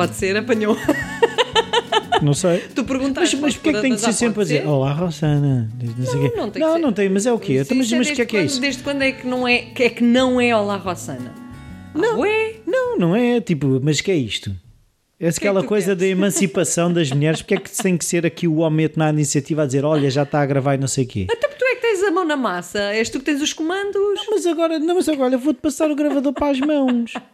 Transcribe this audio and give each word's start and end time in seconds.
Pode 0.00 0.16
ser, 0.16 0.34
apanhou. 0.34 0.74
Não 2.22 2.32
sei. 2.32 2.60
Tu 2.74 2.82
perguntaste. 2.84 3.36
Mas, 3.36 3.42
mas 3.42 3.54
porquê 3.56 3.68
é 3.68 3.72
que 3.74 3.80
tem 3.82 3.94
que 3.94 4.00
ser 4.00 4.14
sempre 4.14 4.40
a 4.40 4.44
dizer 4.44 4.66
Olá, 4.66 4.94
Rossana? 4.94 5.70
Não, 5.78 6.36
não 6.36 6.50
tem 6.50 6.62
não, 6.62 6.78
não 6.78 6.92
tem, 6.92 7.08
mas 7.10 7.26
é 7.26 7.32
o 7.32 7.38
quê? 7.38 7.58
Então, 7.58 7.76
mas 7.76 7.86
Isso 7.86 7.96
mas 7.96 8.08
o 8.08 8.14
que 8.14 8.22
é 8.22 8.24
que 8.24 8.36
é 8.38 8.44
isso? 8.44 8.60
Desde 8.62 8.82
quando 8.82 9.02
é 9.02 9.12
que 9.12 9.26
não 9.26 9.46
é 9.46 9.58
que, 9.58 9.82
é 9.82 9.90
que 9.90 10.02
não 10.02 10.40
é 10.40 10.56
Olá 10.56 10.76
Rossana? 10.76 11.34
Não. 11.94 12.14
Ah, 12.14 12.18
ué? 12.20 12.54
Não, 12.66 12.96
não 12.96 13.14
é 13.14 13.42
tipo, 13.42 13.78
mas 13.82 14.00
que 14.00 14.10
é 14.10 14.16
isto? 14.16 14.56
É 15.18 15.28
aquela 15.28 15.62
coisa 15.62 15.94
da 15.94 16.06
emancipação 16.06 16.90
das 16.90 17.10
mulheres, 17.10 17.42
porque 17.42 17.54
é 17.54 17.58
que 17.58 17.70
tem 17.70 17.98
que 17.98 18.06
ser 18.06 18.24
aqui 18.24 18.48
o 18.48 18.56
homem 18.56 18.86
a 18.86 18.88
tomar 18.88 19.08
a 19.08 19.10
iniciativa 19.10 19.64
a 19.64 19.66
dizer, 19.66 19.84
olha, 19.84 20.10
já 20.10 20.22
está 20.22 20.40
a 20.40 20.46
gravar 20.46 20.76
e 20.76 20.78
não 20.78 20.88
sei 20.88 21.04
o 21.04 21.06
quê. 21.06 21.26
Até 21.30 21.46
porque 21.46 21.62
tu 21.62 21.66
é 21.66 21.69
a 22.10 22.14
mão 22.14 22.24
na 22.24 22.36
massa. 22.36 22.78
És 22.92 23.08
tu 23.08 23.18
que 23.18 23.24
tens 23.24 23.40
os 23.40 23.52
comandos. 23.52 24.20
Mas 24.30 24.46
agora, 24.46 24.78
não, 24.78 24.94
mas 24.96 25.08
agora 25.08 25.38
vou-te 25.38 25.60
passar 25.60 25.90
o 25.90 25.94
gravador 25.94 26.32
para 26.32 26.50
as 26.50 26.60
mãos. 26.60 27.12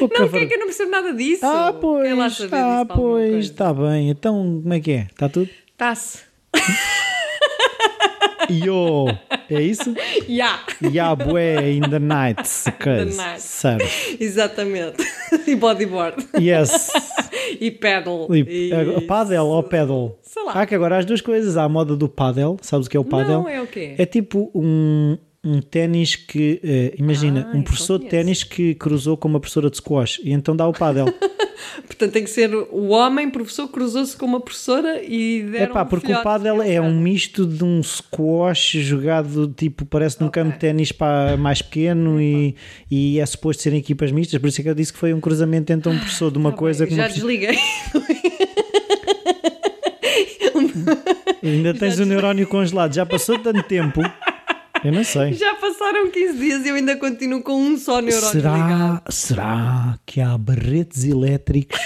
Não, 0.00 0.08
gravar- 0.08 0.30
que 0.38 0.44
é 0.44 0.46
que 0.46 0.54
eu 0.54 0.58
não 0.60 0.66
percebo 0.66 0.90
nada 0.90 1.12
disso? 1.12 1.44
Ah, 1.44 1.52
lá 1.52 1.72
pois, 1.74 2.36
saber 2.36 2.56
ah, 2.56 2.86
pois, 2.86 3.44
está 3.44 3.74
bem. 3.74 4.08
Então, 4.08 4.60
como 4.62 4.72
é 4.72 4.80
que 4.80 4.92
é? 4.92 5.00
Está 5.10 5.28
tudo? 5.28 5.50
Tá-se. 5.76 6.20
Yo, 8.50 9.04
é 9.54 9.62
isso? 9.62 9.94
Ya. 10.28 10.60
Ya, 10.92 11.14
bué, 11.14 11.72
in 11.72 11.82
the 11.82 11.98
night, 11.98 12.42
The 12.84 13.04
night. 13.06 13.40
surf. 13.40 14.16
Exatamente. 14.20 14.96
e 15.46 15.54
bodyboard. 15.56 16.26
Yes. 16.38 16.90
e 17.60 17.70
pedal. 17.70 18.28
E, 18.34 18.70
a- 18.72 19.00
paddle 19.06 19.46
ou 19.48 19.62
pedal? 19.62 20.18
Sei 20.22 20.42
lá. 20.44 20.52
Há 20.52 20.66
que 20.66 20.74
agora 20.74 20.96
há 20.96 20.98
as 20.98 21.04
duas 21.06 21.20
coisas. 21.20 21.56
Há 21.56 21.64
a 21.64 21.68
moda 21.68 21.96
do 21.96 22.08
paddle. 22.08 22.56
Sabes 22.60 22.86
o 22.86 22.90
que 22.90 22.96
é 22.96 23.00
o 23.00 23.04
paddle? 23.04 23.42
Não, 23.42 23.48
é 23.48 23.60
o 23.60 23.66
quê? 23.66 23.94
É 23.98 24.04
tipo 24.06 24.50
um, 24.54 25.16
um 25.44 25.60
ténis 25.62 26.14
que, 26.16 26.60
eh, 26.62 26.94
imagina, 26.98 27.48
Ah, 27.52 27.56
um 27.56 27.62
professor 27.62 27.98
de 27.98 28.06
ténis 28.06 28.44
que 28.44 28.74
cruzou 28.74 29.16
com 29.16 29.28
uma 29.28 29.40
professora 29.40 29.70
de 29.70 29.76
squash 29.78 30.20
e 30.22 30.32
então 30.32 30.54
dá 30.54 30.66
o 30.68 30.72
paddle. 30.72 31.06
Portanto, 31.86 32.12
tem 32.12 32.24
que 32.24 32.30
ser 32.30 32.54
o 32.54 32.88
homem, 32.88 33.30
professor, 33.30 33.68
cruzou-se 33.68 34.16
com 34.16 34.26
uma 34.26 34.40
professora 34.40 35.02
e 35.02 35.40
É 35.48 35.50
deram 35.50 35.74
pá, 35.74 35.82
um 35.82 35.86
porque 35.86 36.12
o 36.12 36.22
paddle 36.22 36.62
é 36.62 36.80
um 36.80 36.98
misto 37.00 37.46
de 37.46 37.64
um 37.64 37.82
squash 37.82 38.72
jogado 38.80 39.48
tipo, 39.56 39.84
parece 39.84 40.20
num 40.20 40.28
Ok. 40.28 40.42
campo 40.42 40.52
de 40.54 40.58
ténis 40.60 40.92
mais 41.38 41.60
pequeno 41.62 42.20
e, 42.20 42.54
e 42.90 43.18
é 43.20 43.26
suposto 43.26 43.62
serem 43.62 43.78
equipas 43.78 44.10
mistas, 44.12 44.40
por 44.40 44.48
isso 44.48 44.60
é 44.60 44.64
que 44.64 44.70
eu 44.70 44.74
disse 44.74 44.92
que 44.92 44.98
foi 44.98 45.12
um 45.14 45.20
cruzamento 45.20 45.72
entre 45.72 45.88
um 45.90 45.98
professor 45.98 46.30
de 46.30 46.38
uma 46.38 46.50
Tá 46.50 46.56
coisa 46.56 46.86
bem, 46.86 46.96
Já 46.96 47.08
desliguei. 47.08 47.58
Ainda 51.42 51.74
tens 51.74 51.98
o 51.98 52.04
neurónio 52.04 52.46
congelado, 52.46 52.94
já 52.94 53.06
passou 53.06 53.38
tanto 53.38 53.62
tempo. 53.62 54.00
Eu 54.84 54.92
não 54.92 55.02
sei. 55.04 55.32
Já 55.32 55.54
passaram 55.56 56.10
15 56.10 56.38
dias 56.38 56.64
e 56.64 56.68
eu 56.68 56.74
ainda 56.76 56.96
continuo 56.96 57.42
com 57.42 57.60
um 57.60 57.76
só 57.76 58.00
neurónio 58.00 58.30
Será, 58.30 58.52
ligado. 58.54 59.12
será 59.12 59.98
que 60.06 60.20
há 60.20 60.36
barretes 60.38 61.04
elétricos? 61.04 61.78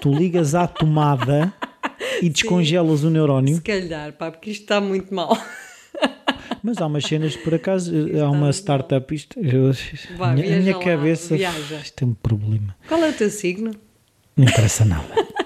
Tu 0.00 0.12
ligas 0.12 0.54
à 0.54 0.66
tomada 0.66 1.52
e 2.22 2.28
descongelas 2.30 3.04
o 3.04 3.10
neurónio? 3.10 3.56
Se 3.56 3.62
calhar, 3.62 4.12
pá, 4.14 4.30
porque 4.30 4.50
isto 4.50 4.62
está 4.62 4.80
muito 4.80 5.14
mal. 5.14 5.36
Mas 6.62 6.76
há 6.78 6.86
umas 6.86 7.04
cenas, 7.04 7.36
por 7.36 7.54
acaso, 7.54 7.92
há 8.22 8.30
uma 8.30 8.50
startup. 8.52 9.14
Isto, 9.14 9.38
eu, 9.40 9.72
Vai, 10.16 10.34
minha, 10.34 10.58
minha 10.60 10.76
lá, 10.76 10.82
cabeça. 10.84 11.34
viaja. 11.36 11.76
Isto 11.76 12.04
é 12.04 12.06
um 12.06 12.14
problema. 12.14 12.76
Qual 12.86 13.02
é 13.02 13.08
o 13.10 13.12
teu 13.14 13.30
signo? 13.30 13.70
Não 14.36 14.44
interessa 14.44 14.84
nada. 14.84 15.08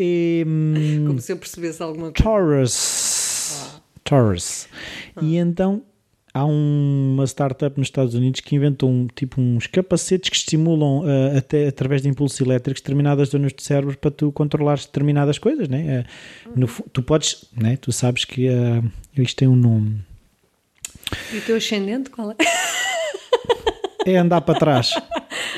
E, 0.00 0.44
hum, 0.46 1.04
Como 1.08 1.20
se 1.20 1.32
eu 1.32 1.36
percebesse 1.36 1.82
alguma 1.82 2.12
coisa. 2.12 2.22
Taurus. 2.22 3.80
Taurus. 4.08 4.68
E 5.20 5.36
então 5.36 5.82
há 6.34 6.44
um- 6.44 7.14
uma 7.14 7.24
startup 7.26 7.76
nos 7.78 7.88
Estados 7.88 8.14
Unidos 8.14 8.40
que 8.40 8.54
inventou 8.54 8.88
um, 8.90 9.06
tipo 9.14 9.40
uns 9.40 9.66
capacetes 9.66 10.30
que 10.30 10.36
estimulam 10.36 11.00
uh, 11.00 11.36
até 11.36 11.66
através 11.68 12.02
de 12.02 12.08
impulsos 12.08 12.40
elétricos 12.40 12.80
determinadas 12.80 13.30
zonas 13.30 13.52
do 13.52 13.60
cérebro 13.62 13.96
para 13.98 14.10
tu 14.10 14.30
controlares 14.32 14.86
determinadas 14.86 15.38
coisas, 15.38 15.68
né? 15.68 16.04
Uh, 16.46 16.58
no 16.60 16.66
fu- 16.66 16.84
tu 16.92 17.02
podes, 17.02 17.44
né? 17.56 17.76
Tu 17.76 17.90
sabes 17.92 18.24
que 18.24 18.48
uh, 18.48 18.84
isto 19.16 19.36
tem 19.36 19.48
um 19.48 19.56
nome. 19.56 20.00
E 21.32 21.38
o 21.38 21.40
teu 21.42 21.56
ascendente 21.56 22.10
qual 22.10 22.30
é? 22.32 22.36
É 24.06 24.16
andar 24.16 24.40
para 24.42 24.58
trás. 24.58 24.94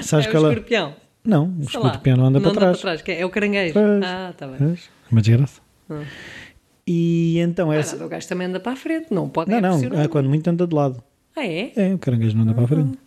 Sabes 0.03 0.27
é 0.27 0.31
o 0.31 0.37
ela... 0.37 0.49
escorpião. 0.51 0.95
Não, 1.25 1.45
o 1.61 1.69
Sei 1.71 1.79
lá. 1.79 1.87
escorpião 1.89 2.17
não 2.17 2.27
anda 2.27 2.41
para 2.41 2.53
trás. 2.53 2.81
para 2.81 2.97
trás. 2.97 3.09
é? 3.09 3.21
É 3.21 3.27
o 3.27 3.31
caranguejo. 3.31 3.75
Ah, 4.05 4.31
está 4.31 4.47
bem. 4.47 4.57
É 4.75 4.77
Uma 5.13 5.21
desgraça. 5.21 5.61
Ah. 5.91 6.03
E 6.93 7.39
então 7.39 7.71
Ah, 7.71 7.77
essa... 7.77 7.93
nada, 7.93 8.07
o 8.07 8.09
gajo 8.09 8.27
também 8.27 8.49
anda 8.49 8.59
para 8.59 8.73
a 8.73 8.77
frente. 8.77 9.07
Não 9.13 9.29
pode 9.29 9.49
Não, 9.49 9.59
é 9.59 9.61
não, 9.61 10.01
é 10.01 10.09
quando 10.09 10.29
muito 10.29 10.49
anda 10.51 10.67
de 10.67 10.75
lado. 10.75 11.01
Ah, 11.37 11.47
é? 11.47 11.71
É, 11.77 11.95
o 11.95 11.99
caranguejo 11.99 12.35
não 12.37 12.43
anda 12.43 12.53
para 12.55 12.65
a 12.65 12.67
frente. 12.67 12.99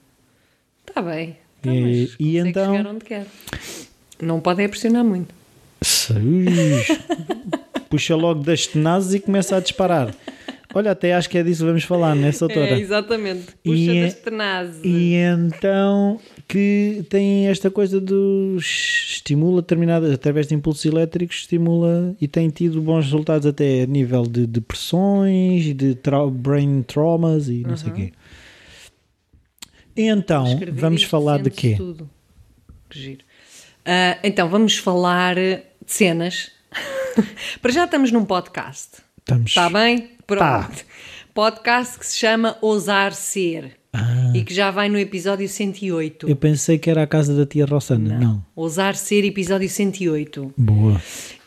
Está 0.88 1.02
bem. 1.02 1.36
Tá, 1.62 1.70
E- 1.74 2.10
e 2.18 2.38
então- 2.38 2.78
chegar 2.78 2.90
onde 2.90 3.04
quer. 3.04 3.26
Não 4.22 4.40
pode 4.40 4.62
é 4.64 4.68
pressionar 4.70 5.04
muito. 5.04 5.36
Ui, 6.12 6.46
Puxa 7.90 8.16
logo 8.16 8.42
das 8.42 8.68
tenazes 8.68 9.16
e 9.16 9.20
começa 9.20 9.58
a 9.58 9.60
disparar. 9.60 10.16
Olha, 10.74 10.92
até 10.92 11.14
acho 11.14 11.30
que 11.30 11.38
é 11.38 11.44
disso 11.44 11.60
que 11.62 11.66
vamos 11.68 11.84
falar, 11.84 12.16
né, 12.16 12.32
doutora? 12.32 12.70
É, 12.70 12.80
exatamente. 12.80 13.48
Puxa 13.64 13.76
E- 13.92 14.02
das 14.04 14.14
tenazes. 14.16 14.80
E 14.84 15.14
então 15.16 16.20
que 16.48 17.06
tem 17.09 17.48
esta 17.48 17.72
coisa 17.72 18.00
dos 18.00 18.64
estimula 19.09 19.62
determinadas 19.62 20.12
através 20.12 20.48
de 20.48 20.56
impulsos 20.56 20.86
elétricos, 20.86 21.38
estimula 21.38 22.16
e 22.20 22.28
tem 22.28 22.50
tido 22.50 22.81
bons 22.81 23.06
resultados 23.06 23.46
até 23.48 23.84
a 23.84 23.86
nível 23.86 24.24
de 24.24 24.46
depressões 24.46 25.66
e 25.66 25.74
de 25.74 25.96
trau- 25.96 26.30
brain 26.30 26.84
traumas 26.84 27.48
e 27.50 27.64
não 27.66 27.76
sei 27.78 27.90
o 27.92 27.94
quê. 27.94 28.14
Então, 29.96 30.48
Escrever 30.48 30.81
vamos 30.81 31.02
isto, 31.02 31.09
falar 31.09 31.42
de 31.42 31.50
quê? 31.50 31.76
Tudo. 31.78 32.09
Que 32.90 33.00
giro. 33.00 33.25
Ah, 33.86 34.18
então, 34.24 34.50
vamos 34.50 34.78
falar 34.78 35.36
de 35.36 35.60
cenas. 35.86 36.52
Para 37.62 37.72
já 37.72 37.86
estamos 37.86 38.12
num 38.12 38.25
podcast. 38.25 38.98
Estamos. 39.20 39.50
Está 39.52 39.70
bem? 39.70 40.12
Pronto. 40.25 40.40
Tá. 40.42 40.72
Podcast 41.34 41.98
que 42.00 42.06
se 42.06 42.18
chama 42.18 42.58
Ousar 42.62 43.14
Ser. 43.14 43.78
E 44.34 44.44
que 44.44 44.54
já 44.54 44.72
vai 44.72 44.90
no 44.90 44.98
episódio 44.98 45.48
108. 45.48 46.26
Ah. 46.26 46.30
Eu 46.30 46.36
pensei 46.36 46.78
que 46.80 46.90
era 46.90 47.04
a 47.04 47.08
casa 47.08 47.36
da 47.36 47.46
tia 47.46 47.66
Rossana. 47.66 48.18
Não. 48.20 48.46
Ousar 48.56 48.96
Ser, 48.96 49.24
episódio 49.24 49.70
108. 49.70 50.54
Boa. 50.58 51.00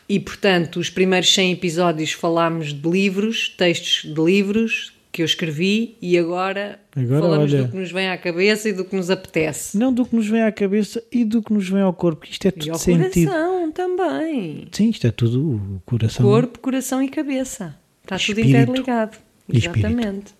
E, 0.07 0.19
portanto, 0.19 0.79
os 0.79 0.89
primeiros 0.89 1.33
100 1.33 1.51
episódios 1.51 2.13
falámos 2.13 2.73
de 2.73 2.89
livros, 2.89 3.49
textos 3.57 4.09
de 4.13 4.21
livros 4.21 4.93
que 5.11 5.21
eu 5.21 5.25
escrevi 5.25 5.97
e 6.01 6.17
agora, 6.17 6.79
Agora, 6.95 7.19
falamos 7.21 7.51
olha. 7.51 7.63
do 7.63 7.71
que 7.71 7.75
nos 7.77 7.91
vem 7.91 8.07
à 8.07 8.17
cabeça 8.17 8.69
e 8.69 8.73
do 8.73 8.85
que 8.85 8.95
nos 8.95 9.09
apetece. 9.09 9.75
Não 9.77 9.91
do 9.91 10.05
que 10.05 10.15
nos 10.15 10.27
vem 10.27 10.43
à 10.43 10.51
cabeça 10.51 11.03
e 11.11 11.25
do 11.25 11.41
que 11.41 11.51
nos 11.51 11.67
vem 11.67 11.81
ao 11.81 11.91
corpo. 11.91 12.25
Isto 12.29 12.45
é 12.45 12.49
E 12.49 12.51
tudo 12.51 12.71
ao 12.71 12.77
sentido. 12.79 13.29
coração 13.31 13.71
também. 13.73 14.67
Sim, 14.71 14.89
isto 14.89 15.07
é 15.07 15.11
tudo 15.11 15.55
o 15.55 15.81
coração. 15.85 16.25
Corpo, 16.25 16.59
coração 16.59 17.01
e 17.03 17.09
cabeça. 17.09 17.75
Está 18.03 18.17
tudo 18.17 18.39
Espírito. 18.39 18.69
interligado. 18.71 19.17
E 19.51 19.57
espírito. 19.57 19.87
Exatamente. 19.87 20.33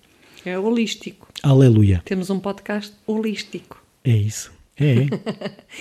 É 0.45 0.57
holístico. 0.57 1.26
Aleluia. 1.43 2.01
Temos 2.05 2.29
um 2.29 2.39
podcast 2.39 2.93
holístico. 3.05 3.81
É 4.03 4.11
isso. 4.11 4.51
É. 4.79 4.93
é. 4.93 5.07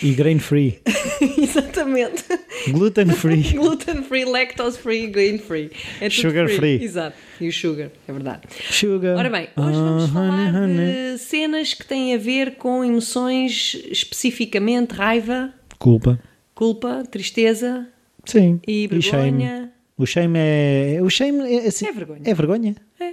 E 0.02 0.12
grain 0.14 0.38
free. 0.38 0.80
Exatamente. 1.38 2.24
Gluten 2.70 3.10
free. 3.10 3.42
Gluten 3.52 4.02
free, 4.02 4.24
lactose 4.24 4.78
free, 4.78 5.06
grain 5.08 5.38
free. 5.38 5.70
É 6.00 6.08
tudo 6.08 6.20
Sugar 6.22 6.48
free. 6.48 6.82
Exato. 6.82 7.16
E 7.40 7.48
o 7.48 7.52
sugar, 7.52 7.90
é 8.08 8.12
verdade. 8.12 8.42
Sugar. 8.70 9.16
Ora 9.18 9.28
bem, 9.28 9.48
hoje 9.54 9.78
vamos 9.78 10.04
Ah, 10.04 10.08
falar 10.08 10.54
honey, 10.54 10.56
honey. 10.78 11.12
de 11.12 11.18
cenas 11.18 11.74
que 11.74 11.84
têm 11.86 12.14
a 12.14 12.18
ver 12.18 12.56
com 12.56 12.82
emoções, 12.82 13.76
especificamente 13.90 14.92
raiva, 14.92 15.52
Culpa. 15.78 16.18
culpa, 16.54 17.04
tristeza 17.10 17.86
Sim. 18.24 18.58
e 18.66 18.88
shame. 19.02 19.30
vergonha. 19.42 19.72
O 19.98 20.06
shame 20.06 20.38
é. 20.38 20.98
O 21.02 21.10
shame 21.10 21.40
é, 21.54 21.66
assim, 21.68 21.86
É 21.86 21.92
vergonha. 21.92 22.20
É 22.24 22.34
vergonha? 22.34 22.76
É. 22.98 23.12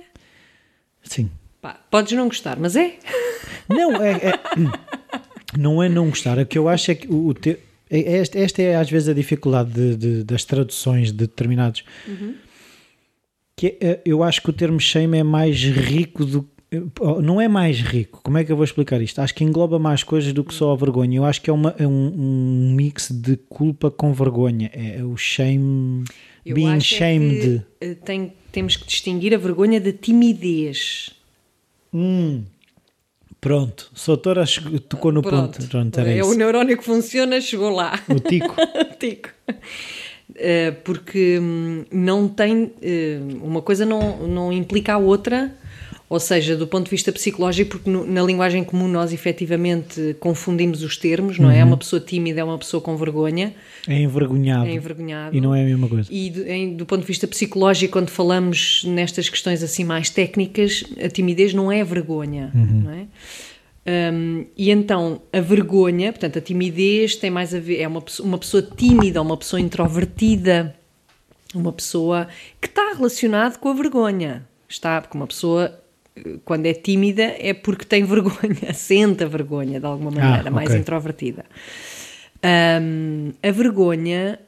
Sim. 1.03 1.29
Pá, 1.63 1.79
podes 1.89 2.11
não 2.11 2.27
gostar, 2.27 2.59
mas 2.59 2.75
é. 2.75 2.95
Não, 3.69 3.95
é, 4.03 4.11
é- 4.11 5.57
não 5.57 5.81
é 5.81 5.87
não 5.87 6.09
gostar. 6.09 6.37
O 6.37 6.45
que 6.45 6.57
eu 6.57 6.67
acho 6.67 6.91
é 6.91 6.95
que 6.95 7.07
o, 7.07 7.27
o 7.27 7.33
te- 7.33 7.57
é- 7.89 8.17
esta, 8.17 8.37
esta 8.37 8.61
é 8.61 8.75
às 8.75 8.89
vezes 8.91 9.07
a 9.07 9.13
dificuldade 9.13 9.71
de- 9.71 9.95
de- 9.95 10.23
das 10.25 10.43
traduções 10.43 11.07
de 11.07 11.19
determinados. 11.19 11.85
Que 13.55 13.77
é, 13.79 14.01
eu 14.05 14.21
acho 14.23 14.41
que 14.41 14.49
o 14.49 14.53
termo 14.53 14.77
shame 14.79 15.17
é 15.19 15.23
mais 15.23 15.63
rico 15.63 16.25
do 16.25 16.49
oh, 16.99 17.21
não 17.21 17.39
é 17.39 17.47
mais 17.47 17.79
rico, 17.79 18.19
como 18.23 18.37
é 18.37 18.43
que 18.43 18.51
eu 18.51 18.55
vou 18.57 18.65
explicar 18.65 18.99
isto? 19.01 19.19
Acho 19.21 19.33
que 19.35 19.43
engloba 19.45 19.77
mais 19.79 20.03
coisas 20.03 20.33
do 20.33 20.43
que 20.43 20.53
só 20.53 20.73
a 20.73 20.75
vergonha. 20.75 21.17
Eu 21.17 21.23
acho 21.23 21.39
que 21.41 21.49
é, 21.49 21.53
uma, 21.53 21.73
é 21.79 21.87
um, 21.87 22.13
um 22.15 22.73
mix 22.75 23.09
de 23.11 23.37
culpa 23.37 23.89
com 23.91 24.11
vergonha. 24.11 24.69
É 24.73 25.03
o 25.03 25.15
shame, 25.15 26.03
Eu 26.45 26.55
being 26.55 26.67
acho 26.75 26.95
é 26.95 26.97
shamed. 26.97 27.39
que, 27.79 27.85
eh, 27.85 27.93
tem- 27.95 28.33
temos 28.51 28.75
que 28.75 28.85
distinguir 28.87 29.33
a 29.33 29.37
vergonha 29.37 29.79
da 29.79 29.93
timidez. 29.93 31.11
Hum. 31.93 32.43
Pronto, 33.39 33.91
Soutora 33.93 34.45
chegou- 34.45 34.79
tocou 34.79 35.11
no 35.11 35.21
Pronto. 35.21 35.57
ponto. 35.57 35.69
Pronto, 35.69 35.99
era 35.99 36.09
é 36.11 36.19
isso. 36.19 36.29
o 36.29 36.33
neurónio 36.33 36.77
que 36.77 36.83
funciona, 36.83 37.41
chegou 37.41 37.69
lá. 37.69 37.99
O 38.09 38.19
tico. 38.19 38.55
Tico. 38.99 39.29
Eh, 40.35 40.71
porque 40.83 41.37
hum, 41.39 41.83
não 41.91 42.27
tem. 42.29 42.71
eh, 42.81 43.19
uma 43.41 43.61
coisa 43.61 43.85
não, 43.85 44.25
não 44.27 44.51
implica 44.53 44.93
a 44.93 44.97
outra, 44.97 45.53
Ou 46.09 46.19
seja, 46.19 46.55
do 46.55 46.67
ponto 46.67 46.85
de 46.85 46.91
vista 46.91 47.11
psicológico, 47.11 47.71
porque 47.71 47.89
no- 47.89 48.05
na 48.05 48.21
linguagem 48.21 48.63
comum 48.63 48.87
nós 48.87 49.11
efetivamente 49.11 50.15
confundimos 50.19 50.83
os 50.83 50.95
termos, 50.95 51.39
não 51.39 51.49
é? 51.49 51.59
É 51.59 51.63
uma 51.63 51.77
pessoa 51.77 51.99
tímida, 51.99 52.41
é 52.41 52.43
uma 52.43 52.57
pessoa 52.57 52.79
com 52.81 52.95
vergonha, 52.95 53.55
É 53.87 53.99
envergonhado. 53.99 54.65
é 54.67 54.73
envergonhado. 54.73 55.35
E 55.35 55.41
não 55.41 55.55
é 55.55 55.61
a 55.61 55.65
mesma 55.65 55.87
coisa. 55.87 56.07
E 56.11 56.29
do, 56.29 56.47
em- 56.47 56.75
do 56.75 56.85
ponto 56.85 57.01
de 57.01 57.07
vista 57.07 57.27
psicológico, 57.27 57.93
quando 57.93 58.09
falamos 58.09 58.83
nestas 58.85 59.27
questões 59.27 59.63
assim 59.63 59.83
mais 59.83 60.09
técnicas, 60.11 60.83
a 61.03 61.09
timidez 61.09 61.51
não 61.53 61.71
é 61.71 61.83
vergonha, 61.83 62.51
não 62.53 62.91
é? 62.91 63.07
Hum, 63.85 64.45
e 64.55 64.69
então 64.71 65.21
a 65.33 65.39
vergonha, 65.41 66.13
portanto, 66.13 66.37
a 66.37 66.41
timidez 66.41 67.15
tem 67.15 67.29
mais 67.31 67.53
a 67.55 67.59
ver, 67.59 67.79
é 67.81 67.87
uma, 67.87 68.03
uma 68.21 68.37
pessoa 68.37 68.61
tímida, 68.61 69.21
uma 69.21 69.35
pessoa 69.35 69.59
introvertida, 69.59 70.75
uma 71.55 71.71
pessoa 71.73 72.27
que 72.61 72.67
está 72.67 72.93
relacionado 72.93 73.57
com 73.57 73.69
a 73.69 73.73
vergonha. 73.73 74.45
Está, 74.69 75.01
porque 75.01 75.17
uma 75.17 75.27
pessoa, 75.27 75.77
quando 76.45 76.65
é 76.65 76.73
tímida, 76.73 77.23
é 77.39 77.53
porque 77.53 77.85
tem 77.85 78.03
vergonha, 78.03 78.73
sente 78.73 79.23
a 79.23 79.27
vergonha 79.27 79.79
de 79.79 79.85
alguma 79.85 80.11
maneira, 80.11 80.51
mais 80.51 80.69
ok. 80.69 80.79
introvertida. 80.79 81.45
Hum, 82.81 83.31
a 83.41 83.51
vergonha 83.51 84.39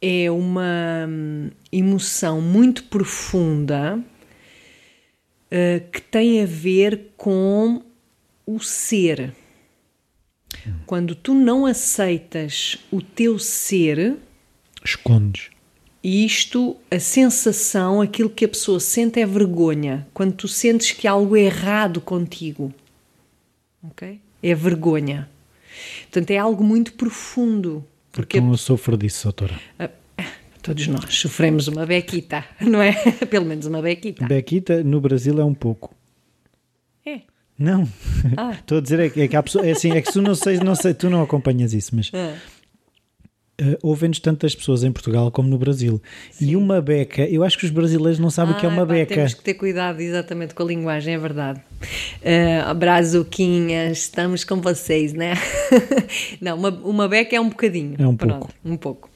é 0.00 0.30
uma 0.30 1.06
hum, 1.08 1.50
emoção 1.72 2.40
muito 2.40 2.84
profunda 2.84 4.02
eh, 5.50 5.82
que 5.92 6.00
tem 6.00 6.42
a 6.42 6.46
ver 6.46 7.12
com 7.16 7.82
o 8.46 8.58
ser. 8.60 9.32
Quando 10.86 11.14
tu 11.14 11.34
não 11.34 11.66
aceitas 11.66 12.78
o 12.90 13.02
teu 13.02 13.38
ser, 13.38 14.16
Escondes. 14.84 15.50
Isto, 16.04 16.76
a 16.90 16.98
sensação, 17.00 18.00
aquilo 18.02 18.28
que 18.28 18.44
a 18.44 18.48
pessoa 18.48 18.78
sente 18.78 19.18
é 19.20 19.24
vergonha. 19.26 20.06
Quando 20.12 20.34
tu 20.34 20.46
sentes 20.46 20.92
que 20.92 21.08
há 21.08 21.12
algo 21.12 21.34
é 21.36 21.40
errado 21.42 22.00
contigo. 22.00 22.72
Ok? 23.82 24.20
É 24.42 24.54
vergonha. 24.54 25.28
Portanto, 26.02 26.30
é 26.30 26.36
algo 26.36 26.62
muito 26.62 26.92
profundo. 26.92 27.84
Porque 28.12 28.36
Então 28.38 28.50
eu 28.50 28.56
sofro 28.58 28.96
disso, 28.98 29.24
doutora. 29.24 29.58
todos 30.62 30.86
nós 30.86 31.14
sofremos 31.14 31.68
uma 31.68 31.84
bequita, 31.86 32.44
não 32.60 32.80
é? 32.82 32.92
Pelo 33.30 33.46
menos 33.46 33.66
uma 33.66 33.80
bequita. 33.82 34.26
Bequita 34.26 34.84
no 34.84 35.00
Brasil 35.00 35.40
é 35.40 35.44
um 35.44 35.54
pouco. 35.54 35.94
É. 37.06 37.22
Não. 37.58 37.88
Ah. 38.36 38.52
Estou 38.60 38.78
a 38.78 38.80
dizer 38.80 39.00
é 39.00 39.08
que, 39.08 39.20
é 39.22 39.28
que 39.28 39.36
há 39.36 39.42
pessoas. 39.42 39.66
É 39.66 39.70
assim, 39.72 39.90
é 39.92 40.02
que 40.02 40.12
tu 40.12 40.20
não 40.22 40.34
sei, 40.34 40.58
não 40.58 40.74
sei, 40.74 40.92
tu 40.94 41.08
não 41.08 41.22
acompanhas 41.22 41.72
isso, 41.72 41.96
mas 41.96 42.10
Ah. 42.14 42.36
Uh, 43.60 43.78
ouvem-nos 43.82 44.18
tantas 44.20 44.54
pessoas 44.54 44.84
em 44.84 44.92
Portugal 44.92 45.30
como 45.30 45.48
no 45.48 45.58
Brasil. 45.58 46.00
E 46.40 46.54
uma 46.56 46.80
beca, 46.80 47.22
eu 47.28 47.42
acho 47.44 47.58
que 47.58 47.64
os 47.64 47.70
brasileiros 47.70 48.18
não 48.18 48.30
sabem 48.30 48.54
o 48.54 48.58
que 48.58 48.66
é 48.66 48.68
Ah, 48.68 48.72
uma 48.72 48.86
pá, 48.86 48.92
beca. 48.94 49.14
Temos 49.14 49.34
que 49.34 49.42
ter 49.42 49.54
cuidado 49.54 50.00
exatamente 50.00 50.54
com 50.54 50.62
a 50.62 50.66
linguagem, 50.66 51.14
é 51.14 51.18
verdade. 51.18 51.60
Uh, 52.20 52.74
Brazuquinhas, 52.74 53.98
estamos 53.98 54.44
com 54.44 54.60
vocês, 54.60 55.12
né? 55.12 55.34
Não, 56.40 56.56
uma, 56.56 56.70
uma 56.70 57.08
beca 57.08 57.36
é 57.36 57.40
um 57.40 57.48
bocadinho. 57.48 57.94
É 57.98 58.06
um 58.06 58.16
Pronto, 58.16 58.38
pouco. 58.38 58.54
Um 58.64 58.76
pouco. 58.76 59.10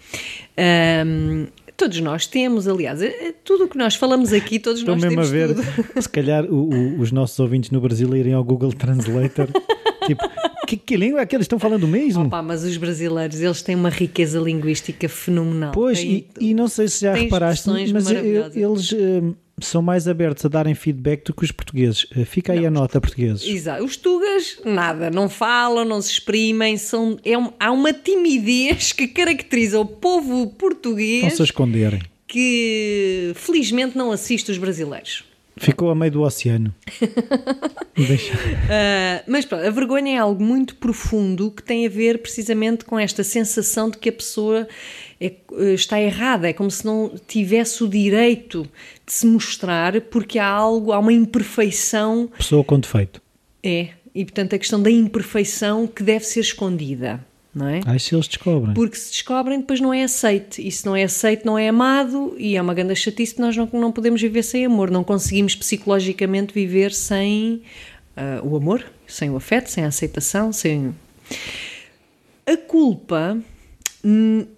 Um, 1.06 1.46
todos 1.76 2.00
nós 2.00 2.26
temos, 2.26 2.66
aliás, 2.66 3.00
é 3.02 3.32
tudo 3.44 3.64
o 3.64 3.68
que 3.68 3.78
nós 3.78 3.94
falamos 3.94 4.32
aqui, 4.32 4.58
todos 4.58 4.80
Estou 4.80 4.94
nós 4.96 5.04
mesmo 5.04 5.20
a 5.20 5.24
temos 5.24 5.30
ver, 5.30 5.54
tudo. 5.54 6.02
se 6.02 6.08
calhar 6.08 6.44
o- 6.44 6.68
o- 6.74 7.00
os 7.00 7.12
nossos 7.12 7.38
ouvintes 7.38 7.70
no 7.70 7.80
Brasil 7.80 8.14
irem 8.16 8.32
ao 8.34 8.42
Google 8.42 8.72
Translator, 8.72 9.48
tipo, 10.06 10.22
que, 10.68 10.76
que 10.76 10.96
língua 10.96 11.20
é 11.22 11.26
que 11.26 11.34
eles 11.34 11.44
estão 11.44 11.58
falando 11.58 11.88
mesmo? 11.88 12.28
Pá, 12.28 12.42
mas 12.42 12.62
os 12.62 12.76
brasileiros, 12.76 13.40
eles 13.40 13.62
têm 13.62 13.74
uma 13.74 13.88
riqueza 13.88 14.38
linguística 14.38 15.08
fenomenal. 15.08 15.72
Pois, 15.72 15.98
e, 16.00 16.26
e 16.38 16.52
não 16.52 16.68
sei 16.68 16.88
se 16.88 17.00
já 17.02 17.14
reparaste, 17.14 17.68
mas 17.92 18.10
eh, 18.10 18.50
eles 18.54 18.92
eh, 18.92 19.22
são 19.60 19.80
mais 19.80 20.06
abertos 20.06 20.44
a 20.44 20.48
darem 20.48 20.74
feedback 20.74 21.24
do 21.24 21.32
que 21.32 21.42
os 21.44 21.50
portugueses. 21.50 22.06
Eh, 22.14 22.24
Fica 22.26 22.52
aí 22.52 22.66
a 22.66 22.70
nota, 22.70 23.00
portugueses. 23.00 23.46
Exato. 23.46 23.82
Os 23.82 23.96
tugas, 23.96 24.60
nada, 24.64 25.10
não 25.10 25.28
falam, 25.30 25.84
não 25.86 26.02
se 26.02 26.12
exprimem, 26.12 26.76
são, 26.76 27.18
é 27.24 27.38
um- 27.38 27.50
há 27.58 27.72
uma 27.72 27.92
timidez 27.92 28.92
que 28.92 29.08
caracteriza 29.08 29.80
o 29.80 29.86
povo 29.86 30.48
português 30.48 31.22
Estão-se 31.22 31.42
a 31.42 31.44
esconderem. 31.46 32.00
que 32.26 33.32
felizmente 33.34 33.96
não 33.96 34.12
assiste 34.12 34.50
os 34.52 34.58
brasileiros. 34.58 35.24
Ficou 35.60 35.90
a 35.90 35.94
meio 35.94 36.12
do 36.12 36.22
oceano. 36.22 36.74
Deixa. 37.96 38.32
Ah, 38.70 39.22
mas 39.26 39.44
pronto, 39.44 39.64
a 39.64 39.70
vergonha 39.70 40.14
é 40.14 40.18
algo 40.18 40.42
muito 40.42 40.76
profundo 40.76 41.50
que 41.50 41.62
tem 41.62 41.86
a 41.86 41.88
ver 41.88 42.18
precisamente 42.22 42.84
com 42.84 42.98
esta 42.98 43.24
sensação 43.24 43.90
de 43.90 43.98
que 43.98 44.08
a 44.08 44.12
pessoa 44.12 44.68
é- 45.20 45.32
eh, 45.58 45.74
está 45.74 46.00
errada, 46.00 46.48
é 46.48 46.52
como 46.52 46.70
se 46.70 46.84
não 46.84 47.12
tivesse 47.26 47.82
o 47.82 47.88
direito 47.88 48.62
de 49.04 49.12
se 49.12 49.26
mostrar 49.26 50.00
porque 50.02 50.38
há 50.38 50.46
algo, 50.46 50.92
há 50.92 50.98
uma 50.98 51.12
imperfeição 51.12 52.30
Pessoa 52.36 52.62
com 52.62 52.78
defeito. 52.78 53.20
É, 53.62 53.88
e 54.14 54.24
portanto 54.24 54.54
a 54.54 54.58
questão 54.58 54.80
da 54.80 54.90
imperfeição 54.90 55.86
que 55.86 56.02
deve 56.02 56.24
ser 56.24 56.40
escondida, 56.40 57.24
não 57.58 57.68
é? 57.68 57.80
Ai, 57.84 57.98
se 57.98 58.14
eles 58.14 58.28
descobrem. 58.28 58.74
Porque 58.74 58.96
se 58.96 59.10
descobrem, 59.10 59.60
depois 59.60 59.80
não 59.80 59.92
é 59.92 60.04
aceite. 60.04 60.66
E 60.66 60.70
se 60.70 60.86
não 60.86 60.94
é 60.94 61.04
aceite, 61.04 61.44
não 61.44 61.58
é 61.58 61.68
amado. 61.68 62.34
E 62.38 62.56
é 62.56 62.62
uma 62.62 62.72
grande 62.72 62.94
chatice 62.94 63.34
que 63.34 63.40
nós 63.40 63.56
não, 63.56 63.68
não 63.72 63.92
podemos 63.92 64.22
viver 64.22 64.42
sem 64.42 64.64
amor. 64.64 64.90
Não 64.90 65.04
conseguimos 65.04 65.54
psicologicamente 65.54 66.54
viver 66.54 66.92
sem 66.92 67.62
ah, 68.16 68.40
o 68.42 68.56
amor, 68.56 68.84
sem 69.06 69.30
o 69.30 69.36
afeto, 69.36 69.70
sem 69.70 69.84
a 69.84 69.88
aceitação, 69.88 70.52
sem. 70.52 70.94
A 72.44 72.56
culpa, 72.56 73.38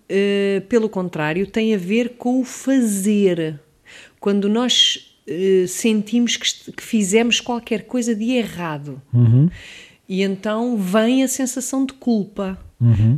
eh, 0.08 0.62
pelo 0.68 0.88
contrário, 0.88 1.46
tem 1.46 1.74
a 1.74 1.78
ver 1.78 2.10
com 2.10 2.40
o 2.40 2.44
fazer. 2.44 3.60
Quando 4.18 4.48
nós 4.48 5.10
eh, 5.26 5.66
sentimos 5.68 6.36
que, 6.36 6.72
que 6.72 6.82
fizemos 6.82 7.40
qualquer 7.40 7.84
coisa 7.84 8.14
de 8.14 8.30
errado. 8.30 9.00
E 10.08 10.22
então 10.22 10.76
vem 10.76 11.22
a 11.22 11.28
sensação 11.28 11.84
de 11.84 11.92
culpa. 11.92 12.58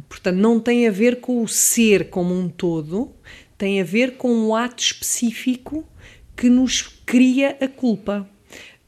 Portanto, 0.08 0.36
não 0.36 0.58
tem 0.58 0.88
a 0.88 0.90
ver 0.90 1.20
com 1.20 1.42
o 1.42 1.48
ser 1.48 2.10
como 2.10 2.34
um 2.34 2.48
todo, 2.48 3.12
tem 3.56 3.80
a 3.80 3.84
ver 3.84 4.16
com 4.16 4.28
um 4.28 4.54
ato 4.54 4.82
específico 4.82 5.84
que 6.36 6.50
nos 6.50 6.82
cria 6.82 7.56
a 7.60 7.68
culpa. 7.68 8.28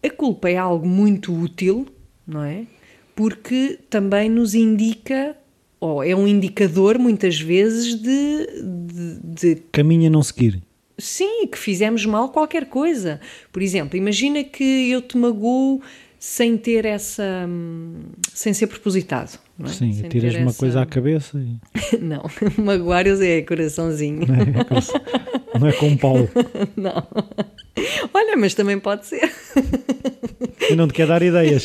A 0.03 0.11
culpa 0.11 0.51
é 0.51 0.57
algo 0.57 0.87
muito 0.87 1.33
útil, 1.33 1.87
não 2.27 2.43
é? 2.43 2.67
Porque 3.15 3.79
também 3.89 4.29
nos 4.29 4.55
indica, 4.55 5.37
ou 5.79 6.03
é 6.03 6.15
um 6.15 6.27
indicador 6.27 6.99
muitas 6.99 7.41
vezes 7.41 7.95
de, 7.95 8.47
de, 8.63 9.21
de 9.23 9.63
Caminho 9.71 10.09
a 10.09 10.11
não 10.11 10.23
seguir. 10.23 10.61
Sim, 10.99 11.47
que 11.47 11.59
fizemos 11.59 12.05
mal 12.07 12.31
qualquer 12.31 12.67
coisa. 12.67 13.21
Por 13.53 13.63
exemplo, 13.63 13.97
imagina 13.97 14.43
que 14.43 14.91
eu 14.91 15.01
te 15.01 15.17
magoo 15.17 15.81
sem 16.27 16.57
ter 16.57 16.87
essa. 16.87 17.23
hum, 17.47 18.01
sem 18.33 18.55
ser 18.55 18.67
propositado. 18.67 19.39
É? 19.63 19.69
Sim, 19.69 19.93
Sem 19.93 20.09
tiras 20.09 20.35
uma 20.37 20.49
essa- 20.49 20.59
coisa 20.59 20.81
à 20.81 20.87
cabeça 20.87 21.39
e 21.39 21.59
Não, 22.01 22.25
magoar 22.57 23.07
eu 23.07 23.15
sei, 23.17 23.39
é 23.39 23.43
coraçãozinho. 23.43 24.27
não 25.61 25.69
é 25.69 25.73
com 25.73 25.87
um 25.89 25.97
pau. 25.99 26.17
Não. 26.75 27.07
Olha, 28.15 28.37
mas 28.39 28.55
também 28.55 28.79
pode 28.81 29.05
ser. 29.07 29.31
Eu 30.71 30.77
não 30.77 30.89
te 30.89 30.95
quero 30.95 31.09
dar 31.11 31.23
ideias. 31.23 31.65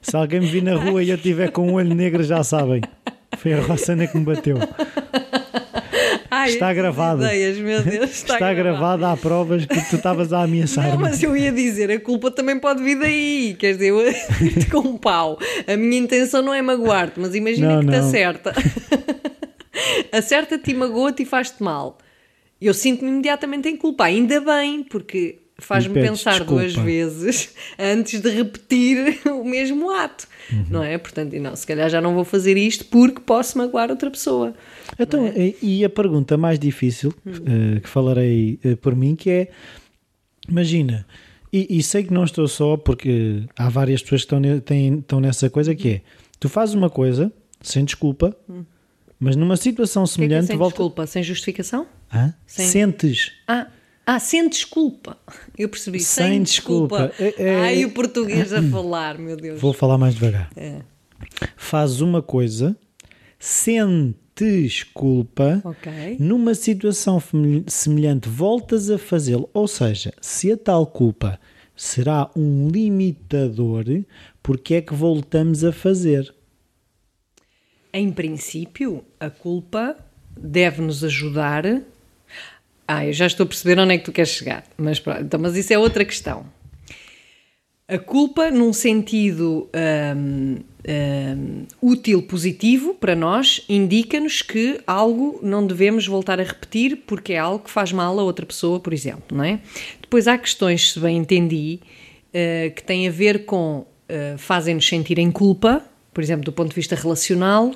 Se 0.00 0.16
alguém 0.16 0.38
me 0.40 0.46
vir 0.46 0.62
na 0.62 0.76
rua 0.76 1.02
e 1.02 1.10
eu 1.10 1.18
tiver 1.18 1.50
com 1.50 1.66
um 1.68 1.74
olho 1.74 1.92
negro, 1.94 2.22
já 2.22 2.44
sabem. 2.44 2.80
Foi 3.38 3.52
a 3.54 3.60
Rossana 3.60 4.06
que 4.06 4.16
me 4.16 4.24
bateu. 4.24 4.56
Ai, 6.40 6.50
Está 6.50 6.66
essas 6.66 6.76
gravado. 6.76 7.22
Ideias, 7.24 7.58
meu 7.58 7.82
Deus, 7.82 8.10
está, 8.12 8.34
Está 8.34 8.54
gravado, 8.54 9.04
há 9.06 9.16
provas 9.16 9.64
que 9.66 9.88
tu 9.90 9.96
estavas 9.96 10.32
a 10.32 10.38
Não, 10.38 10.44
ameaçar-me. 10.44 10.96
mas 10.96 11.22
eu 11.22 11.36
ia 11.36 11.50
dizer, 11.52 11.90
a 11.90 12.00
culpa 12.00 12.30
também 12.30 12.58
pode 12.58 12.82
vir 12.82 12.98
daí. 12.98 13.56
Quer 13.58 13.72
dizer, 13.74 13.88
eu 13.88 13.98
com 14.70 14.88
um 14.88 14.96
pau. 14.96 15.38
A 15.66 15.76
minha 15.76 15.98
intenção 16.00 16.42
não 16.42 16.54
é 16.54 16.62
magoar-te, 16.62 17.18
mas 17.20 17.34
imagina 17.34 17.74
Não, 17.76 17.80
que 17.80 17.86
te 17.86 17.92
não. 17.98 18.06
acerta. 18.08 18.52
Acerta-te 20.12 20.70
e 20.70 20.74
magoa-te 20.74 21.22
e 21.22 21.26
faz-te 21.26 21.62
mal. 21.62 21.98
Eu 22.60 22.74
sinto-me 22.74 23.10
imediatamente 23.10 23.68
em 23.68 23.76
culpa. 23.76 24.04
Ainda 24.04 24.40
bem, 24.40 24.82
porque 24.82 25.38
faz-me 25.58 25.94
pensar 25.94 26.32
desculpa. 26.38 26.54
duas 26.62 26.74
vezes 26.74 27.54
antes 27.78 28.20
de 28.20 28.28
repetir 28.30 29.20
o 29.26 29.44
mesmo 29.44 29.90
ato. 29.90 30.26
Uhum. 30.52 30.66
Não 30.70 30.82
é? 30.82 30.98
Portanto, 30.98 31.32
não, 31.38 31.54
se 31.56 31.66
calhar 31.66 31.88
já 31.88 32.00
não 32.00 32.14
vou 32.14 32.24
fazer 32.24 32.56
isto 32.56 32.84
porque 32.86 33.20
posso 33.20 33.56
magoar 33.56 33.90
outra 33.90 34.10
pessoa. 34.10 34.54
Então, 35.02 35.26
e- 35.28 35.56
e 35.62 35.84
a 35.84 35.88
pergunta 35.90 36.36
mais 36.36 36.58
difícil, 36.58 37.12
eh, 37.26 37.80
que 37.80 37.88
falarei 37.88 38.58
eh, 38.64 38.76
por 38.76 38.94
mim, 38.94 39.14
que 39.16 39.30
é, 39.30 39.48
imagina, 40.48 41.06
e, 41.52 41.78
e 41.78 41.82
sei 41.82 42.04
que 42.04 42.12
não 42.12 42.24
estou 42.24 42.46
só, 42.46 42.76
porque 42.76 43.42
há 43.56 43.68
várias 43.68 44.02
pessoas 44.02 44.20
que 44.22 44.26
estão, 44.26 44.40
ne- 44.40 44.60
têm- 44.60 44.98
estão 44.98 45.20
nessa 45.20 45.48
coisa, 45.50 45.74
que 45.74 45.88
é, 45.88 46.00
tu 46.38 46.48
fazes 46.48 46.74
uma 46.74 46.88
coisa, 46.90 47.32
sem 47.60 47.84
desculpa, 47.84 48.36
mas 49.18 49.36
numa 49.36 49.56
situação 49.56 50.04
O 50.04 50.06
que 50.06 50.12
é 50.12 50.16
que 50.16 50.22
é 50.22 50.26
semelhante, 50.26 50.46
sem 50.46 50.56
volta... 50.56 50.74
desculpa? 50.74 51.06
Sem 51.06 51.22
justificação? 51.22 51.86
Hã? 52.12 52.34
Sem- 52.46 52.66
Sentes... 52.66 53.32
Ah, 53.46 53.66
ah, 54.06 54.18
sem 54.18 54.48
desculpa. 54.48 55.16
Eu 55.58 55.68
percebi. 55.68 56.00
Sem, 56.00 56.26
Sem 56.28 56.42
desculpa. 56.42 57.08
desculpa. 57.08 57.42
É- 57.42 57.44
é- 57.48 57.60
Ai, 57.60 57.84
o 57.84 57.90
português 57.90 58.52
a 58.52 58.62
falar, 58.62 59.18
meu 59.18 59.36
Deus. 59.36 59.60
Vou 59.60 59.72
falar 59.72 59.98
mais 59.98 60.14
devagar. 60.14 60.50
É. 60.56 60.80
Fazes 61.56 62.00
uma 62.00 62.22
coisa, 62.22 62.74
sentes 63.38 64.14
culpa, 64.94 65.60
Ok. 65.64 66.16
numa 66.18 66.54
situação 66.54 67.22
semelhante 67.66 68.28
voltas 68.28 68.90
a 68.90 68.98
fazê-lo. 68.98 69.48
Ou 69.52 69.66
seja, 69.68 70.12
se 70.20 70.52
a 70.52 70.56
tal 70.56 70.86
culpa 70.86 71.38
será 71.76 72.30
um 72.36 72.68
limitador 72.68 73.84
porque 74.42 74.74
é 74.74 74.80
que 74.82 74.92
voltamos 74.94 75.64
a 75.64 75.72
fazer. 75.72 76.34
Em 77.92 78.12
princípio, 78.12 79.04
a 79.18 79.30
culpa 79.30 79.96
deve 80.36 80.80
nos 80.82 81.02
ajudar. 81.02 81.64
Ah, 82.86 83.06
eu 83.06 83.12
já 83.12 83.26
estou 83.26 83.44
a 83.44 83.46
perceber 83.46 83.78
onde 83.80 83.94
é 83.94 83.98
que 83.98 84.04
tu 84.04 84.12
queres 84.12 84.30
chegar, 84.30 84.64
mas, 84.76 85.00
pronto, 85.00 85.22
então, 85.22 85.40
mas 85.40 85.56
isso 85.56 85.72
é 85.72 85.78
outra 85.78 86.04
questão. 86.04 86.44
A 87.88 87.98
culpa, 87.98 88.50
num 88.50 88.72
sentido 88.72 89.68
hum, 90.16 90.58
hum, 90.86 91.64
útil, 91.80 92.22
positivo 92.22 92.94
para 92.94 93.14
nós, 93.14 93.62
indica-nos 93.68 94.42
que 94.42 94.80
algo 94.86 95.38
não 95.42 95.66
devemos 95.66 96.06
voltar 96.06 96.40
a 96.40 96.44
repetir 96.44 97.02
porque 97.06 97.32
é 97.34 97.38
algo 97.38 97.64
que 97.64 97.70
faz 97.70 97.92
mal 97.92 98.18
a 98.18 98.22
outra 98.22 98.46
pessoa, 98.46 98.80
por 98.80 98.92
exemplo, 98.92 99.36
não 99.36 99.44
é? 99.44 99.60
Depois 100.00 100.26
há 100.26 100.36
questões, 100.38 100.92
se 100.92 101.00
bem 101.00 101.16
entendi, 101.16 101.80
uh, 102.28 102.74
que 102.74 102.82
têm 102.82 103.06
a 103.08 103.10
ver 103.10 103.44
com 103.44 103.78
uh, 103.80 104.38
fazem-nos 104.38 104.86
sentir 104.86 105.18
em 105.18 105.30
culpa, 105.30 105.84
por 106.12 106.22
exemplo, 106.22 106.44
do 106.44 106.52
ponto 106.52 106.70
de 106.70 106.74
vista 106.74 106.94
relacional. 106.96 107.72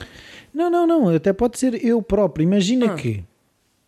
Não, 0.52 0.70
não, 0.70 0.86
não, 0.86 1.08
até 1.08 1.32
pode 1.32 1.58
ser 1.58 1.84
eu 1.84 2.00
próprio. 2.02 2.44
Imagina 2.44 2.92
Ah. 2.92 2.94
que, 2.94 3.22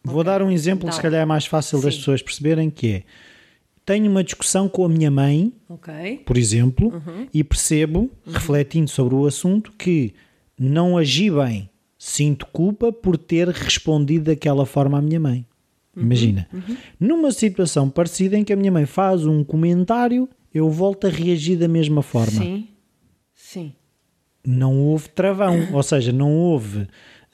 vou 0.04 0.23
dar 0.23 0.42
um 0.42 0.50
exemplo 0.50 0.85
Dá. 0.85 0.90
que 0.90 0.96
se 0.96 1.02
calhar 1.02 1.23
é 1.23 1.25
mais 1.25 1.46
fácil 1.46 1.80
das 1.80 1.94
Sim. 1.94 2.00
pessoas 2.00 2.23
perceberem, 2.23 2.70
que 2.70 2.88
é, 2.88 3.02
tenho 3.86 4.10
uma 4.10 4.22
discussão 4.24 4.68
com 4.68 4.84
a 4.84 4.88
minha 4.88 5.10
mãe, 5.10 5.52
Ok. 5.68 6.22
por 6.26 6.36
exemplo, 6.36 6.88
Uhum. 6.88 7.26
e 7.32 7.42
percebo, 7.44 8.10
refletindo 8.26 8.90
sobre 8.90 9.14
o 9.14 9.24
assunto, 9.26 9.72
que 9.78 10.12
não 10.58 10.98
agi 10.98 11.30
bem. 11.30 11.70
Sinto 11.98 12.46
culpa 12.46 12.92
por 12.92 13.16
ter 13.16 13.48
respondido 13.48 14.26
daquela 14.26 14.66
forma 14.66 14.98
à 14.98 15.02
minha 15.02 15.18
mãe. 15.20 15.46
Uhum. 15.96 16.02
Imagina. 16.02 16.46
Numa 17.00 17.30
situação 17.30 17.88
parecida 17.88 18.36
em 18.36 18.44
que 18.44 18.52
a 18.52 18.56
minha 18.56 18.70
mãe 18.70 18.84
faz 18.84 19.24
um 19.24 19.42
comentário, 19.42 20.28
eu 20.52 20.68
volto 20.68 21.06
a 21.06 21.10
reagir 21.10 21.56
da 21.56 21.68
mesma 21.68 22.02
forma. 22.02 22.42
Sim. 22.42 22.68
Sim. 23.32 23.72
Não 24.46 24.78
houve 24.78 25.08
travão. 25.08 25.56
Ou 25.72 25.82
seja, 25.82 26.12
não 26.12 26.32
houve. 26.34 26.86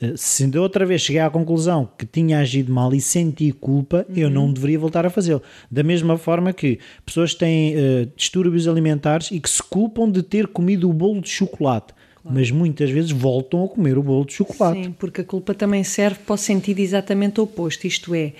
Eh, 0.03 0.13
Se 0.17 0.47
de 0.47 0.59
outra 0.59 0.85
vez 0.85 1.01
cheguei 1.01 1.21
à 1.23 1.31
conclusão 1.31 1.89
que 1.97 2.05
tinha 2.05 2.39
agido 2.41 2.73
mal 2.73 2.93
e 2.95 3.01
senti 3.01 3.53
culpa, 3.53 4.05
eu 4.15 4.29
Uhum. 4.29 4.35
não 4.35 4.53
deveria 4.53 4.79
voltar 4.79 5.07
a 5.07 5.11
fazê-lo. 5.11 5.43
Da 5.71 5.83
mesma 5.83 6.19
forma 6.19 6.53
que 6.53 6.79
pessoas 7.07 7.35
têm 7.35 7.75
eh, 7.77 8.09
distúrbios 8.17 8.67
alimentares 8.69 9.31
e 9.31 9.39
que 9.41 9.49
se 9.49 9.63
culpam 9.63 10.11
de 10.11 10.23
ter 10.23 10.47
comido 10.49 10.91
o 10.91 10.93
bolo 10.93 11.21
de 11.21 11.31
chocolate, 11.31 11.95
mas 12.25 12.51
muitas 12.51 12.89
vezes 12.91 13.11
voltam 13.11 13.65
a 13.65 13.69
comer 13.69 13.99
o 13.99 14.03
bolo 14.03 14.25
de 14.25 14.35
chocolate. 14.35 14.85
Sim, 14.85 14.93
porque 14.99 15.23
a 15.23 15.25
culpa 15.25 15.55
também 15.55 15.83
serve 15.83 16.21
para 16.25 16.35
o 16.35 16.39
sentido 16.39 16.79
exatamente 16.81 17.41
oposto. 17.41 17.85
Isto 17.87 18.15
é, 18.15 18.33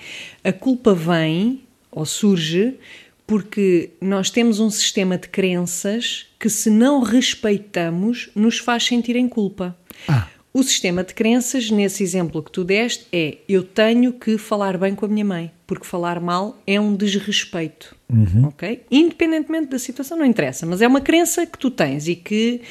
a 0.43 0.53
culpa 0.53 0.93
vem 0.93 1.61
ou 1.91 2.05
surge 2.05 2.75
porque 3.27 3.89
nós 4.01 4.29
temos 4.29 4.59
um 4.59 4.69
sistema 4.69 5.17
de 5.17 5.27
crenças 5.29 6.27
que, 6.39 6.49
se 6.49 6.69
não 6.69 7.01
respeitamos, 7.01 8.29
nos 8.35 8.57
faz 8.59 8.85
sentir 8.85 9.15
em 9.15 9.27
culpa. 9.27 9.75
Ah. 10.07 10.27
O 10.53 10.61
sistema 10.61 11.03
de 11.03 11.15
crenças, 11.15 11.71
nesse 11.71 12.03
exemplo 12.03 12.43
que 12.43 12.51
tu 12.51 12.63
deste, 12.63 13.07
é 13.11 13.37
eu 13.49 13.63
tenho 13.63 14.13
que 14.13 14.37
falar 14.37 14.77
bem 14.77 14.93
com 14.93 15.03
a 15.03 15.09
minha 15.09 15.25
mãe, 15.25 15.51
porque 15.65 15.83
falar 15.83 16.19
mal 16.19 16.61
é 16.67 16.79
um 16.79 16.95
desrespeito. 16.95 17.95
Ok? 18.45 18.83
Independentemente 18.91 19.71
da 19.71 19.79
situação, 19.79 20.15
não 20.15 20.25
interessa, 20.25 20.65
mas 20.67 20.79
é 20.79 20.87
uma 20.87 21.01
crença 21.01 21.43
que 21.47 21.57
tu 21.57 21.71
tens 21.71 22.07
e 22.07 22.15
que 22.15 22.61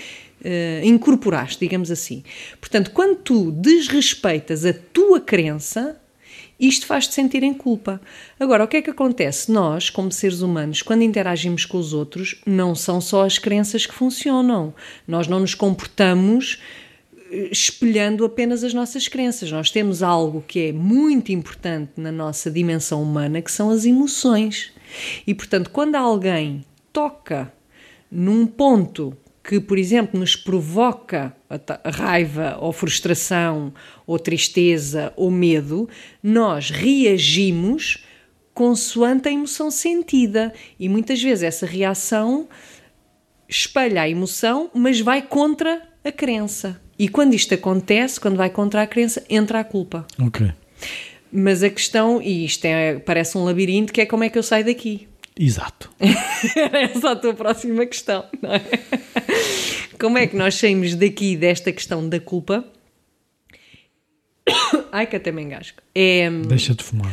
eh, 0.44 0.82
incorporaste, 0.84 1.58
digamos 1.58 1.90
assim. 1.90 2.22
Portanto, 2.60 2.92
quando 2.92 3.16
tu 3.16 3.50
desrespeitas 3.50 4.64
a 4.64 4.72
tua 4.72 5.20
crença, 5.20 6.00
isto 6.60 6.86
faz-te 6.86 7.12
sentir 7.12 7.42
em 7.42 7.52
culpa. 7.52 8.00
Agora, 8.38 8.62
o 8.62 8.68
que 8.68 8.76
é 8.76 8.82
que 8.82 8.90
acontece? 8.90 9.50
Nós, 9.50 9.90
como 9.90 10.12
seres 10.12 10.40
humanos, 10.40 10.82
quando 10.82 11.02
interagimos 11.02 11.64
com 11.64 11.78
os 11.78 11.92
outros, 11.92 12.40
não 12.46 12.76
são 12.76 13.00
só 13.00 13.24
as 13.24 13.38
crenças 13.38 13.86
que 13.86 13.92
funcionam. 13.92 14.72
Nós 15.08 15.26
não 15.26 15.40
nos 15.40 15.56
comportamos 15.56 16.60
espelhando 17.50 18.24
apenas 18.24 18.62
as 18.62 18.74
nossas 18.74 19.08
crenças. 19.08 19.50
Nós 19.50 19.70
temos 19.70 20.02
algo 20.02 20.44
que 20.46 20.68
é 20.68 20.72
muito 20.72 21.32
importante 21.32 21.92
na 21.96 22.12
nossa 22.12 22.50
dimensão 22.50 23.02
humana, 23.02 23.40
que 23.40 23.50
são 23.50 23.70
as 23.70 23.84
emoções. 23.84 24.72
E, 25.26 25.34
portanto, 25.34 25.70
quando 25.70 25.94
alguém 25.94 26.64
toca 26.92 27.52
num 28.10 28.46
ponto 28.46 29.16
que, 29.42 29.58
por 29.58 29.78
exemplo, 29.78 30.20
nos 30.20 30.36
provoca 30.36 31.34
raiva 31.84 32.58
ou 32.60 32.72
frustração 32.72 33.72
ou 34.06 34.18
tristeza 34.18 35.12
ou 35.16 35.30
medo, 35.30 35.88
nós 36.22 36.70
reagimos 36.70 38.04
consoante 38.54 39.28
a 39.28 39.32
emoção 39.32 39.70
sentida. 39.70 40.52
E 40.78 40.88
muitas 40.88 41.20
vezes 41.20 41.42
essa 41.42 41.66
reação 41.66 42.48
espelha 43.48 44.02
a 44.02 44.08
emoção, 44.08 44.70
mas 44.74 45.00
vai 45.00 45.22
contra 45.22 45.82
a 46.04 46.12
crença. 46.12 46.80
E 47.02 47.08
quando 47.08 47.34
isto 47.34 47.52
acontece, 47.52 48.20
quando 48.20 48.36
vai 48.36 48.48
contra 48.48 48.80
a 48.80 48.86
crença, 48.86 49.24
entra 49.28 49.58
a 49.58 49.64
culpa. 49.64 50.06
Ok. 50.20 50.52
Mas 51.32 51.60
a 51.64 51.68
questão, 51.68 52.22
e 52.22 52.44
isto 52.44 52.64
é, 52.64 53.00
parece 53.00 53.36
um 53.36 53.42
labirinto, 53.42 53.92
que 53.92 54.02
é 54.02 54.06
como 54.06 54.22
é 54.22 54.28
que 54.28 54.38
eu 54.38 54.42
saio 54.44 54.64
daqui? 54.64 55.08
Exato. 55.36 55.90
Essa 55.98 57.10
a 57.10 57.16
tua 57.16 57.34
próxima 57.34 57.84
questão, 57.86 58.24
não 58.40 58.52
é? 58.52 58.62
Como 59.98 60.16
é 60.16 60.28
que 60.28 60.36
nós 60.36 60.54
saímos 60.54 60.94
daqui 60.94 61.36
desta 61.36 61.72
questão 61.72 62.08
da 62.08 62.20
culpa? 62.20 62.64
Ai, 64.92 65.08
que 65.08 65.16
até 65.16 65.32
me 65.32 65.42
engasgo. 65.42 65.78
É, 65.92 66.30
Deixa 66.30 66.72
de 66.72 66.84
fumar. 66.84 67.12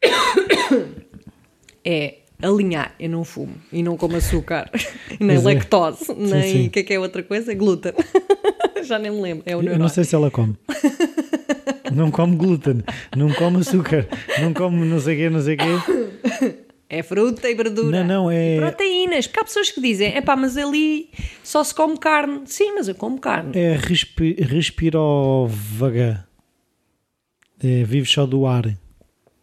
é 1.84 2.14
alinhar. 2.42 2.94
Eu 2.98 3.08
não 3.10 3.24
fumo 3.24 3.54
e 3.72 3.82
não 3.82 3.96
como 3.96 4.16
açúcar, 4.16 4.70
nem 5.20 5.40
Pois 5.40 5.46
é. 5.46 5.54
lactose, 5.54 6.14
nem 6.16 6.42
sim. 6.42 6.66
o 6.66 6.70
que 6.70 6.80
é 6.80 6.82
que 6.82 6.92
é 6.94 6.98
outra 6.98 7.22
coisa? 7.22 7.54
Glúten. 7.54 7.92
Já 8.84 8.98
nem 8.98 9.12
me 9.12 9.20
lembro. 9.20 9.44
É 9.46 9.56
o 9.56 9.62
Eu 9.62 9.78
não 9.78 9.88
sei 9.88 10.02
se 10.04 10.14
ela 10.14 10.30
come. 10.30 10.56
não 11.94 12.10
come 12.10 12.36
glúten, 12.36 12.82
não 13.16 13.32
come 13.32 13.58
açúcar, 13.58 14.08
não 14.40 14.52
come 14.52 14.84
não 14.84 14.98
sei 15.00 15.14
o 15.14 15.18
quê, 15.18 15.30
não 15.30 15.40
sei 15.40 15.54
o 15.54 15.58
quê. 15.58 16.54
É 16.88 17.02
fruta 17.02 17.48
e 17.48 17.54
verdura. 17.54 18.00
Não, 18.04 18.24
não, 18.24 18.30
é- 18.30 18.56
E 18.56 18.60
proteínas. 18.60 19.26
Porque 19.26 19.40
há 19.40 19.44
pessoas 19.44 19.70
que 19.70 19.80
dizem, 19.80 20.14
é 20.14 20.20
pá, 20.20 20.36
mas 20.36 20.58
ali 20.58 21.08
só 21.42 21.64
se 21.64 21.74
come 21.74 21.96
carne. 21.96 22.42
Sim, 22.44 22.72
mas 22.74 22.86
eu 22.88 22.94
como 22.94 23.18
carne. 23.18 23.58
É 23.58 23.76
respi 23.76 24.34
respirovaga. 24.38 26.26
É, 27.64 27.84
vive 27.84 28.06
só 28.06 28.26
do 28.26 28.44
ar. 28.46 28.76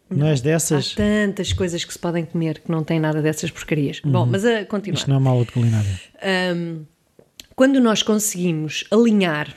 Não 0.10 0.28
és 0.28 0.40
Há 0.40 0.44
dessas? 0.44 0.94
tantas 0.96 1.54
coisas 1.54 1.84
que 1.86 1.94
se 1.94 2.00
podem 2.00 2.26
comer 2.26 2.60
que 2.60 2.72
não 2.72 2.84
têm 2.84 3.00
nada 3.00 3.22
dessas 3.22 3.52
porcarias. 3.52 4.02
Bom, 4.04 4.26
mas 4.26 4.44
a 4.46 4.66
continuar. 4.66 4.98
Isto 4.98 5.10
não 5.10 5.16
é 5.18 5.20
uma 5.20 5.30
aula 5.30 5.46
de 5.46 5.52
culinária. 5.52 6.02
Hum, 6.56 6.82
quando 7.56 7.80
nós 7.80 8.02
conseguimos 8.02 8.86
alinhar 8.90 9.56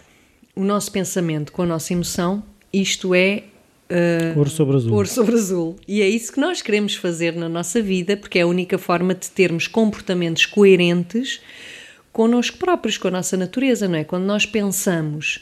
o 0.54 0.62
nosso 0.62 0.90
pensamento 0.92 1.52
com 1.52 1.62
a 1.62 1.66
nossa 1.66 1.92
emoção, 1.92 2.42
isto 2.73 3.14
é 3.14 3.44
uh, 3.90 4.38
Ouro 4.38 4.50
sobre 4.50 4.76
azul. 4.76 4.92
ouro 4.92 5.09
sobre 5.09 5.35
azul. 5.35 5.76
E 5.88 6.02
é 6.02 6.09
isso 6.09 6.32
que 6.32 6.40
nós 6.40 6.61
queremos 6.61 6.94
fazer 6.97 7.35
na 7.35 7.49
nossa 7.49 7.80
vida, 7.80 8.16
porque 8.16 8.38
é 8.38 8.42
a 8.42 8.47
única 8.47 8.76
forma 8.76 9.14
de 9.14 9.30
termos 9.30 9.66
comportamentos 9.66 10.44
coerentes 10.47 11.40
connosco 12.12 12.59
próprios, 12.59 12.99
com 12.99 13.09
a 13.09 13.11
nossa 13.11 13.37
natureza, 13.37 13.88
não 13.88 13.97
é? 13.97 14.04
Quando 14.04 14.25
nós 14.25 14.44
pensamos 14.44 15.40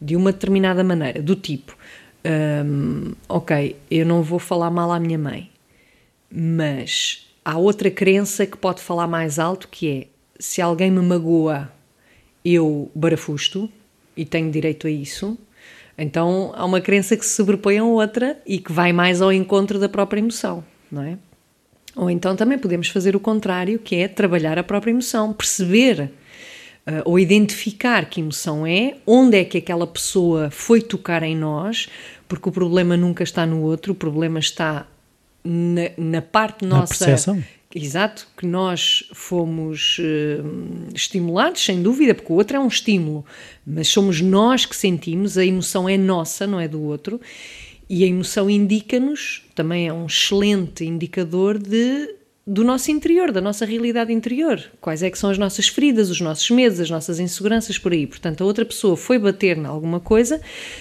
de 0.00 0.14
uma 0.14 0.32
determinada 0.32 0.84
maneira, 0.84 1.20
do 1.20 1.34
tipo, 1.34 1.76
hum, 2.24 3.12
ok, 3.28 3.76
eu 3.90 4.06
não 4.06 4.22
vou 4.22 4.38
falar 4.38 4.70
mal 4.70 4.92
à 4.92 4.98
minha 4.98 5.18
mãe, 5.18 5.50
mas 6.30 7.26
há 7.44 7.58
outra 7.58 7.90
crença 7.90 8.46
que 8.46 8.56
pode 8.56 8.80
falar 8.80 9.06
mais 9.06 9.38
alto 9.38 9.68
que 9.68 9.88
é 9.88 10.06
se 10.38 10.60
alguém 10.60 10.90
me 10.90 11.00
magoa, 11.00 11.70
eu 12.44 12.90
barafusto 12.94 13.70
e 14.16 14.24
tenho 14.24 14.50
direito 14.50 14.86
a 14.86 14.90
isso. 14.90 15.38
Então 15.96 16.52
há 16.56 16.64
uma 16.64 16.80
crença 16.80 17.16
que 17.16 17.24
se 17.24 17.34
sobrepõe 17.34 17.78
a 17.78 17.84
outra 17.84 18.40
e 18.46 18.58
que 18.58 18.72
vai 18.72 18.92
mais 18.92 19.22
ao 19.22 19.32
encontro 19.32 19.78
da 19.78 19.88
própria 19.88 20.20
emoção, 20.20 20.64
não 20.90 21.02
é? 21.02 21.18
Ou 21.94 22.10
então 22.10 22.34
também 22.34 22.58
podemos 22.58 22.88
fazer 22.88 23.14
o 23.14 23.20
contrário, 23.20 23.78
que 23.78 23.96
é 23.96 24.08
trabalhar 24.08 24.58
a 24.58 24.64
própria 24.64 24.90
emoção, 24.90 25.32
perceber 25.32 26.10
ou 27.04 27.18
identificar 27.18 28.06
que 28.06 28.20
emoção 28.20 28.66
é, 28.66 28.96
onde 29.06 29.36
é 29.36 29.44
que 29.44 29.58
aquela 29.58 29.86
pessoa 29.86 30.50
foi 30.50 30.80
tocar 30.80 31.22
em 31.22 31.36
nós, 31.36 31.88
porque 32.26 32.48
o 32.48 32.52
problema 32.52 32.96
nunca 32.96 33.22
está 33.22 33.46
no 33.46 33.62
outro, 33.62 33.92
o 33.92 33.96
problema 33.96 34.38
está 34.38 34.86
na, 35.44 35.90
na 35.96 36.22
parte 36.22 36.64
Na 36.64 36.80
nossa. 36.80 37.04
percepção. 37.04 37.42
Exato, 37.74 38.28
que 38.36 38.44
nós 38.44 39.04
fomos 39.14 39.96
eh, 39.98 40.42
estimulados, 40.94 41.64
sem 41.64 41.82
dúvida, 41.82 42.14
porque 42.14 42.30
o 42.30 42.36
outro 42.36 42.58
é 42.58 42.60
um 42.60 42.68
estímulo, 42.68 43.24
mas 43.66 43.88
somos 43.88 44.20
nós 44.20 44.66
que 44.66 44.76
sentimos, 44.76 45.38
a 45.38 45.44
emoção 45.44 45.88
é 45.88 45.96
nossa, 45.96 46.46
não 46.46 46.60
é 46.60 46.68
do 46.68 46.82
outro, 46.82 47.18
e 47.88 48.04
a 48.04 48.06
emoção 48.06 48.50
indica-nos, 48.50 49.42
também 49.54 49.88
é 49.88 49.92
um 49.92 50.04
excelente 50.04 50.84
indicador 50.84 51.56
de, 51.58 52.14
do 52.46 52.64
nosso 52.64 52.90
interior, 52.90 53.30
da 53.30 53.40
nossa 53.40 53.64
realidade 53.64 54.12
interior. 54.12 54.60
Quais 54.80 55.02
é 55.02 55.10
que 55.10 55.18
são 55.18 55.30
as 55.30 55.38
nossas 55.38 55.68
feridas, 55.68 56.10
os 56.10 56.20
nossos 56.20 56.50
medos, 56.50 56.80
as 56.80 56.90
nossas 56.90 57.20
inseguranças 57.20 57.78
por 57.78 57.92
aí. 57.92 58.06
Portanto, 58.06 58.42
a 58.42 58.46
outra 58.46 58.64
pessoa 58.64 58.96
foi 58.96 59.18
bater 59.18 59.56
em 59.56 59.64
alguma 59.64 60.00
coisa, 60.00 60.40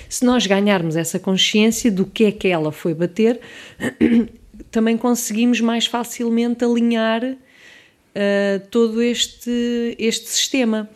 se 0.10 0.26
nós 0.26 0.48
ganharmos 0.48 0.96
essa 0.96 1.20
consciência 1.20 1.92
do 1.92 2.06
que 2.06 2.26
é 2.26 2.32
que 2.32 2.48
ela 2.48 2.72
foi 2.72 2.94
bater, 2.94 3.40
também 4.72 4.98
conseguimos 4.98 5.62
mais 5.62 5.86
facilmente 5.86 6.64
alinhar 6.66 7.24
uh, 7.24 8.68
todo 8.72 9.02
este, 9.02 9.96
este 10.00 10.30
sistema. 10.30 10.90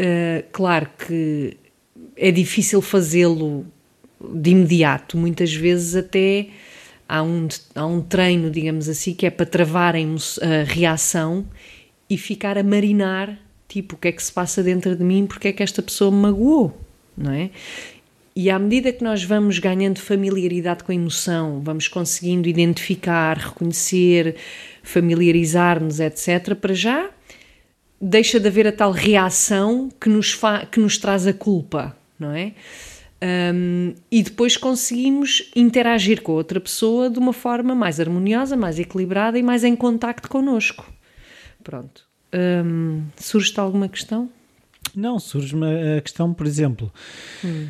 Uh, 0.00 0.42
claro 0.52 0.88
que 1.06 1.56
é 2.16 2.30
difícil 2.30 2.80
fazê-lo 2.80 3.66
de 4.20 4.50
imediato, 4.50 5.18
muitas 5.18 5.52
vezes 5.52 5.96
até 5.96 6.48
há 7.08 7.22
um, 7.22 7.48
há 7.74 7.86
um 7.86 8.00
treino, 8.00 8.50
digamos 8.50 8.88
assim, 8.88 9.14
que 9.14 9.26
é 9.26 9.30
para 9.30 9.46
travar 9.46 9.94
a, 9.94 9.98
a 9.98 10.64
reação 10.64 11.46
e 12.08 12.16
ficar 12.16 12.58
a 12.58 12.62
marinar, 12.62 13.38
tipo, 13.68 13.94
o 13.94 13.98
que 13.98 14.08
é 14.08 14.12
que 14.12 14.22
se 14.22 14.32
passa 14.32 14.62
dentro 14.62 14.94
de 14.96 15.04
mim, 15.04 15.26
porque 15.26 15.48
é 15.48 15.52
que 15.52 15.62
esta 15.62 15.82
pessoa 15.82 16.10
me 16.10 16.18
magoou, 16.18 16.78
não 17.16 17.32
é? 17.32 17.50
E 18.34 18.48
à 18.48 18.58
medida 18.58 18.92
que 18.92 19.04
nós 19.04 19.22
vamos 19.22 19.58
ganhando 19.58 19.98
familiaridade 19.98 20.84
com 20.84 20.92
a 20.92 20.94
emoção, 20.94 21.60
vamos 21.62 21.86
conseguindo 21.86 22.48
identificar, 22.48 23.36
reconhecer, 23.36 24.36
familiarizar-nos, 24.82 26.00
etc., 26.00 26.54
para 26.54 26.72
já 26.72 27.10
deixa 28.00 28.40
de 28.40 28.48
haver 28.48 28.66
a 28.66 28.72
tal 28.72 28.90
reação 28.90 29.88
que 30.00 30.08
nos, 30.08 30.38
que 30.70 30.80
nos 30.80 30.98
traz 30.98 31.26
a 31.26 31.32
culpa, 31.32 31.96
não 32.18 32.32
é? 32.32 32.52
Um, 33.54 33.94
e 34.10 34.22
depois 34.22 34.56
conseguimos 34.56 35.50
interagir 35.54 36.22
com 36.22 36.32
a 36.32 36.34
outra 36.36 36.60
pessoa 36.60 37.08
de 37.08 37.18
uma 37.20 37.32
forma 37.32 37.74
mais 37.74 38.00
harmoniosa, 38.00 38.56
mais 38.56 38.78
equilibrada 38.80 39.38
e 39.38 39.42
mais 39.42 39.62
em 39.62 39.76
contacto 39.76 40.28
connosco. 40.28 40.92
Pronto. 41.62 42.04
Um, 42.34 43.02
Surge-te 43.16 43.60
alguma 43.60 43.88
questão? 43.88 44.28
Não, 44.94 45.18
surge-me 45.20 45.96
a 45.96 46.00
questão, 46.00 46.34
por 46.34 46.46
exemplo, 46.46 46.92
hum 47.44 47.68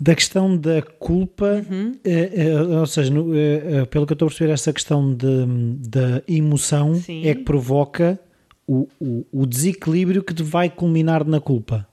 da 0.00 0.14
questão 0.14 0.56
da 0.56 0.80
culpa, 0.80 1.62
uhum. 1.70 1.92
é, 2.02 2.46
é, 2.46 2.58
ou 2.58 2.86
seja, 2.86 3.12
no, 3.12 3.36
é, 3.36 3.84
pelo 3.84 4.06
que 4.06 4.12
eu 4.12 4.14
estou 4.14 4.26
a 4.26 4.30
perceber, 4.30 4.50
essa 4.50 4.72
questão 4.72 5.14
da 5.14 6.22
emoção 6.26 6.94
Sim. 6.94 7.26
é 7.26 7.34
que 7.34 7.42
provoca 7.42 8.18
o, 8.66 8.88
o, 8.98 9.26
o, 9.30 9.46
desequilíbrio 9.46 10.22
que 10.22 10.42
vai 10.42 10.70
culminar 10.70 11.26
na 11.26 11.38
culpa. 11.38 11.86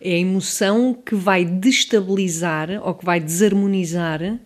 É 0.00 0.14
a 0.14 0.18
emoção 0.18 0.94
que 0.94 1.14
vai 1.14 1.44
destabilizar 1.44 2.70
ou 2.82 2.94
que 2.94 3.04
vai 3.04 3.20
desarmonizar, 3.20 4.38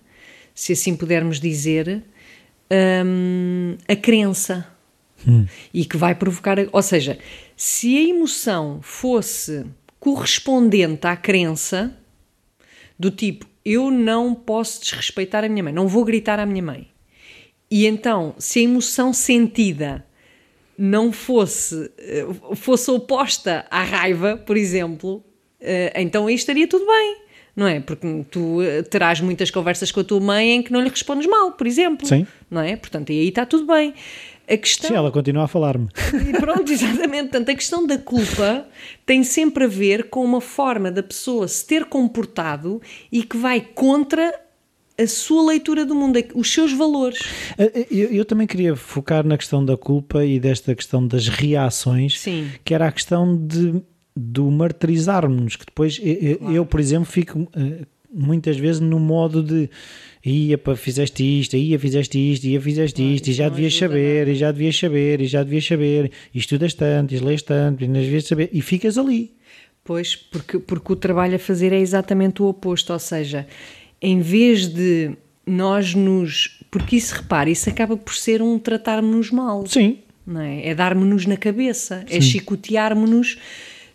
se 0.54 0.72
assim 0.72 0.96
pudermos 0.96 1.40
dizer, 1.40 2.02
hum, 3.04 3.76
a 3.86 3.96
crença. 3.96 4.66
Hum. 5.26 5.46
E 5.72 5.84
que 5.84 5.96
vai 5.96 6.14
provocar. 6.14 6.56
Ou 6.70 6.82
seja, 6.82 7.18
se 7.56 7.96
a 7.96 8.08
emoção 8.08 8.80
fosse 8.82 9.64
correspondente 9.98 11.06
à 11.06 11.16
crença 11.16 11.96
do 12.98 13.10
tipo, 13.10 13.46
eu 13.64 13.90
não 13.90 14.34
posso 14.34 14.82
desrespeitar 14.82 15.44
a 15.44 15.48
minha 15.48 15.62
mãe, 15.62 15.72
não 15.72 15.88
vou 15.88 16.04
gritar 16.04 16.38
à 16.38 16.44
minha 16.44 16.62
mãe. 16.62 16.88
E 17.70 17.86
então, 17.86 18.34
se 18.38 18.58
a 18.58 18.62
emoção 18.62 19.12
sentida 19.12 20.04
não 20.76 21.12
fosse, 21.12 21.90
eh, 21.98 22.26
fosse 22.54 22.90
oposta 22.90 23.64
à 23.70 23.82
raiva, 23.82 24.36
por 24.36 24.56
exemplo, 24.56 25.22
eh, 25.60 25.92
então 25.96 26.26
aí 26.26 26.34
estaria 26.34 26.66
tudo 26.66 26.86
bem, 26.86 27.16
não 27.56 27.66
é? 27.66 27.80
Porque 27.80 28.24
tu 28.30 28.60
eh, 28.60 28.82
terás 28.82 29.20
muitas 29.20 29.50
conversas 29.50 29.90
com 29.92 30.00
a 30.00 30.04
tua 30.04 30.20
mãe 30.20 30.52
em 30.52 30.62
que 30.62 30.72
não 30.72 30.80
lhe 30.80 30.88
respondes 30.88 31.26
mal, 31.26 31.52
por 31.52 31.66
exemplo. 31.66 32.06
Sim. 32.06 32.26
Não 32.50 32.60
é? 32.60 32.76
Portanto, 32.76 33.12
aí 33.12 33.28
está 33.28 33.46
tudo 33.46 33.66
bem. 33.66 33.94
A 34.46 34.56
questão... 34.58 34.90
Sim, 34.90 34.96
ela 34.96 35.10
continua 35.10 35.44
a 35.44 35.48
falar-me. 35.48 35.88
Pronto, 36.38 36.70
exatamente. 36.70 37.30
Portanto, 37.30 37.48
a 37.48 37.54
questão 37.54 37.86
da 37.86 37.96
culpa 37.96 38.66
tem 39.06 39.24
sempre 39.24 39.64
a 39.64 39.66
ver 39.66 40.10
com 40.10 40.22
uma 40.22 40.40
forma 40.40 40.90
da 40.90 41.02
pessoa 41.02 41.48
se 41.48 41.66
ter 41.66 41.86
comportado 41.86 42.82
e 43.10 43.22
que 43.22 43.38
vai 43.38 43.60
contra 43.60 44.43
a 44.96 45.06
sua 45.06 45.44
leitura 45.46 45.84
do 45.84 45.94
mundo, 45.94 46.18
os 46.34 46.52
seus 46.52 46.72
valores. 46.72 47.18
Eh, 47.58 47.72
eh, 47.74 47.86
eu, 47.90 48.10
eu, 48.10 48.24
também 48.24 48.46
queria 48.46 48.76
focar 48.76 49.26
na 49.26 49.36
questão 49.36 49.64
da 49.64 49.76
culpa 49.76 50.24
e 50.24 50.38
desta 50.38 50.74
questão 50.74 51.06
das 51.06 51.28
reações, 51.28 52.20
Sim. 52.20 52.50
que 52.64 52.74
era 52.74 52.86
a 52.86 52.92
questão 52.92 53.36
de 53.36 53.82
do 54.16 54.48
martirizarmos, 54.48 55.56
que 55.56 55.66
depois 55.66 56.00
eu, 56.00 56.38
claro. 56.38 56.54
eu, 56.54 56.66
por 56.66 56.78
exemplo, 56.78 57.06
fico 57.06 57.48
eh, 57.56 57.84
muitas 58.12 58.56
vezes 58.56 58.80
no 58.80 59.00
modo 59.00 59.42
de 59.42 59.68
ia 60.24 60.56
para 60.56 60.76
fizeste 60.76 61.22
isto, 61.40 61.56
ia 61.56 61.78
fizeste 61.78 62.16
isto, 62.16 62.44
ia 62.44 62.60
fizeste 62.60 63.02
isto, 63.02 63.28
e 63.28 63.32
já 63.32 63.48
devias 63.48 63.76
saber, 63.76 64.28
e 64.28 64.34
já 64.36 64.52
devias 64.52 64.78
saber, 64.78 65.20
e 65.20 65.26
já 65.26 65.42
devias 65.42 65.66
saber, 65.66 66.12
e 66.32 66.38
estudas 66.38 66.74
tanto, 66.74 67.12
e 67.12 67.18
lês 67.18 67.42
tanto, 67.42 67.82
e 67.82 67.88
não 67.88 68.00
devias 68.00 68.24
saber, 68.24 68.48
e 68.52 68.62
ficas 68.62 68.96
ali. 68.96 69.34
Pois, 69.82 70.16
porque, 70.16 70.58
porque 70.58 70.92
o 70.92 70.96
trabalho 70.96 71.34
a 71.34 71.38
fazer 71.38 71.72
é 71.72 71.78
exatamente 71.78 72.40
o 72.40 72.46
oposto, 72.46 72.92
ou 72.92 72.98
seja, 72.98 73.46
em 74.00 74.20
vez 74.20 74.68
de 74.68 75.16
nós 75.46 75.94
nos. 75.94 76.60
Porque 76.70 76.96
isso, 76.96 77.14
repare, 77.14 77.52
isso 77.52 77.68
acaba 77.68 77.96
por 77.96 78.14
ser 78.14 78.42
um 78.42 78.58
tratar-nos 78.58 79.30
mal. 79.30 79.66
Sim. 79.66 79.98
Não 80.26 80.40
é? 80.40 80.68
é 80.68 80.74
dar-me-nos 80.74 81.26
na 81.26 81.36
cabeça, 81.36 82.04
é 82.06 82.12
Sim. 82.12 82.16
é 82.16 82.20
chicotear-me-nos 82.20 83.38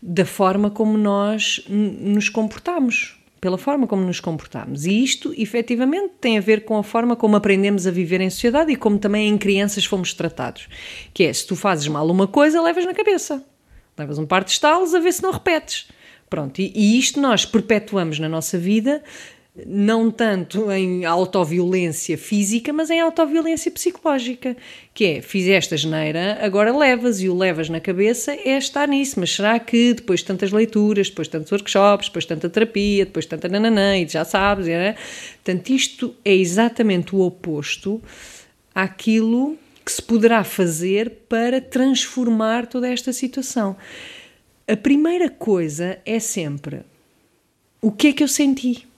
da 0.01 0.25
forma 0.25 0.69
como 0.69 0.97
nós 0.97 1.63
nos 1.67 2.29
comportamos 2.29 3.19
pela 3.39 3.57
forma 3.57 3.87
como 3.87 4.03
nos 4.03 4.19
comportamos. 4.19 4.85
E 4.85 5.03
isto, 5.03 5.33
efetivamente, 5.37 6.13
tem 6.19 6.37
a 6.37 6.41
ver 6.41 6.65
com 6.65 6.77
a 6.77 6.83
forma 6.83 7.15
como 7.15 7.35
aprendemos 7.35 7.87
a 7.87 7.91
viver 7.91 8.21
em 8.21 8.29
sociedade 8.29 8.71
e 8.71 8.75
como 8.75 8.99
também 8.99 9.29
em 9.29 9.37
crianças 9.37 9.85
fomos 9.85 10.13
tratados. 10.13 10.67
Que 11.13 11.23
é, 11.23 11.33
se 11.33 11.47
tu 11.47 11.55
fazes 11.55 11.87
mal 11.87 12.09
uma 12.09 12.27
coisa, 12.27 12.61
levas 12.61 12.85
na 12.85 12.93
cabeça. 12.93 13.43
Levas 13.97 14.19
um 14.19 14.25
par 14.25 14.43
de 14.43 14.51
estalos 14.51 14.93
a 14.93 14.99
ver 14.99 15.13
se 15.13 15.23
não 15.23 15.31
repetes. 15.31 15.87
Pronto, 16.29 16.59
e, 16.59 16.71
e 16.75 16.99
isto 16.99 17.19
nós 17.19 17.45
perpetuamos 17.45 18.19
na 18.19 18.29
nossa 18.29 18.57
vida 18.57 19.01
não 19.65 20.11
tanto 20.11 20.71
em 20.71 21.05
autoviolência 21.05 22.17
física, 22.17 22.71
mas 22.71 22.89
em 22.89 22.99
autoviolência 22.99 23.71
psicológica, 23.71 24.55
que 24.93 25.05
é, 25.05 25.21
fizeste 25.21 25.73
a 25.73 25.77
geneira, 25.77 26.37
agora 26.41 26.75
levas, 26.75 27.21
e 27.21 27.27
o 27.27 27.35
levas 27.35 27.67
na 27.67 27.79
cabeça 27.79 28.31
é 28.31 28.57
estar 28.57 28.87
nisso, 28.87 29.19
mas 29.19 29.33
será 29.33 29.59
que 29.59 29.93
depois 29.93 30.21
de 30.21 30.27
tantas 30.27 30.51
leituras, 30.51 31.09
depois 31.09 31.27
de 31.27 31.31
tantos 31.31 31.51
workshops, 31.51 32.07
depois 32.07 32.25
de 32.25 32.29
tanta 32.29 32.49
terapia, 32.49 33.05
depois 33.05 33.25
de 33.25 33.29
tanta 33.29 33.49
nananã, 33.49 33.97
e 33.97 34.07
já 34.07 34.23
sabes, 34.23 34.67
é? 34.67 34.95
portanto 35.43 35.69
isto 35.69 36.15
é 36.23 36.33
exatamente 36.33 37.15
o 37.15 37.21
oposto 37.21 38.01
àquilo 38.73 39.57
que 39.83 39.91
se 39.91 40.01
poderá 40.01 40.43
fazer 40.43 41.23
para 41.27 41.59
transformar 41.59 42.67
toda 42.67 42.87
esta 42.87 43.11
situação. 43.11 43.75
A 44.67 44.77
primeira 44.77 45.29
coisa 45.29 45.97
é 46.05 46.19
sempre 46.19 46.81
o 47.81 47.91
que 47.91 48.07
é 48.07 48.13
que 48.13 48.23
eu 48.23 48.27
senti? 48.27 48.88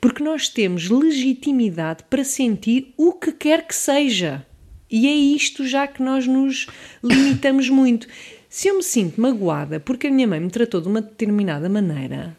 Porque 0.00 0.22
nós 0.22 0.48
temos 0.48 0.88
legitimidade 0.88 2.04
para 2.08 2.24
sentir 2.24 2.92
o 2.96 3.12
que 3.12 3.32
quer 3.32 3.66
que 3.66 3.74
seja. 3.74 4.46
E 4.90 5.06
é 5.06 5.14
isto 5.14 5.66
já 5.66 5.86
que 5.86 6.02
nós 6.02 6.26
nos 6.26 6.66
limitamos 7.02 7.68
muito. 7.68 8.06
Se 8.48 8.68
eu 8.68 8.76
me 8.76 8.82
sinto 8.82 9.20
magoada 9.20 9.80
porque 9.80 10.06
a 10.06 10.10
minha 10.10 10.26
mãe 10.26 10.40
me 10.40 10.50
tratou 10.50 10.80
de 10.80 10.88
uma 10.88 11.02
determinada 11.02 11.68
maneira, 11.68 12.36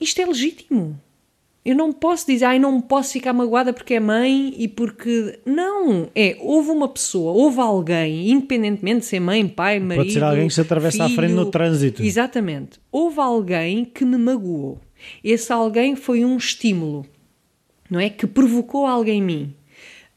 isto 0.00 0.20
é 0.20 0.26
legítimo. 0.26 1.00
Eu 1.64 1.74
não 1.74 1.92
posso 1.92 2.28
dizer, 2.28 2.44
ai, 2.44 2.60
não 2.60 2.80
posso 2.80 3.14
ficar 3.14 3.32
magoada 3.32 3.72
porque 3.72 3.94
é 3.94 4.00
mãe 4.00 4.54
e 4.56 4.68
porque. 4.68 5.40
Não! 5.44 6.08
É, 6.14 6.36
houve 6.38 6.70
uma 6.70 6.86
pessoa, 6.88 7.32
houve 7.32 7.58
alguém, 7.58 8.30
independentemente 8.30 9.00
de 9.00 9.06
ser 9.06 9.18
mãe, 9.18 9.48
pai, 9.48 9.80
marido. 9.80 10.04
Pode 10.04 10.12
ser 10.12 10.22
alguém 10.22 10.46
que 10.46 10.54
se 10.54 10.60
atravessa 10.60 10.98
filho, 10.98 11.12
à 11.12 11.16
frente 11.16 11.32
no 11.32 11.50
trânsito. 11.50 12.04
Exatamente. 12.04 12.78
Houve 12.92 13.18
alguém 13.18 13.84
que 13.84 14.04
me 14.04 14.16
magoou. 14.16 14.78
Esse 15.22 15.52
alguém 15.52 15.96
foi 15.96 16.24
um 16.24 16.36
estímulo, 16.36 17.06
não 17.90 18.00
é? 18.00 18.10
Que 18.10 18.26
provocou 18.26 18.86
alguém 18.86 19.18
em 19.18 19.22
mim. 19.22 19.54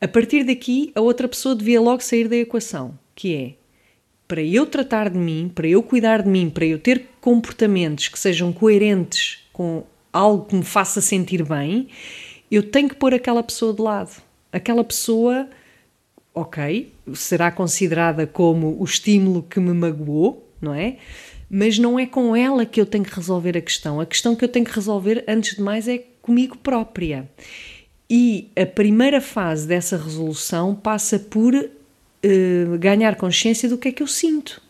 A 0.02 0.08
partir 0.08 0.44
daqui, 0.44 0.92
a 0.96 1.02
outra 1.02 1.28
pessoa 1.28 1.56
devia 1.56 1.82
logo 1.82 2.02
sair 2.02 2.28
da 2.28 2.36
equação, 2.36 2.98
que 3.14 3.36
é 3.36 3.54
para 4.30 4.44
eu 4.44 4.66
tratar 4.68 5.10
de 5.10 5.18
mim, 5.18 5.52
para 5.54 5.68
eu 5.68 5.82
cuidar 5.82 6.22
de 6.22 6.30
mim, 6.30 6.52
para 6.52 6.64
eu 6.64 6.78
ter 6.78 7.10
comportamentos 7.20 8.08
que 8.10 8.20
sejam 8.20 8.54
coerentes 8.54 9.40
com 9.52 9.84
algo 10.14 10.46
que 10.46 10.56
me 10.56 10.64
faça 10.64 11.02
sentir 11.02 11.44
bem, 11.44 11.88
eu 12.52 12.62
tenho 12.62 12.90
que 12.90 12.96
pôr 12.96 13.12
aquela 13.12 13.42
pessoa 13.42 13.74
de 13.74 13.82
lado. 13.82 14.22
Aquela 14.52 14.84
pessoa, 14.84 15.50
ok, 16.34 16.94
será 17.16 17.52
considerada 17.52 18.28
como 18.28 18.80
o 18.80 18.84
estímulo 18.84 19.42
que 19.42 19.60
me 19.60 19.74
magoou, 19.74 20.48
não 20.62 20.76
é? 20.76 20.98
Mas 21.50 21.80
não 21.80 21.98
é 21.98 22.06
com 22.06 22.36
ela 22.36 22.66
que 22.66 22.80
eu 22.80 22.86
tenho 22.86 23.04
que 23.04 23.16
resolver 23.16 23.58
a 23.58 23.62
questão. 23.62 24.00
A 24.00 24.06
questão 24.06 24.36
que 24.36 24.44
eu 24.46 24.50
tenho 24.50 24.66
que 24.66 24.74
resolver, 24.74 25.24
antes 25.28 25.56
de 25.56 25.62
mais, 25.62 25.88
é 25.88 26.04
comigo 26.22 26.58
própria. 26.58 27.30
E 28.10 28.50
a 28.56 28.66
primeira 28.66 29.20
fase 29.22 29.68
dessa 29.68 29.98
resolução 29.98 30.76
passa 30.76 31.18
por 31.18 31.54
uh, 31.56 32.78
ganhar 32.80 33.16
consciência 33.16 33.68
do 33.70 33.78
que 33.78 33.90
é 33.90 33.92
que 33.92 34.04
eu 34.04 34.08
sinto. 34.08 34.62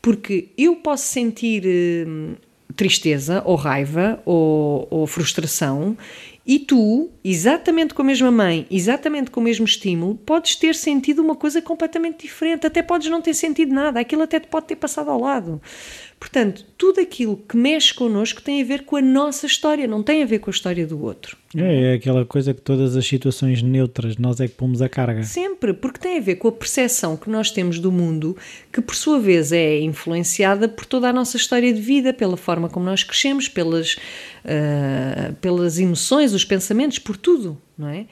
Porque 0.00 0.48
eu 0.58 0.76
posso 0.76 1.06
sentir 1.06 1.64
uh, 1.64 2.36
tristeza, 2.74 3.42
ou 3.44 3.54
raiva, 3.54 4.20
ou, 4.24 4.86
ou 4.90 5.06
frustração, 5.06 5.96
E 6.44 6.58
tu, 6.58 7.08
exatamente 7.22 7.94
com 7.94 8.02
a 8.02 8.04
mesma 8.04 8.30
mãe, 8.30 8.66
exatamente 8.68 9.30
com 9.30 9.38
o 9.38 9.42
mesmo 9.42 9.64
estímulo, 9.64 10.16
podes 10.16 10.56
ter 10.56 10.74
sentido 10.74 11.22
uma 11.22 11.36
coisa 11.36 11.62
completamente 11.62 12.22
diferente. 12.22 12.66
Até 12.66 12.82
podes 12.82 13.08
não 13.08 13.22
ter 13.22 13.34
sentido 13.34 13.72
nada, 13.72 14.00
aquilo 14.00 14.22
até 14.22 14.40
te 14.40 14.48
pode 14.48 14.66
ter 14.66 14.76
passado 14.76 15.08
ao 15.08 15.20
lado. 15.20 15.62
Portanto, 16.22 16.64
tudo 16.78 17.00
aquilo 17.00 17.36
que 17.36 17.56
mexe 17.56 17.92
connosco 17.92 18.40
tem 18.40 18.62
a 18.62 18.64
ver 18.64 18.84
com 18.84 18.94
a 18.94 19.02
nossa 19.02 19.44
história, 19.44 19.88
não 19.88 20.04
tem 20.04 20.22
a 20.22 20.24
ver 20.24 20.38
com 20.38 20.50
a 20.50 20.52
história 20.52 20.86
do 20.86 21.02
outro. 21.02 21.36
É, 21.52 21.90
é 21.90 21.94
aquela 21.94 22.24
coisa 22.24 22.54
que 22.54 22.60
todas 22.60 22.96
as 22.96 23.04
situações 23.04 23.60
neutras 23.60 24.16
nós 24.16 24.38
é 24.38 24.46
que 24.46 24.54
pomos 24.54 24.80
a 24.80 24.88
carga. 24.88 25.24
Sempre, 25.24 25.74
porque 25.74 25.98
tem 25.98 26.18
a 26.18 26.20
ver 26.20 26.36
com 26.36 26.46
a 26.46 26.52
percepção 26.52 27.16
que 27.16 27.28
nós 27.28 27.50
temos 27.50 27.80
do 27.80 27.90
mundo, 27.90 28.36
que 28.72 28.80
por 28.80 28.94
sua 28.94 29.18
vez 29.18 29.50
é 29.50 29.80
influenciada 29.80 30.68
por 30.68 30.86
toda 30.86 31.08
a 31.08 31.12
nossa 31.12 31.36
história 31.36 31.74
de 31.74 31.80
vida, 31.80 32.14
pela 32.14 32.36
forma 32.36 32.68
como 32.68 32.86
nós 32.86 33.02
crescemos, 33.02 33.48
pelas, 33.48 33.96
uh, 34.44 35.34
pelas 35.40 35.80
emoções, 35.80 36.32
os 36.32 36.44
pensamentos, 36.44 37.00
por 37.00 37.16
tudo, 37.16 37.60
não 37.76 37.88
é? 37.88 38.06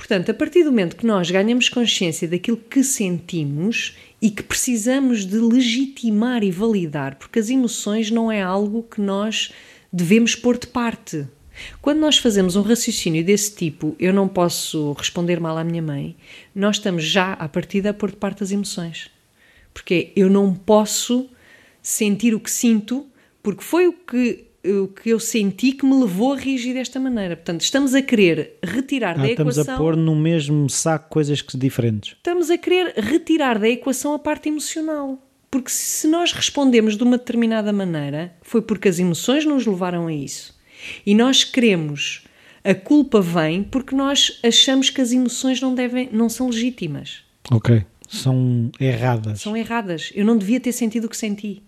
Portanto, 0.00 0.30
a 0.30 0.34
partir 0.34 0.64
do 0.64 0.70
momento 0.70 0.96
que 0.96 1.04
nós 1.04 1.30
ganhamos 1.30 1.68
consciência 1.68 2.26
daquilo 2.26 2.56
que 2.56 2.82
sentimos 2.82 3.98
e 4.20 4.30
que 4.30 4.42
precisamos 4.42 5.26
de 5.26 5.36
legitimar 5.36 6.42
e 6.42 6.50
validar, 6.50 7.16
porque 7.16 7.38
as 7.38 7.50
emoções 7.50 8.10
não 8.10 8.32
é 8.32 8.40
algo 8.40 8.82
que 8.82 8.98
nós 8.98 9.52
devemos 9.92 10.34
pôr 10.34 10.56
de 10.56 10.68
parte. 10.68 11.28
Quando 11.82 11.98
nós 11.98 12.16
fazemos 12.16 12.56
um 12.56 12.62
raciocínio 12.62 13.22
desse 13.22 13.54
tipo, 13.54 13.94
eu 13.98 14.10
não 14.10 14.26
posso 14.26 14.94
responder 14.94 15.38
mal 15.38 15.58
à 15.58 15.62
minha 15.62 15.82
mãe, 15.82 16.16
nós 16.54 16.76
estamos 16.76 17.04
já 17.04 17.34
à 17.34 17.46
partida 17.46 17.90
a 17.90 17.94
pôr 17.94 18.10
de 18.10 18.16
parte 18.16 18.42
as 18.42 18.50
emoções. 18.50 19.10
Porque 19.74 20.12
eu 20.16 20.30
não 20.30 20.54
posso 20.54 21.28
sentir 21.82 22.34
o 22.34 22.40
que 22.40 22.50
sinto, 22.50 23.06
porque 23.42 23.62
foi 23.62 23.86
o 23.86 23.92
que 23.92 24.46
o 24.64 24.88
que 24.88 25.10
eu 25.10 25.18
senti 25.18 25.72
que 25.72 25.86
me 25.86 25.98
levou 26.00 26.34
a 26.34 26.36
reagir 26.36 26.74
desta 26.74 27.00
maneira. 27.00 27.36
Portanto, 27.36 27.62
estamos 27.62 27.94
a 27.94 28.02
querer 28.02 28.58
retirar 28.62 29.18
ah, 29.18 29.22
da 29.22 29.30
estamos 29.30 29.56
equação. 29.56 29.74
Estamos 29.74 29.80
a 29.80 29.82
pôr 29.82 29.96
no 29.96 30.14
mesmo 30.14 30.68
saco 30.68 31.08
coisas 31.08 31.40
que 31.40 31.56
diferentes. 31.56 32.12
Estamos 32.12 32.50
a 32.50 32.58
querer 32.58 32.94
retirar 32.96 33.58
da 33.58 33.68
equação 33.68 34.14
a 34.14 34.18
parte 34.18 34.48
emocional. 34.48 35.18
Porque 35.50 35.70
se 35.70 36.06
nós 36.06 36.32
respondemos 36.32 36.96
de 36.96 37.02
uma 37.02 37.18
determinada 37.18 37.72
maneira, 37.72 38.32
foi 38.42 38.62
porque 38.62 38.88
as 38.88 38.98
emoções 38.98 39.44
nos 39.44 39.66
levaram 39.66 40.06
a 40.06 40.12
isso. 40.12 40.54
E 41.04 41.14
nós 41.14 41.42
queremos. 41.42 42.24
A 42.62 42.74
culpa 42.74 43.20
vem 43.20 43.62
porque 43.62 43.94
nós 43.94 44.38
achamos 44.44 44.90
que 44.90 45.00
as 45.00 45.12
emoções 45.12 45.60
não, 45.60 45.74
devem, 45.74 46.10
não 46.12 46.28
são 46.28 46.48
legítimas. 46.48 47.22
Ok. 47.50 47.84
São 48.06 48.70
erradas. 48.78 49.40
São 49.40 49.56
erradas. 49.56 50.12
Eu 50.14 50.24
não 50.24 50.36
devia 50.36 50.60
ter 50.60 50.72
sentido 50.72 51.06
o 51.06 51.08
que 51.08 51.16
senti. 51.16 51.62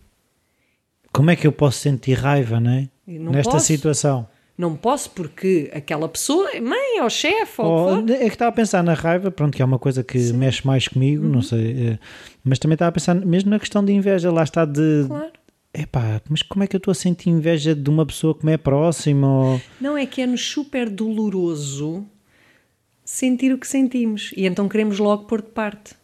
Como 1.13 1.31
é 1.31 1.37
que 1.37 1.47
eu 1.47 1.53
posso 1.53 1.79
sentir 1.79 2.15
raiva, 2.15 2.59
não 2.59 2.71
é? 2.71 2.89
Não 3.07 3.33
Nesta 3.33 3.53
posso. 3.53 3.67
situação. 3.67 4.27
Não 4.57 4.77
posso 4.77 5.11
porque 5.11 5.71
aquela 5.75 6.09
pessoa 6.09 6.49
mãe 6.61 7.01
ou 7.01 7.11
chefe 7.11 7.61
ou 7.61 8.05
oh, 8.05 8.13
É 8.13 8.29
que 8.29 8.35
estava 8.35 8.51
a 8.51 8.53
pensar 8.53 8.83
na 8.83 8.95
raiva, 8.95 9.31
pronto, 9.31 9.57
que 9.57 9.63
é 9.63 9.65
uma 9.65 9.79
coisa 9.79 10.05
que 10.05 10.19
Sim. 10.19 10.35
mexe 10.35 10.67
mais 10.67 10.87
comigo, 10.89 11.25
uhum. 11.25 11.33
não 11.33 11.43
sei. 11.43 11.89
Eh, 11.89 11.99
mas 12.45 12.59
também 12.59 12.75
estava 12.75 12.91
a 12.91 12.93
pensar 12.93 13.15
mesmo 13.15 13.51
na 13.51 13.59
questão 13.59 13.85
de 13.85 13.93
inveja, 13.93 14.31
lá 14.31 14.43
está 14.43 14.65
de. 14.65 15.05
Claro. 15.07 15.33
Epá, 15.75 16.21
mas 16.29 16.43
como 16.43 16.63
é 16.63 16.67
que 16.67 16.77
eu 16.77 16.79
estou 16.79 16.93
a 16.93 16.95
sentir 16.95 17.31
inveja 17.31 17.75
de 17.75 17.89
uma 17.89 18.05
pessoa 18.05 18.35
que 18.35 18.45
me 18.45 18.53
é 18.53 18.59
próxima? 18.59 19.27
Ou... 19.27 19.61
Não, 19.81 19.97
é 19.97 20.05
que 20.05 20.21
é-nos 20.21 20.47
super 20.47 20.91
doloroso 20.91 22.05
sentir 23.05 23.53
o 23.53 23.59
que 23.59 23.67
sentimos 23.67 24.33
e 24.37 24.47
então 24.47 24.69
queremos 24.69 24.99
logo 24.99 25.25
pôr 25.25 25.41
de 25.41 25.49
parte 25.49 25.95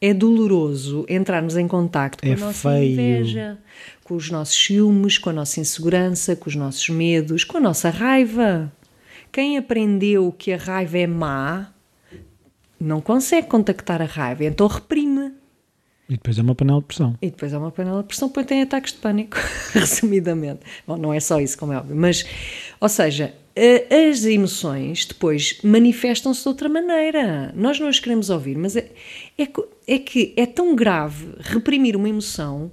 é 0.00 0.12
doloroso 0.12 1.06
entrarmos 1.08 1.56
em 1.56 1.66
contacto 1.66 2.22
com 2.22 2.28
é 2.28 2.34
a 2.34 2.36
nossa 2.36 2.70
feio. 2.70 2.92
inveja, 2.92 3.58
com 4.04 4.14
os 4.14 4.30
nossos 4.30 4.54
ciúmes, 4.54 5.16
com 5.16 5.30
a 5.30 5.32
nossa 5.32 5.58
insegurança, 5.58 6.36
com 6.36 6.48
os 6.48 6.54
nossos 6.54 6.88
medos, 6.90 7.42
com 7.42 7.56
a 7.56 7.60
nossa 7.60 7.88
raiva. 7.88 8.70
Quem 9.32 9.56
aprendeu 9.56 10.30
que 10.30 10.52
a 10.52 10.58
raiva 10.58 10.98
é 10.98 11.06
má 11.06 11.72
não 12.78 13.00
consegue 13.00 13.48
contactar 13.48 14.02
a 14.02 14.04
raiva, 14.04 14.44
então 14.44 14.66
reprime. 14.66 15.32
E 16.06 16.12
depois 16.14 16.38
é 16.38 16.42
uma 16.42 16.54
panela 16.54 16.80
de 16.80 16.86
pressão. 16.86 17.16
E 17.22 17.30
depois 17.30 17.52
é 17.54 17.58
uma 17.58 17.70
panela 17.70 18.02
de 18.02 18.08
pressão, 18.08 18.28
depois 18.28 18.46
tem 18.46 18.60
ataques 18.60 18.92
de 18.92 18.98
pânico, 18.98 19.38
resumidamente. 19.72 20.60
Bom, 20.86 20.98
não 20.98 21.12
é 21.12 21.18
só 21.18 21.40
isso, 21.40 21.56
como 21.56 21.72
é 21.72 21.78
óbvio, 21.78 21.96
mas, 21.96 22.26
ou 22.78 22.88
seja, 22.90 23.34
as 24.10 24.24
emoções 24.26 25.06
depois 25.06 25.58
manifestam-se 25.64 26.42
de 26.42 26.48
outra 26.48 26.68
maneira. 26.68 27.52
Nós 27.56 27.80
não 27.80 27.88
as 27.88 27.98
queremos 27.98 28.28
ouvir, 28.28 28.58
mas 28.58 28.76
é, 28.76 28.90
é, 29.38 29.48
é, 29.86 29.98
que 29.98 30.34
é 30.36 30.44
tão 30.44 30.76
grave 30.76 31.28
reprimir 31.40 31.96
uma 31.96 32.08
emoção 32.08 32.70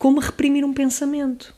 como 0.00 0.18
reprimir 0.18 0.64
um 0.64 0.72
pensamento. 0.72 1.54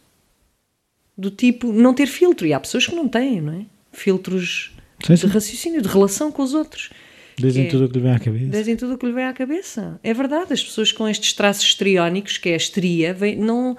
Do 1.17 1.31
tipo, 1.31 1.73
não 1.73 1.95
ter 1.95 2.09
filtro. 2.09 2.45
E 2.45 2.53
há 2.53 2.59
pessoas 2.59 2.85
que 2.85 2.95
não 2.95 3.07
têm, 3.07 3.41
não 3.41 3.53
é? 3.53 3.65
Filtros 3.93 4.73
sim, 5.07 5.15
sim. 5.15 5.29
de 5.29 5.33
raciocínio, 5.33 5.81
de 5.81 5.89
relação 5.89 6.33
com 6.33 6.43
os 6.43 6.53
outros. 6.53 6.91
Dizem 7.39 7.67
é, 7.67 7.69
tudo 7.69 7.85
o 7.85 7.89
que 7.89 7.99
lhe 7.99 8.03
vem 8.03 8.13
à 8.13 8.19
cabeça. 8.19 8.47
Dizem 8.47 8.77
tudo 8.77 8.95
o 8.95 8.99
que 8.99 9.07
lhe 9.07 9.13
vem 9.13 9.27
à 9.27 9.33
cabeça. 9.33 10.01
É 10.03 10.13
verdade, 10.13 10.53
as 10.53 10.63
pessoas 10.63 10.91
com 10.91 11.09
estes 11.09 11.33
traços 11.35 11.65
histriónicos, 11.65 12.37
que 12.37 12.49
é 12.49 12.55
a 12.55 12.57
histeria, 12.57 13.17
não, 13.39 13.77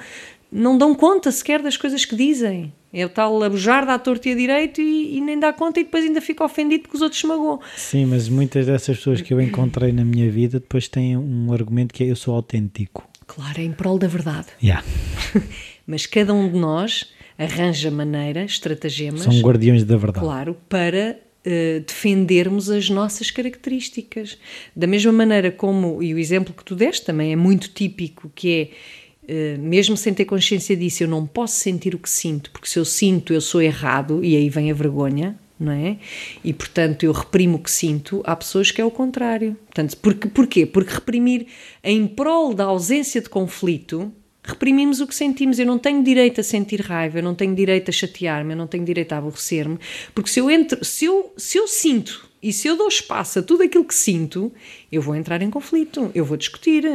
não 0.50 0.78
dão 0.78 0.96
conta 0.96 1.30
sequer 1.30 1.62
das 1.62 1.76
coisas 1.76 2.06
que 2.06 2.16
dizem. 2.16 2.72
É 2.94 3.06
o 3.06 3.10
tal 3.10 3.44
abujar 3.44 3.86
da 3.86 4.00
torta 4.00 4.30
e 4.30 4.32
a 4.32 4.36
direito 4.36 4.80
e, 4.80 5.18
e, 5.18 5.20
nem 5.20 5.38
dá 5.38 5.52
conta 5.52 5.82
e 5.82 5.84
depois 5.84 6.06
ainda 6.06 6.22
fica 6.22 6.46
ofendido 6.46 6.84
porque 6.84 6.96
os 6.96 7.02
outros 7.02 7.20
se 7.20 7.28
magoam. 7.28 7.60
Sim, 7.76 8.06
mas 8.06 8.30
muitas 8.30 8.68
dessas 8.68 8.96
pessoas 8.96 9.20
que 9.20 9.34
eu 9.34 9.42
encontrei 9.42 9.92
na 9.92 10.06
minha 10.06 10.32
vida 10.32 10.58
depois 10.58 10.88
têm 10.88 11.18
um 11.18 11.52
argumento 11.52 11.94
que 11.94 12.04
é 12.04 12.08
eu 12.10 12.16
sou 12.16 12.34
autêntico. 12.34 13.04
Claro, 13.28 13.60
é 13.60 13.64
em 13.64 13.72
prol 13.72 13.98
da 13.98 14.08
verdade. 14.08 14.48
Yeah. 14.62 14.86
mas 15.88 16.06
cada 16.06 16.34
um 16.34 16.50
de 16.50 16.58
nós 16.58 17.12
arranja 17.38 17.90
maneira, 17.90 18.44
estratagemas. 18.44 19.22
São 19.22 19.40
guardiões 19.42 19.84
da 19.84 19.98
verdade. 19.98 20.26
Claro, 20.26 20.58
para 20.70 21.18
uh, 21.46 21.80
defendermos 21.86 22.70
as 22.70 22.90
nossas 22.90 23.32
características. 23.32 24.38
Da 24.76 24.88
mesma 24.88 25.12
maneira 25.12 25.52
como, 25.52 26.02
e 26.02 26.14
o 26.14 26.20
exemplo 26.20 26.54
que 26.54 26.64
tu 26.64 26.76
deste 26.76 27.06
também 27.06 27.32
é 27.32 27.36
muito 27.36 27.70
típico, 27.70 28.32
que 28.34 28.52
é 28.52 29.04
Uh, 29.24 29.58
mesmo 29.58 29.96
sem 29.96 30.14
ter 30.14 30.26
consciência 30.26 30.76
disso, 30.76 31.02
eu 31.02 31.08
não 31.08 31.26
posso 31.26 31.56
sentir 31.56 31.96
o 31.96 31.98
que 31.98 32.10
sinto, 32.10 32.52
porque 32.52 32.68
se 32.68 32.78
eu 32.78 32.84
sinto, 32.84 33.34
eu 33.34 33.40
sou 33.40 33.62
errado 33.62 34.22
e 34.22 34.36
aí 34.36 34.50
vem 34.50 34.70
a 34.70 34.74
vergonha, 34.74 35.40
não 35.64 35.72
é? 35.72 35.98
E 36.44 36.54
portanto 36.54 37.04
eu 37.04 37.12
reprimo 37.12 37.58
o 37.58 37.60
que 37.60 37.72
sinto. 37.72 38.22
Há 38.26 38.36
pessoas 38.36 38.72
que 38.72 38.82
é 38.82 38.86
o 38.86 38.92
contrário. 38.92 39.56
Portanto, 39.66 39.98
porque, 39.98 40.28
porquê? 40.28 40.66
Porque 40.66 40.94
reprimir 40.94 41.48
em 41.84 42.06
prol 42.06 42.54
da 42.54 42.66
ausência 42.66 43.22
de 43.22 43.30
conflito, 43.30 44.12
reprimimos 44.44 45.00
o 45.00 45.08
que 45.08 45.16
sentimos. 45.16 45.58
Eu 45.58 45.66
não 45.66 45.80
tenho 45.80 46.04
direito 46.04 46.42
a 46.42 46.44
sentir 46.44 46.82
raiva, 46.82 47.20
eu 47.20 47.24
não 47.24 47.34
tenho 47.34 47.56
direito 47.56 47.90
a 47.90 47.92
chatear-me, 47.92 48.54
eu 48.54 48.58
não 48.58 48.68
tenho 48.68 48.84
direito 48.84 49.14
a 49.14 49.18
aborrecer-me, 49.18 49.80
porque 50.14 50.30
se 50.30 50.40
eu 50.40 50.52
entro, 50.52 50.84
se 50.84 51.06
eu, 51.06 51.34
se 51.38 51.58
eu 51.58 51.68
sinto 51.68 52.30
e 52.42 52.52
se 52.52 52.68
eu 52.68 52.76
dou 52.76 52.88
espaço 52.88 53.40
a 53.40 53.42
tudo 53.42 53.64
aquilo 53.64 53.86
que 53.86 53.96
sinto, 53.96 54.52
eu 54.92 55.02
vou 55.02 55.16
entrar 55.16 55.42
em 55.42 55.50
conflito, 55.50 56.12
eu 56.14 56.26
vou 56.26 56.36
discutir 56.36 56.86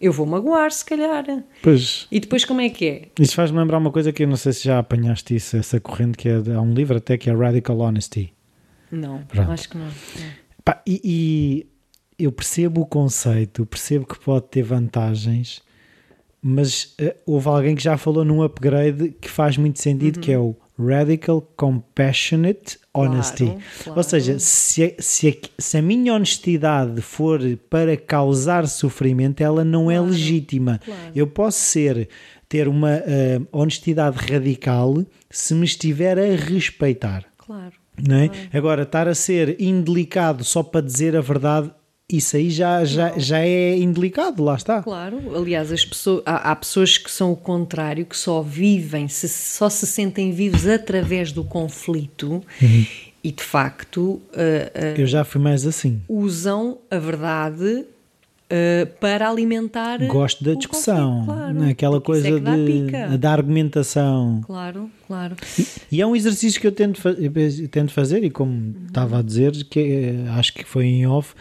eu 0.00 0.12
vou 0.12 0.26
magoar, 0.26 0.70
se 0.70 0.84
calhar. 0.84 1.24
Pois. 1.62 2.06
E 2.10 2.20
depois 2.20 2.44
como 2.44 2.60
é 2.60 2.68
que 2.68 2.86
é? 2.86 3.08
Isso 3.18 3.34
faz-me 3.34 3.58
lembrar 3.58 3.78
uma 3.78 3.90
coisa 3.90 4.12
que 4.12 4.22
eu 4.22 4.28
não 4.28 4.36
sei 4.36 4.52
se 4.52 4.64
já 4.64 4.78
apanhaste 4.78 5.34
isso, 5.34 5.56
essa 5.56 5.80
corrente 5.80 6.16
que 6.16 6.28
é, 6.28 6.34
há 6.54 6.60
um 6.60 6.72
livro 6.72 6.96
até 6.96 7.16
que 7.16 7.28
é 7.28 7.34
Radical 7.34 7.78
Honesty. 7.78 8.32
Não, 8.90 9.22
Pronto. 9.24 9.50
acho 9.50 9.68
que 9.68 9.76
não. 9.76 9.88
Pá, 10.64 10.82
e, 10.86 11.00
e, 11.04 11.66
eu 12.18 12.32
percebo 12.32 12.82
o 12.82 12.86
conceito, 12.86 13.66
percebo 13.66 14.06
que 14.06 14.18
pode 14.18 14.46
ter 14.46 14.62
vantagens, 14.62 15.62
mas 16.40 16.94
uh, 17.00 17.14
houve 17.26 17.48
alguém 17.48 17.74
que 17.74 17.82
já 17.82 17.96
falou 17.96 18.24
num 18.24 18.42
upgrade 18.42 19.10
que 19.20 19.28
faz 19.28 19.56
muito 19.56 19.80
sentido, 19.80 20.16
uhum. 20.16 20.22
que 20.22 20.32
é 20.32 20.38
o 20.38 20.56
Radical 20.78 21.42
Compassionate 21.56 22.78
Honesty. 22.98 23.44
Claro, 23.46 23.60
claro. 23.84 23.98
Ou 23.98 24.02
seja, 24.02 24.38
se 24.38 24.84
a, 24.84 25.02
se, 25.02 25.40
se 25.58 25.76
a, 25.78 25.82
minha 25.82 26.14
honestidade 26.14 27.00
for 27.00 27.40
para 27.70 27.96
causar 27.96 28.66
sofrimento, 28.66 29.40
ela 29.40 29.64
não 29.64 29.90
é 29.90 29.96
claro, 29.96 30.08
é 30.08 30.10
legítima. 30.10 30.80
Eu 31.14 31.26
posso 31.26 31.58
ser 31.58 32.08
ter 32.48 32.66
uma 32.66 32.96
uh, 32.96 33.46
honestidade 33.52 34.16
radical 34.16 35.04
se 35.30 35.54
me 35.54 35.64
estiver 35.64 36.18
a 36.18 36.36
respeitar. 36.36 37.24
Claro. 37.36 37.74
Não 38.06 38.16
é? 38.16 38.30
Agora, 38.52 38.82
estar 38.82 39.08
a 39.08 39.14
ser 39.14 39.60
indelicado 39.60 40.44
só 40.44 40.62
para 40.62 40.80
dizer 40.80 41.16
a 41.16 41.20
verdade 41.20 41.70
isso 42.10 42.36
aí 42.36 42.48
já, 42.48 42.86
já, 42.86 43.18
já 43.18 43.40
é 43.40 43.76
indelicado, 43.76 44.42
lá 44.42 44.54
está. 44.54 44.82
Claro, 44.82 45.20
aliás, 45.36 45.70
as 45.70 45.84
pessoas, 45.84 46.22
há, 46.24 46.52
há, 46.52 46.56
pessoas 46.56 46.96
que 46.96 47.10
são 47.10 47.32
o 47.32 47.36
contrário, 47.36 48.06
que 48.06 48.16
só 48.16 48.40
vivem, 48.40 49.08
se, 49.08 49.28
só 49.28 49.68
se 49.68 49.86
sentem 49.86 50.32
vivos 50.32 50.66
através 50.66 51.32
do 51.32 51.44
conflito 51.44 52.42
uhum. 52.62 52.86
e 53.22 53.30
de 53.30 53.42
facto. 53.42 54.00
Uh, 54.00 54.20
uh, 54.22 55.00
Eu 55.00 55.06
já 55.06 55.22
fui 55.22 55.38
mais 55.38 55.66
assim. 55.66 56.00
Usam 56.08 56.78
a 56.90 56.98
verdade 56.98 57.84
Uh, 58.50 58.86
para 58.98 59.28
alimentar. 59.28 59.98
Gosto 60.06 60.42
da 60.42 60.54
discussão, 60.54 61.24
claro, 61.26 61.52
né? 61.52 61.70
aquela 61.72 62.00
coisa 62.00 62.28
é 62.28 62.40
de, 62.40 63.18
da 63.18 63.30
argumentação. 63.30 64.40
Claro, 64.46 64.90
claro. 65.06 65.36
E, 65.58 65.96
e, 65.96 66.00
é 66.00 66.06
um 66.06 66.16
exercício 66.16 66.58
que 66.58 66.66
eu 66.66 66.72
tento, 66.72 67.06
eu 67.06 67.68
tento 67.68 67.92
fazer, 67.92 68.24
e 68.24 68.30
como 68.30 68.50
uhum. 68.50 68.74
estava 68.86 69.18
a 69.18 69.22
dizer, 69.22 69.52
que 69.64 69.78
é, 69.78 70.30
acho 70.30 70.54
que 70.54 70.64
foi 70.64 70.86
em 70.86 71.06
off, 71.06 71.34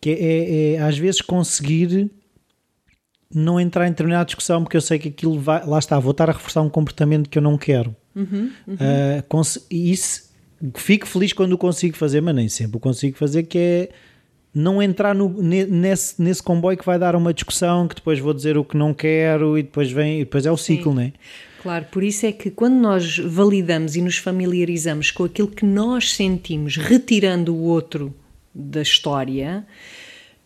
que 0.00 0.10
é, 0.10 0.14
é, 0.14 0.72
é, 0.74 0.78
às 0.80 0.96
vezes 0.96 1.20
conseguir 1.20 2.10
não 3.34 3.60
entrar 3.60 3.86
em 3.86 3.90
determinada 3.90 4.24
discussão 4.24 4.62
porque 4.62 4.76
eu 4.76 4.80
sei 4.80 4.98
que 4.98 5.08
aquilo 5.08 5.38
vai, 5.38 5.64
lá 5.66 5.78
está, 5.78 5.98
vou 5.98 6.12
estar 6.12 6.30
a 6.30 6.32
reforçar 6.32 6.62
um 6.62 6.70
comportamento 6.70 7.28
que 7.28 7.38
eu 7.38 7.42
não 7.42 7.58
quero. 7.58 7.94
Uhum, 8.14 8.50
uhum. 8.66 8.74
Uh, 8.74 9.66
isso 9.70 10.28
fico 10.74 11.06
feliz 11.06 11.32
quando 11.32 11.52
o 11.52 11.58
consigo 11.58 11.96
fazer, 11.96 12.20
mas 12.20 12.34
nem 12.34 12.48
sempre 12.48 12.76
o 12.76 12.80
consigo 12.80 13.16
fazer, 13.16 13.44
que 13.44 13.58
é 13.58 13.88
não 14.54 14.82
entrar 14.82 15.14
no, 15.14 15.28
nesse, 15.40 16.20
nesse 16.20 16.42
comboio 16.42 16.76
que 16.76 16.84
vai 16.84 16.98
dar 16.98 17.14
uma 17.14 17.32
discussão, 17.32 17.86
que 17.86 17.94
depois 17.94 18.18
vou 18.18 18.34
dizer 18.34 18.56
o 18.56 18.64
que 18.64 18.76
não 18.76 18.92
quero 18.92 19.58
e 19.58 19.62
depois 19.62 19.90
vem, 19.92 20.20
e 20.20 20.24
depois 20.24 20.46
é 20.46 20.50
o 20.50 20.56
ciclo, 20.56 20.94
não 20.94 21.02
é? 21.02 21.12
Claro, 21.62 21.86
por 21.90 22.02
isso 22.02 22.24
é 22.24 22.32
que 22.32 22.50
quando 22.50 22.74
nós 22.74 23.18
validamos 23.18 23.94
e 23.94 24.02
nos 24.02 24.16
familiarizamos 24.16 25.10
com 25.10 25.24
aquilo 25.24 25.48
que 25.48 25.64
nós 25.64 26.12
sentimos, 26.12 26.76
retirando 26.76 27.54
o 27.54 27.62
outro 27.62 28.14
da 28.58 28.82
história, 28.82 29.64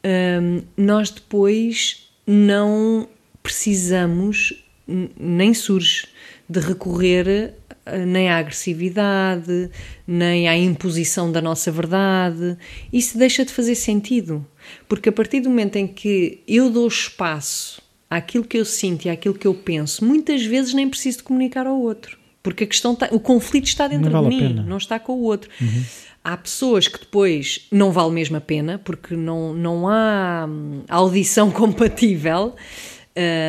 hum, 0.04 0.62
nós 0.76 1.10
depois 1.10 2.08
não 2.26 3.08
precisamos, 3.42 4.62
nem 4.86 5.54
surge, 5.54 6.06
de 6.48 6.60
recorrer 6.60 7.54
eh, 7.86 8.04
nem 8.04 8.28
à 8.28 8.36
agressividade, 8.36 9.70
nem 10.06 10.48
à 10.48 10.56
imposição 10.56 11.32
da 11.32 11.40
nossa 11.40 11.70
verdade. 11.72 12.56
Isso 12.92 13.16
deixa 13.16 13.44
de 13.44 13.52
fazer 13.52 13.74
sentido, 13.74 14.46
porque 14.86 15.08
a 15.08 15.12
partir 15.12 15.40
do 15.40 15.48
momento 15.48 15.76
em 15.76 15.86
que 15.86 16.40
eu 16.46 16.70
dou 16.70 16.86
espaço 16.86 17.80
àquilo 18.10 18.44
que 18.44 18.58
eu 18.58 18.64
sinto 18.64 19.06
e 19.06 19.10
àquilo 19.10 19.34
que 19.34 19.46
eu 19.46 19.54
penso, 19.54 20.04
muitas 20.04 20.44
vezes 20.44 20.74
nem 20.74 20.88
preciso 20.88 21.18
de 21.18 21.24
comunicar 21.24 21.66
ao 21.66 21.80
outro, 21.80 22.18
porque 22.42 22.64
a 22.64 22.66
questão 22.66 22.92
está, 22.92 23.08
o 23.10 23.18
conflito 23.18 23.66
está 23.66 23.88
dentro 23.88 24.10
vale 24.10 24.28
de 24.28 24.36
mim, 24.36 24.54
não 24.66 24.76
está 24.76 24.98
com 24.98 25.14
o 25.14 25.22
outro. 25.22 25.50
Uhum. 25.60 25.84
Há 26.24 26.36
pessoas 26.36 26.86
que 26.86 27.00
depois 27.00 27.66
não 27.70 27.90
vale 27.90 28.12
mesmo 28.12 28.36
a 28.36 28.40
pena, 28.40 28.80
porque 28.82 29.16
não, 29.16 29.52
não 29.52 29.88
há 29.88 30.46
hum, 30.48 30.82
audição 30.88 31.50
compatível. 31.52 32.54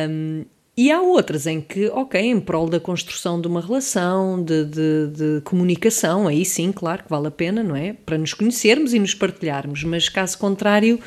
Um, 0.08 0.44
e 0.76 0.90
há 0.90 1.00
outras 1.00 1.46
em 1.46 1.60
que, 1.60 1.86
ok, 1.86 2.20
em 2.20 2.40
prol 2.40 2.68
da 2.68 2.80
construção 2.80 3.40
de 3.40 3.46
uma 3.46 3.60
relação, 3.60 4.42
de, 4.42 4.64
de, 4.64 5.06
de, 5.06 5.40
comunicação, 5.42 6.26
aí 6.26 6.44
sim, 6.44 6.72
claro 6.72 7.04
que 7.04 7.10
vale 7.10 7.28
a 7.28 7.30
pena, 7.30 7.62
não 7.62 7.76
é? 7.76 7.92
Para 7.92 8.18
nos 8.18 8.34
conhecermos 8.34 8.92
e 8.92 8.98
nos 8.98 9.14
partilharmos, 9.14 9.84
mas 9.84 10.08
caso 10.08 10.36
contrário, 10.36 10.98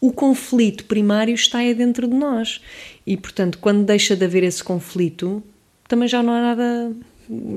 o 0.00 0.12
conflito 0.12 0.84
primário 0.84 1.34
está 1.34 1.58
aí 1.58 1.74
dentro 1.74 2.06
de 2.06 2.14
nós. 2.14 2.60
E, 3.04 3.16
portanto, 3.16 3.58
quando 3.58 3.84
deixa 3.84 4.14
de 4.14 4.24
haver 4.24 4.44
esse 4.44 4.62
conflito, 4.62 5.42
também 5.88 6.06
já 6.06 6.22
não 6.22 6.32
há 6.32 6.40
nada, 6.40 6.92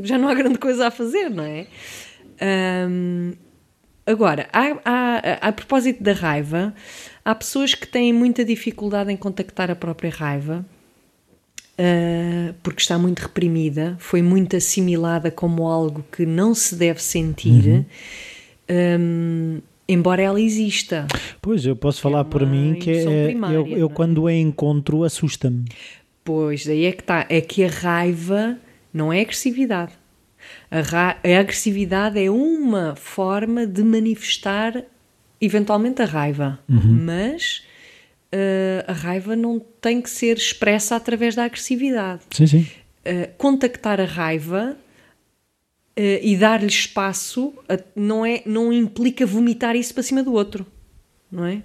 já 0.02 0.18
não 0.18 0.28
há 0.28 0.34
grande 0.34 0.58
coisa 0.58 0.88
a 0.88 0.92
fazer, 0.92 1.30
não 1.30 1.44
é? 1.44 1.68
Um, 2.90 3.34
agora, 4.12 4.48
a, 4.52 4.80
a, 4.86 5.48
a 5.50 5.52
propósito 5.52 6.04
da 6.04 6.14
raiva, 6.14 6.74
há 7.24 7.36
pessoas 7.36 7.74
que 7.74 7.88
têm 7.88 8.12
muita 8.12 8.44
dificuldade 8.44 9.12
em 9.12 9.18
contactar 9.18 9.70
a 9.70 9.76
própria 9.76 10.10
raiva 10.10 10.66
uh, 11.80 12.54
porque 12.62 12.82
está 12.82 12.98
muito 12.98 13.20
reprimida, 13.20 13.96
foi 14.00 14.22
muito 14.22 14.56
assimilada 14.56 15.32
como 15.32 15.68
algo 15.68 16.04
que 16.12 16.26
não 16.26 16.54
se 16.54 16.76
deve 16.76 17.02
sentir. 17.02 17.66
Uhum. 17.68 17.86
Um, 18.70 19.62
embora 19.88 20.22
ela 20.22 20.40
exista. 20.40 21.08
Pois, 21.42 21.66
eu 21.66 21.76
posso 21.76 22.02
falar 22.02 22.22
é 22.22 22.24
por 22.26 22.46
mim 22.46 22.76
que 22.76 22.92
é, 22.92 23.26
primária, 23.28 23.56
eu, 23.56 23.68
eu 23.68 23.88
é? 23.88 23.90
quando 23.90 24.28
a 24.28 24.34
encontro 24.34 25.04
assusta-me. 25.04 25.66
Pois, 26.24 26.68
aí 26.68 26.86
é 26.86 26.92
que 26.92 27.02
está. 27.02 27.26
É 27.30 27.42
que 27.42 27.64
a 27.64 27.70
raiva 27.70 28.58
não 28.94 29.12
é 29.12 29.22
agressividade. 29.22 29.94
A, 30.72 31.18
a 31.24 31.40
agressividade 31.40 32.20
é 32.24 32.30
uma 32.30 32.96
forma 32.96 33.66
de 33.66 33.84
manifestar 33.84 34.84
eventualmente 35.42 36.02
a 36.02 36.06
raiva, 36.06 36.60
uhum. 36.70 37.04
mas 37.06 37.64
uh, 38.34 38.84
a 38.88 38.94
raiva 38.94 39.36
não 39.36 39.60
tem 39.82 40.02
que 40.02 40.10
ser 40.10 40.38
expressa 40.38 40.96
através 40.96 41.36
da 41.36 41.46
agressividade. 41.46 42.22
Sim, 42.32 42.48
sim. 42.48 42.68
Uh, 43.06 43.34
contactar 43.38 44.00
a 44.00 44.06
raiva 44.06 44.78
uh, 45.98 46.02
e 46.22 46.36
dar-lhe 46.38 46.68
espaço 46.68 47.54
não, 47.96 48.26
é, 48.26 48.44
não 48.46 48.72
implica 48.72 49.26
vomitar 49.26 49.76
isso 49.76 49.94
para 49.94 50.04
cima 50.04 50.22
do 50.22 50.34
outro. 50.34 50.66
Não 51.32 51.46
é? 51.46 51.62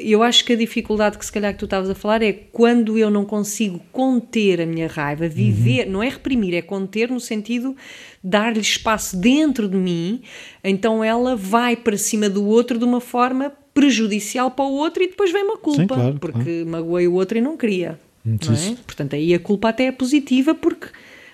Eu 0.00 0.20
acho 0.20 0.44
que 0.44 0.52
a 0.52 0.56
dificuldade 0.56 1.16
que 1.16 1.24
se 1.24 1.30
calhar 1.30 1.52
que 1.52 1.60
tu 1.60 1.64
estavas 1.64 1.88
a 1.88 1.94
falar 1.94 2.22
é 2.22 2.32
quando 2.32 2.98
eu 2.98 3.08
não 3.08 3.24
consigo 3.24 3.80
conter 3.92 4.60
a 4.60 4.66
minha 4.66 4.88
raiva, 4.88 5.28
viver, 5.28 5.86
uhum. 5.86 5.92
não 5.92 6.02
é 6.02 6.08
reprimir, 6.08 6.54
é 6.54 6.62
conter 6.62 7.08
no 7.08 7.20
sentido 7.20 7.76
dar-lhe 8.22 8.58
espaço 8.58 9.16
dentro 9.16 9.68
de 9.68 9.76
mim, 9.76 10.22
então 10.64 11.04
ela 11.04 11.36
vai 11.36 11.76
para 11.76 11.96
cima 11.96 12.28
do 12.28 12.44
outro 12.44 12.78
de 12.78 12.84
uma 12.84 13.00
forma 13.00 13.52
prejudicial 13.72 14.50
para 14.50 14.64
o 14.64 14.72
outro 14.72 15.04
e 15.04 15.06
depois 15.06 15.30
vem 15.30 15.44
uma 15.44 15.58
culpa, 15.58 15.82
Sim, 15.82 15.86
claro, 15.86 16.18
porque 16.18 16.62
claro. 16.62 16.66
magoei 16.66 17.06
o 17.06 17.12
outro 17.12 17.38
e 17.38 17.40
não 17.40 17.56
queria. 17.56 18.00
Não 18.24 18.34
é? 18.34 18.76
Portanto, 18.84 19.14
aí 19.14 19.32
a 19.32 19.38
culpa 19.38 19.68
até 19.68 19.84
é 19.84 19.92
positiva 19.92 20.52
porque 20.52 20.88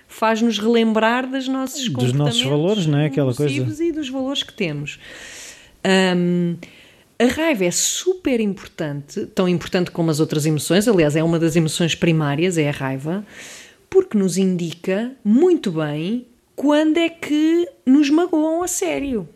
faz-nos 0.07 0.59
relembrar 0.59 1.27
das 1.27 1.49
nossos 1.49 1.89
dos 1.89 2.13
nossos 2.13 2.43
valores, 2.43 2.85
não 2.85 2.99
é? 2.99 3.07
Aquela 3.07 3.33
coisa 3.33 3.83
e 3.83 3.93
dos 3.93 4.11
valores 4.11 4.43
que 4.43 4.53
temos. 4.53 4.99
Um, 6.17 6.57
a 7.23 7.27
raiva 7.27 7.65
é 7.65 7.71
super 7.71 8.41
importante, 8.41 9.27
tão 9.27 9.49
importante 9.49 9.91
como 9.91 10.11
as 10.11 10.19
outras 10.19 10.45
emoções, 10.45 10.89
aliás, 10.89 11.15
é 11.15 11.23
uma 11.23 11.39
das 11.39 11.55
emoções 11.55 11.95
primárias, 11.95 12.59
é 12.59 12.69
a 12.69 12.73
raiva, 12.73 13.25
porque 13.89 14.19
nos 14.19 14.37
indica 14.37 15.13
muito 15.25 15.71
bem 15.71 16.27
quando 16.57 16.97
é 16.97 17.09
que 17.09 17.69
nos 17.87 18.11
magoam 18.11 18.63
a 18.63 18.69
sério. 18.69 19.29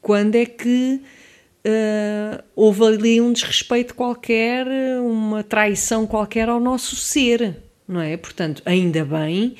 Quando 0.00 0.36
é 0.36 0.46
que 0.46 1.00
uh, 1.66 2.42
houve 2.56 2.84
ali 2.84 3.20
um 3.20 3.32
desrespeito 3.32 3.94
qualquer, 3.94 4.66
uma 5.00 5.42
traição 5.42 6.06
qualquer 6.06 6.48
ao 6.48 6.58
nosso 6.58 6.96
ser, 6.96 7.56
não 7.86 8.00
é? 8.00 8.16
Portanto, 8.16 8.62
ainda 8.64 9.04
bem 9.04 9.54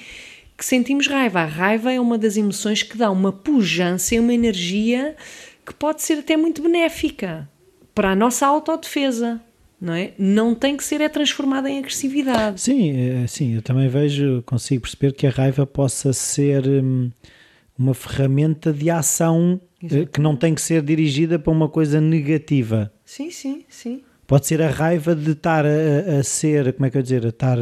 que 0.56 0.64
sentimos 0.64 1.06
raiva. 1.06 1.40
A 1.40 1.46
raiva 1.46 1.92
é 1.92 2.00
uma 2.00 2.16
das 2.16 2.36
emoções 2.36 2.82
que 2.82 2.96
dá 2.96 3.10
uma 3.10 3.32
pujança 3.32 4.14
e 4.14 4.20
uma 4.20 4.32
energia 4.32 5.16
que 5.64 5.74
pode 5.74 6.02
ser 6.02 6.18
até 6.18 6.36
muito 6.36 6.62
benéfica 6.62 7.48
para 7.94 8.10
a 8.10 8.16
nossa 8.16 8.46
autodefesa. 8.46 9.40
Não, 9.80 9.94
é? 9.94 10.12
não 10.16 10.54
tem 10.54 10.76
que 10.76 10.84
ser 10.84 11.00
é 11.00 11.08
transformada 11.08 11.68
em 11.68 11.80
agressividade. 11.80 12.60
Sim, 12.60 12.92
é, 12.96 13.26
sim, 13.26 13.56
eu 13.56 13.62
também 13.62 13.88
vejo, 13.88 14.40
consigo 14.46 14.82
perceber 14.82 15.12
que 15.12 15.26
a 15.26 15.30
raiva 15.30 15.66
possa 15.66 16.12
ser 16.12 16.64
hum, 16.68 17.10
uma 17.76 17.92
ferramenta 17.92 18.72
de 18.72 18.88
ação 18.88 19.60
Exato. 19.82 20.06
que 20.06 20.20
não 20.20 20.36
tem 20.36 20.54
que 20.54 20.60
ser 20.60 20.82
dirigida 20.82 21.36
para 21.36 21.52
uma 21.52 21.68
coisa 21.68 22.00
negativa. 22.00 22.92
Sim, 23.04 23.32
sim, 23.32 23.64
sim. 23.68 24.02
Pode 24.24 24.46
ser 24.46 24.62
a 24.62 24.70
raiva 24.70 25.16
de 25.16 25.32
estar 25.32 25.66
a, 25.66 26.20
a 26.20 26.22
ser, 26.22 26.72
como 26.74 26.86
é 26.86 26.90
que 26.90 26.98
eu 26.98 27.02
dizer, 27.02 27.26
a 27.26 27.30
estar 27.30 27.58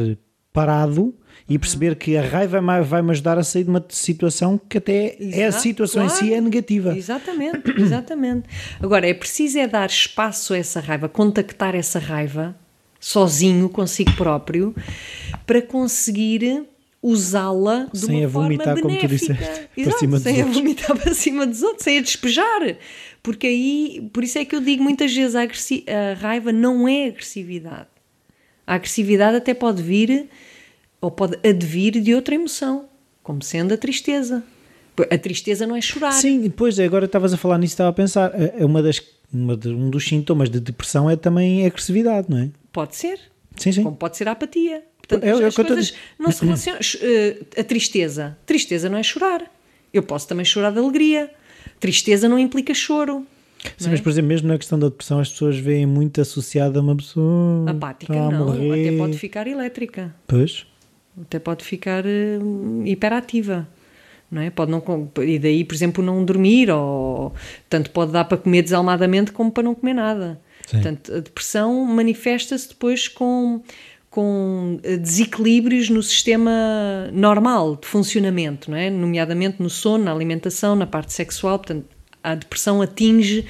parado 0.53 1.15
e 1.51 1.59
perceber 1.59 1.97
que 1.97 2.15
a 2.15 2.21
raiva 2.21 2.61
vai-me 2.81 3.11
ajudar 3.11 3.37
a 3.37 3.43
sair 3.43 3.65
de 3.65 3.69
uma 3.69 3.83
situação 3.89 4.57
que 4.57 4.77
até 4.77 5.17
Exato, 5.19 5.41
é 5.41 5.45
a 5.45 5.51
situação 5.51 6.07
claro. 6.07 6.23
em 6.23 6.27
si 6.27 6.33
é 6.33 6.39
negativa. 6.39 6.97
Exatamente, 6.97 7.71
exatamente. 7.77 8.47
Agora, 8.79 9.05
é 9.05 9.13
preciso 9.13 9.59
é 9.59 9.67
dar 9.67 9.89
espaço 9.89 10.53
a 10.53 10.57
essa 10.57 10.79
raiva, 10.79 11.09
contactar 11.09 11.75
essa 11.75 11.99
raiva 11.99 12.55
sozinho, 13.01 13.67
consigo 13.67 14.13
próprio, 14.13 14.73
para 15.45 15.61
conseguir 15.61 16.63
usá-la 17.03 17.89
de 17.91 17.99
sem 17.99 18.15
uma 18.15 18.25
a 18.25 18.29
vomitar, 18.29 18.65
forma 18.67 18.81
como 18.83 18.97
tu 18.97 19.07
disseste, 19.07 19.69
para 19.75 19.97
cima 19.97 20.13
dos 20.13 20.23
sem 20.23 20.37
outros. 20.37 20.55
a 20.55 20.59
vomitar 20.59 20.95
para 20.97 21.13
cima 21.13 21.45
dos 21.45 21.63
outros, 21.63 21.83
sem 21.83 21.97
a 21.97 22.01
despejar. 22.01 22.77
Porque 23.21 23.47
aí, 23.47 24.09
por 24.13 24.23
isso 24.23 24.37
é 24.39 24.45
que 24.45 24.55
eu 24.55 24.61
digo 24.61 24.81
muitas 24.81 25.13
vezes 25.13 25.35
a, 25.35 25.41
a 25.41 26.13
raiva 26.13 26.53
não 26.53 26.87
é 26.87 27.07
agressividade. 27.07 27.87
A 28.65 28.75
agressividade 28.75 29.35
até 29.35 29.53
pode 29.53 29.83
vir 29.83 30.29
ou 31.01 31.09
pode 31.09 31.37
advir 31.47 31.99
de 31.99 32.13
outra 32.13 32.35
emoção, 32.35 32.85
como 33.23 33.41
sendo 33.41 33.73
a 33.73 33.77
tristeza. 33.77 34.43
A 35.09 35.17
tristeza 35.17 35.65
não 35.65 35.75
é 35.75 35.81
chorar. 35.81 36.11
Sim, 36.11 36.41
depois 36.41 36.79
agora 36.79 37.05
estavas 37.05 37.33
a 37.33 37.37
falar 37.37 37.57
nisso, 37.57 37.73
estava 37.73 37.89
a 37.89 37.93
pensar, 37.93 38.31
é, 38.39 38.55
é 38.59 38.65
uma 38.65 38.83
das, 38.83 39.01
uma 39.33 39.57
de, 39.57 39.69
um 39.69 39.89
dos 39.89 40.05
sintomas 40.05 40.49
de 40.49 40.59
depressão 40.59 41.09
é 41.09 41.15
também 41.15 41.63
a 41.63 41.67
agressividade, 41.67 42.27
não 42.29 42.37
é? 42.37 42.49
Pode 42.71 42.95
ser. 42.95 43.19
Sim, 43.55 43.71
sim. 43.71 43.83
Como 43.83 43.95
pode 43.95 44.15
ser 44.15 44.27
a 44.27 44.33
apatia. 44.33 44.83
Portanto, 44.97 45.23
é, 45.23 45.31
as, 45.31 45.57
é 45.57 45.63
coisas 45.63 45.93
não 46.19 46.31
se 46.31 46.45
relacionam. 46.45 46.79
Uh, 46.79 47.59
a 47.59 47.63
tristeza. 47.63 48.37
Tristeza 48.45 48.89
não 48.89 48.97
é 48.97 49.03
chorar. 49.03 49.51
Eu 49.91 50.03
posso 50.03 50.27
também 50.27 50.45
chorar 50.45 50.71
de 50.71 50.79
alegria. 50.79 51.31
Tristeza 51.79 52.29
não 52.29 52.37
implica 52.37 52.73
choro. 52.73 53.25
Sim, 53.77 53.89
mas 53.89 54.01
por 54.01 54.09
exemplo, 54.09 54.29
mesmo 54.29 54.47
na 54.47 54.57
questão 54.57 54.79
da 54.79 54.87
depressão, 54.87 55.19
as 55.19 55.29
pessoas 55.29 55.57
veem 55.57 55.85
muito 55.85 56.19
associada 56.21 56.79
a 56.79 56.81
uma 56.81 56.95
pessoa 56.95 57.69
apática, 57.69 58.13
não, 58.13 58.45
morrer. 58.45 58.87
até 58.87 58.97
pode 58.97 59.17
ficar 59.17 59.47
elétrica. 59.47 60.15
Pois. 60.27 60.65
Até 61.21 61.39
pode 61.39 61.63
ficar 61.63 62.03
uh, 62.05 62.85
hiperativa. 62.85 63.67
Não 64.29 64.41
é? 64.41 64.49
Pode 64.49 64.71
não, 64.71 64.81
e 65.23 65.37
daí, 65.37 65.63
por 65.65 65.75
exemplo, 65.75 66.03
não 66.03 66.23
dormir, 66.23 66.69
ou 66.69 67.33
tanto 67.69 67.91
pode 67.91 68.13
dar 68.13 68.23
para 68.25 68.37
comer 68.37 68.61
desalmadamente 68.61 69.31
como 69.31 69.51
para 69.51 69.63
não 69.63 69.75
comer 69.75 69.93
nada. 69.93 70.39
Sim. 70.65 70.77
Portanto, 70.77 71.13
a 71.13 71.19
depressão 71.19 71.85
manifesta-se 71.85 72.69
depois 72.69 73.07
com 73.07 73.61
com 74.11 74.77
eh, 74.83 74.97
desequilíbrios 74.97 75.89
no 75.89 76.03
sistema 76.03 77.09
normal 77.13 77.77
de 77.77 77.87
funcionamento, 77.87 78.69
não 78.69 78.77
é? 78.77 78.89
nomeadamente 78.89 79.63
no 79.63 79.69
sono, 79.69 80.03
na 80.03 80.11
alimentação, 80.11 80.75
na 80.75 80.85
parte 80.85 81.13
sexual. 81.13 81.57
Portanto, 81.57 81.85
a 82.21 82.35
depressão 82.35 82.81
atinge 82.81 83.45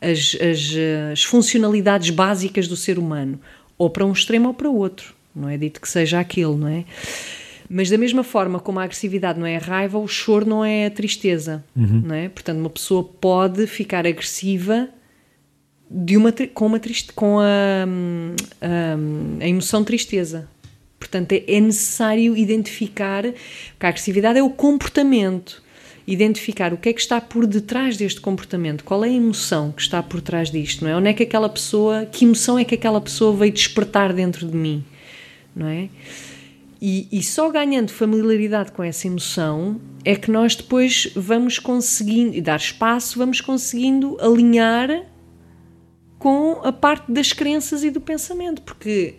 as, 0.00 0.36
as, 0.40 0.72
as, 1.12 1.24
funcionalidades 1.24 2.10
básicas 2.10 2.68
do 2.68 2.76
ser 2.76 2.98
humano, 2.98 3.40
ou 3.76 3.90
para 3.90 4.06
um 4.06 4.12
extremo 4.12 4.48
ou 4.48 4.54
para 4.54 4.70
o 4.70 4.76
outro. 4.76 5.13
Não 5.34 5.48
é 5.48 5.56
dito 5.56 5.80
que 5.80 5.88
seja 5.88 6.20
aquilo, 6.20 6.56
não 6.56 6.68
é? 6.68 6.84
Mas 7.68 7.90
da 7.90 7.98
mesma 7.98 8.22
forma 8.22 8.60
como 8.60 8.78
a 8.78 8.84
agressividade 8.84 9.38
não 9.38 9.46
é 9.46 9.56
a 9.56 9.60
raiva, 9.60 9.98
o 9.98 10.06
choro 10.06 10.46
não 10.46 10.64
é 10.64 10.86
a 10.86 10.90
tristeza, 10.90 11.64
não 12.04 12.14
é? 12.14 12.28
Portanto, 12.28 12.58
uma 12.58 12.70
pessoa 12.70 13.02
pode 13.02 13.66
ficar 13.66 14.06
agressiva 14.06 14.88
de 15.90 16.16
uma, 16.16 16.32
com, 16.32 16.66
uma 16.66 16.78
triste, 16.78 17.12
com 17.12 17.38
a, 17.38 17.86
hum, 17.86 18.34
hum, 18.62 19.38
a 19.40 19.48
emoção 19.48 19.82
tristeza. 19.82 20.48
Portanto, 20.98 21.32
é, 21.32 21.44
é 21.46 21.60
necessário 21.60 22.36
identificar, 22.36 23.22
porque 23.22 23.86
a 23.86 23.88
agressividade 23.88 24.38
é 24.38 24.42
o 24.42 24.50
comportamento, 24.50 25.62
identificar 26.06 26.72
o 26.72 26.76
que 26.76 26.88
é 26.88 26.92
que 26.92 27.00
está 27.00 27.20
por 27.20 27.46
detrás 27.46 27.96
deste 27.96 28.20
comportamento, 28.20 28.84
qual 28.84 29.04
é 29.04 29.08
a 29.08 29.12
emoção 29.12 29.72
que 29.72 29.82
está 29.82 30.02
por 30.02 30.20
trás 30.20 30.50
disto, 30.50 30.84
não 30.84 30.90
é? 30.90 30.96
Onde 30.96 31.08
é 31.08 31.12
que 31.12 31.22
aquela 31.22 31.48
pessoa, 31.48 32.06
que 32.06 32.24
emoção 32.24 32.58
é 32.58 32.64
que 32.64 32.74
aquela 32.74 33.00
pessoa 33.00 33.34
veio 33.34 33.52
despertar 33.52 34.12
dentro 34.12 34.46
de 34.46 34.56
mim, 34.56 34.84
não 35.54 35.66
é? 35.66 35.88
E, 36.80 37.08
e 37.10 37.22
só 37.22 37.50
ganhando 37.50 37.90
familiaridade 37.90 38.72
com 38.72 38.82
essa 38.82 39.06
emoção 39.06 39.80
é 40.04 40.14
que 40.14 40.30
nós 40.30 40.54
depois 40.54 41.10
vamos 41.16 41.58
conseguindo, 41.58 42.34
e 42.34 42.42
dar 42.42 42.56
espaço, 42.56 43.18
vamos 43.18 43.40
conseguindo 43.40 44.18
alinhar 44.20 45.06
com 46.18 46.60
a 46.62 46.72
parte 46.72 47.10
das 47.10 47.32
crenças 47.32 47.84
e 47.84 47.90
do 47.90 48.00
pensamento, 48.00 48.62
porque 48.62 49.14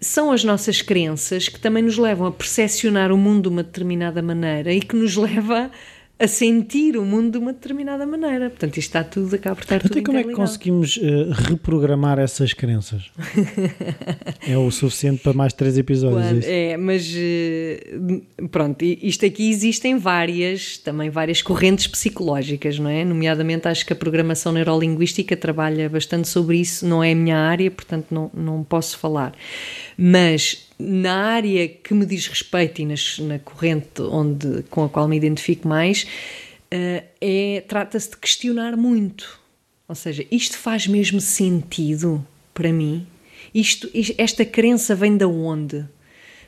são 0.00 0.32
as 0.32 0.42
nossas 0.42 0.80
crenças 0.80 1.48
que 1.48 1.60
também 1.60 1.82
nos 1.82 1.98
levam 1.98 2.26
a 2.26 2.32
percepcionar 2.32 3.12
o 3.12 3.18
mundo 3.18 3.42
de 3.42 3.48
uma 3.48 3.62
determinada 3.62 4.22
maneira 4.22 4.72
e 4.72 4.80
que 4.80 4.96
nos 4.96 5.16
leva 5.16 5.66
a 5.66 5.70
sentir 6.28 6.96
o 6.96 7.04
mundo 7.04 7.32
de 7.32 7.38
uma 7.38 7.52
determinada 7.52 8.06
maneira. 8.06 8.50
Portanto, 8.50 8.76
isto 8.76 8.88
está 8.88 9.02
tudo, 9.02 9.34
acaba 9.34 9.56
por 9.56 9.62
estar 9.62 9.80
tudo 9.80 9.92
Até 9.92 10.02
como 10.02 10.18
é 10.18 10.24
que 10.24 10.32
conseguimos 10.32 10.98
eh, 11.02 11.28
reprogramar 11.30 12.18
essas 12.18 12.52
crenças? 12.52 13.10
é 14.46 14.56
o 14.56 14.70
suficiente 14.70 15.22
para 15.22 15.32
mais 15.32 15.52
três 15.52 15.78
episódios. 15.78 16.44
É, 16.46 16.76
mas 16.76 17.10
eh, 17.16 17.98
pronto, 18.50 18.82
isto 18.82 19.24
aqui 19.24 19.50
existem 19.50 19.98
várias, 19.98 20.78
também 20.78 21.10
várias 21.10 21.42
correntes 21.42 21.86
psicológicas, 21.86 22.78
não 22.78 22.90
é? 22.90 23.04
Nomeadamente 23.04 23.68
acho 23.68 23.84
que 23.86 23.92
a 23.92 23.96
programação 23.96 24.52
neurolinguística 24.52 25.36
trabalha 25.36 25.88
bastante 25.88 26.28
sobre 26.28 26.58
isso, 26.58 26.86
não 26.86 27.02
é 27.02 27.12
a 27.12 27.14
minha 27.14 27.36
área, 27.36 27.70
portanto 27.70 28.06
não, 28.10 28.30
não 28.34 28.62
posso 28.62 28.98
falar. 28.98 29.34
Mas 29.96 30.69
na 30.80 31.14
área 31.34 31.68
que 31.68 31.92
me 31.94 32.06
diz 32.06 32.26
respeito 32.26 32.80
e 32.80 32.86
nas- 32.86 33.18
na 33.18 33.38
corrente 33.38 34.00
onde, 34.02 34.62
com 34.70 34.84
a 34.84 34.88
qual 34.88 35.06
me 35.08 35.16
identifico 35.16 35.68
mais, 35.68 36.06
eh, 36.70 37.04
é, 37.20 37.64
trata-se 37.68 38.10
de 38.10 38.16
questionar 38.16 38.76
muito. 38.76 39.38
Ou 39.88 39.94
seja, 39.94 40.24
isto 40.30 40.56
faz 40.56 40.86
mesmo 40.86 41.20
sentido 41.20 42.24
para 42.54 42.72
mim? 42.72 43.06
Isto, 43.54 43.90
is- 43.92 44.14
esta 44.16 44.44
crença 44.44 44.94
vem 44.94 45.16
de 45.16 45.24
onde? 45.24 45.84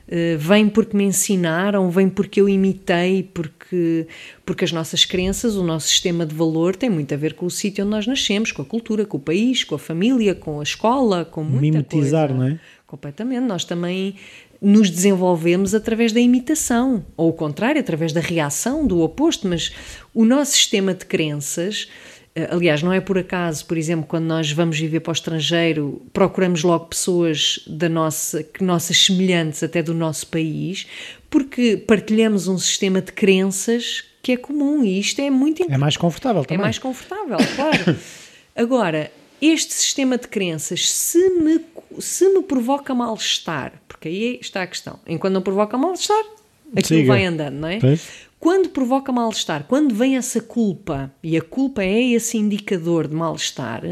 Uh, 0.08 0.36
vem 0.36 0.68
porque 0.68 0.96
me 0.96 1.04
ensinaram, 1.04 1.88
vem 1.88 2.08
porque 2.08 2.40
eu 2.40 2.48
imitei, 2.48 3.22
porque, 3.22 4.06
porque 4.44 4.64
as 4.64 4.72
nossas 4.72 5.04
crenças, 5.04 5.54
o 5.54 5.62
nosso 5.62 5.86
sistema 5.88 6.26
de 6.26 6.34
valor 6.34 6.74
tem 6.74 6.90
muito 6.90 7.14
a 7.14 7.16
ver 7.16 7.34
com 7.34 7.46
o 7.46 7.50
sítio 7.50 7.84
onde 7.84 7.92
nós 7.92 8.06
nascemos, 8.06 8.50
com 8.50 8.62
a 8.62 8.64
cultura, 8.64 9.06
com 9.06 9.16
o 9.16 9.20
país, 9.20 9.62
com 9.62 9.76
a 9.76 9.78
família, 9.78 10.34
com 10.34 10.58
a 10.58 10.62
escola, 10.64 11.24
com 11.24 11.44
muita 11.44 11.60
Mimetizar, 11.60 12.28
coisa. 12.28 12.34
não 12.42 12.46
é? 12.48 12.60
Completamente. 12.92 13.40
Nós 13.46 13.64
também 13.64 14.16
nos 14.60 14.90
desenvolvemos 14.90 15.74
através 15.74 16.12
da 16.12 16.20
imitação, 16.20 17.02
ou 17.16 17.30
o 17.30 17.32
contrário, 17.32 17.80
através 17.80 18.12
da 18.12 18.20
reação, 18.20 18.86
do 18.86 19.00
oposto, 19.00 19.48
mas 19.48 19.72
o 20.12 20.26
nosso 20.26 20.52
sistema 20.52 20.92
de 20.92 21.06
crenças. 21.06 21.88
eh, 22.34 22.48
Aliás, 22.50 22.82
não 22.82 22.92
é 22.92 23.00
por 23.00 23.16
acaso, 23.16 23.64
por 23.64 23.78
exemplo, 23.78 24.04
quando 24.06 24.26
nós 24.26 24.52
vamos 24.52 24.78
viver 24.78 25.00
para 25.00 25.10
o 25.10 25.14
estrangeiro, 25.14 26.02
procuramos 26.12 26.62
logo 26.62 26.84
pessoas 26.84 27.60
da 27.66 27.88
nossa, 27.88 28.42
que 28.42 28.62
nossas 28.62 28.98
semelhantes 28.98 29.62
até 29.62 29.82
do 29.82 29.94
nosso 29.94 30.26
país, 30.26 30.86
porque 31.30 31.78
partilhamos 31.78 32.46
um 32.46 32.58
sistema 32.58 33.00
de 33.00 33.10
crenças 33.12 34.04
que 34.22 34.32
é 34.32 34.36
comum 34.36 34.84
e 34.84 35.00
isto 35.00 35.18
é 35.20 35.30
muito 35.30 35.62
É 35.66 35.78
mais 35.78 35.96
confortável 35.96 36.42
é 36.42 36.44
também. 36.44 36.60
mais 36.62 36.78
confortável, 36.78 37.38
claro. 37.56 37.96
Agora, 38.54 39.10
este 39.40 39.74
sistema 39.74 40.16
de 40.16 40.28
crenças, 40.28 40.88
se 40.88 41.18
me, 41.30 41.58
se 42.00 42.28
me 42.28 42.42
provoca 42.42 42.94
mal-estar, 42.94 43.80
porque 43.88 44.08
aí 44.08 44.38
está 44.40 44.62
a 44.62 44.66
questão, 44.66 44.98
enquanto 45.06 45.34
não 45.34 45.42
provoca 45.42 45.76
mal-estar, 45.76 46.24
aquilo 46.76 47.00
Siga. 47.00 47.12
vai 47.12 47.24
andando, 47.24 47.54
não 47.54 47.68
é? 47.68 47.78
Pois. 47.78 48.32
Quando 48.38 48.70
provoca 48.70 49.12
mal-estar, 49.12 49.64
quando 49.68 49.94
vem 49.94 50.16
essa 50.16 50.40
culpa, 50.40 51.12
e 51.22 51.36
a 51.36 51.40
culpa 51.40 51.82
é 51.82 52.02
esse 52.10 52.36
indicador 52.36 53.06
de 53.06 53.14
mal-estar, 53.14 53.82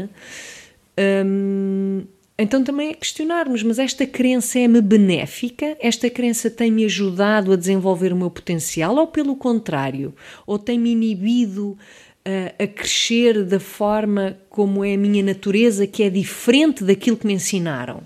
hum, 1.25 2.03
então 2.37 2.63
também 2.63 2.89
é 2.89 2.93
questionarmos, 2.93 3.61
mas 3.61 3.77
esta 3.77 4.05
crença 4.05 4.57
é-me 4.57 4.81
benéfica? 4.81 5.77
Esta 5.79 6.09
crença 6.09 6.49
tem-me 6.49 6.83
ajudado 6.85 7.53
a 7.53 7.55
desenvolver 7.55 8.11
o 8.11 8.15
meu 8.15 8.31
potencial 8.31 8.95
ou 8.95 9.07
pelo 9.07 9.35
contrário? 9.35 10.13
Ou 10.45 10.57
tem-me 10.57 10.91
inibido 10.91 11.77
a, 12.25 12.63
a 12.63 12.67
crescer 12.67 13.43
da 13.43 13.59
forma 13.59 14.37
como 14.49 14.83
é 14.83 14.93
a 14.93 14.97
minha 14.97 15.23
natureza, 15.23 15.87
que 15.87 16.03
é 16.03 16.09
diferente 16.09 16.83
daquilo 16.83 17.17
que 17.17 17.27
me 17.27 17.33
ensinaram? 17.33 18.03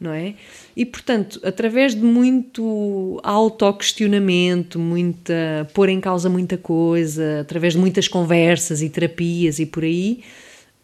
Não 0.00 0.12
é? 0.12 0.34
E 0.76 0.84
portanto, 0.84 1.40
através 1.44 1.94
de 1.94 2.02
muito 2.02 3.20
autoquestionamento, 3.22 4.78
muita 4.78 5.68
pôr 5.72 5.88
em 5.88 6.00
causa 6.00 6.28
muita 6.28 6.58
coisa, 6.58 7.40
através 7.40 7.74
de 7.74 7.78
muitas 7.78 8.08
conversas 8.08 8.82
e 8.82 8.88
terapias 8.88 9.58
e 9.58 9.66
por 9.66 9.84
aí, 9.84 10.22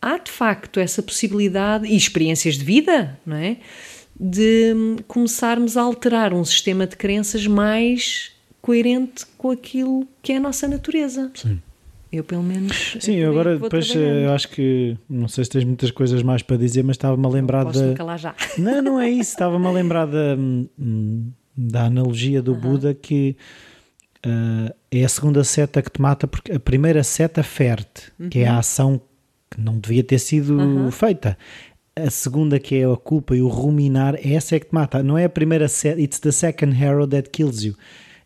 há 0.00 0.16
de 0.16 0.30
facto 0.30 0.80
essa 0.80 1.02
possibilidade 1.02 1.86
e 1.86 1.96
experiências 1.96 2.54
de 2.54 2.64
vida, 2.64 3.18
não 3.26 3.36
é? 3.36 3.56
De 4.18 4.72
hum, 4.74 4.96
começarmos 5.08 5.76
a 5.76 5.82
alterar 5.82 6.32
um 6.32 6.44
sistema 6.44 6.86
de 6.86 6.96
crenças 6.96 7.46
mais 7.46 8.32
coerente 8.62 9.26
com 9.36 9.50
aquilo 9.50 10.06
que 10.22 10.32
é 10.32 10.36
a 10.36 10.40
nossa 10.40 10.68
natureza. 10.68 11.30
Sim. 11.34 11.60
Eu, 12.12 12.24
pelo 12.24 12.42
menos. 12.42 12.96
Sim, 12.98 13.14
eu 13.16 13.30
agora 13.30 13.56
depois 13.56 13.94
eh, 13.94 14.26
acho 14.26 14.48
que 14.48 14.96
não 15.08 15.28
sei 15.28 15.44
se 15.44 15.50
tens 15.50 15.64
muitas 15.64 15.90
coisas 15.92 16.22
mais 16.22 16.42
para 16.42 16.56
dizer, 16.56 16.82
mas 16.82 16.94
estava-me 16.94 17.24
a 17.24 17.28
lembrar 17.28 17.64
Posso 17.64 17.86
da. 17.86 17.94
calar 17.94 18.18
já. 18.18 18.34
Não, 18.58 18.82
não 18.82 19.00
é 19.00 19.08
isso. 19.08 19.30
Estava-me 19.30 19.66
a 19.66 19.70
lembrar 19.70 20.06
da, 20.06 20.34
hum, 20.36 21.30
da 21.56 21.84
analogia 21.84 22.42
do 22.42 22.54
Buda 22.54 22.92
que 22.94 23.36
ah, 24.24 24.74
é 24.90 25.04
a 25.04 25.08
segunda 25.08 25.44
seta 25.44 25.80
que 25.82 25.90
te 25.90 26.00
mata, 26.00 26.26
porque 26.26 26.52
a 26.52 26.60
primeira 26.60 27.02
seta 27.02 27.42
ferte, 27.42 28.12
que 28.30 28.40
é 28.40 28.48
a 28.48 28.58
ação 28.58 29.00
que 29.50 29.60
não 29.60 29.78
devia 29.78 30.02
ter 30.04 30.18
sido 30.18 30.90
feita. 30.90 31.36
A 31.96 32.10
segunda, 32.10 32.58
que 32.58 32.76
é 32.76 32.84
a 32.84 32.96
culpa 32.96 33.36
e 33.36 33.42
o 33.42 33.48
ruminar, 33.48 34.14
essa 34.24 34.56
é 34.56 34.60
que 34.60 34.66
te 34.66 34.74
mata. 34.74 35.02
Não 35.02 35.18
é 35.18 35.24
a 35.24 35.28
primeira 35.28 35.68
seta, 35.68 36.00
it's 36.00 36.18
the 36.18 36.32
second 36.32 36.82
arrow 36.82 37.06
that 37.06 37.30
kills 37.30 37.64
you. 37.66 37.74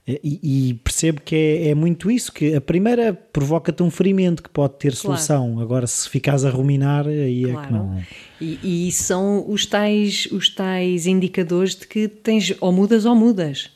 E, 0.06 0.70
e 0.70 0.74
percebo 0.84 1.22
que 1.22 1.34
é, 1.34 1.68
é 1.68 1.74
muito 1.74 2.10
isso, 2.10 2.30
que 2.30 2.54
a 2.54 2.60
primeira 2.60 3.14
provoca-te 3.14 3.82
um 3.82 3.90
ferimento 3.90 4.42
que 4.42 4.50
pode 4.50 4.74
ter 4.74 4.90
Claro. 4.94 4.98
solução. 5.18 5.58
Agora, 5.60 5.86
se 5.86 6.08
ficares 6.10 6.44
a 6.44 6.50
ruminar, 6.50 7.06
aí 7.08 7.44
é 7.44 7.46
que 7.46 7.52
Claro. 7.52 7.72
não. 7.72 8.02
E, 8.38 8.88
e 8.88 8.92
são 8.92 9.44
os 9.48 9.64
tais, 9.64 10.28
os 10.30 10.50
tais 10.50 11.06
indicadores 11.06 11.74
de 11.74 11.86
que 11.86 12.06
tens 12.06 12.54
ou 12.60 12.70
mudas 12.70 13.06
ou 13.06 13.14
mudas. 13.14 13.70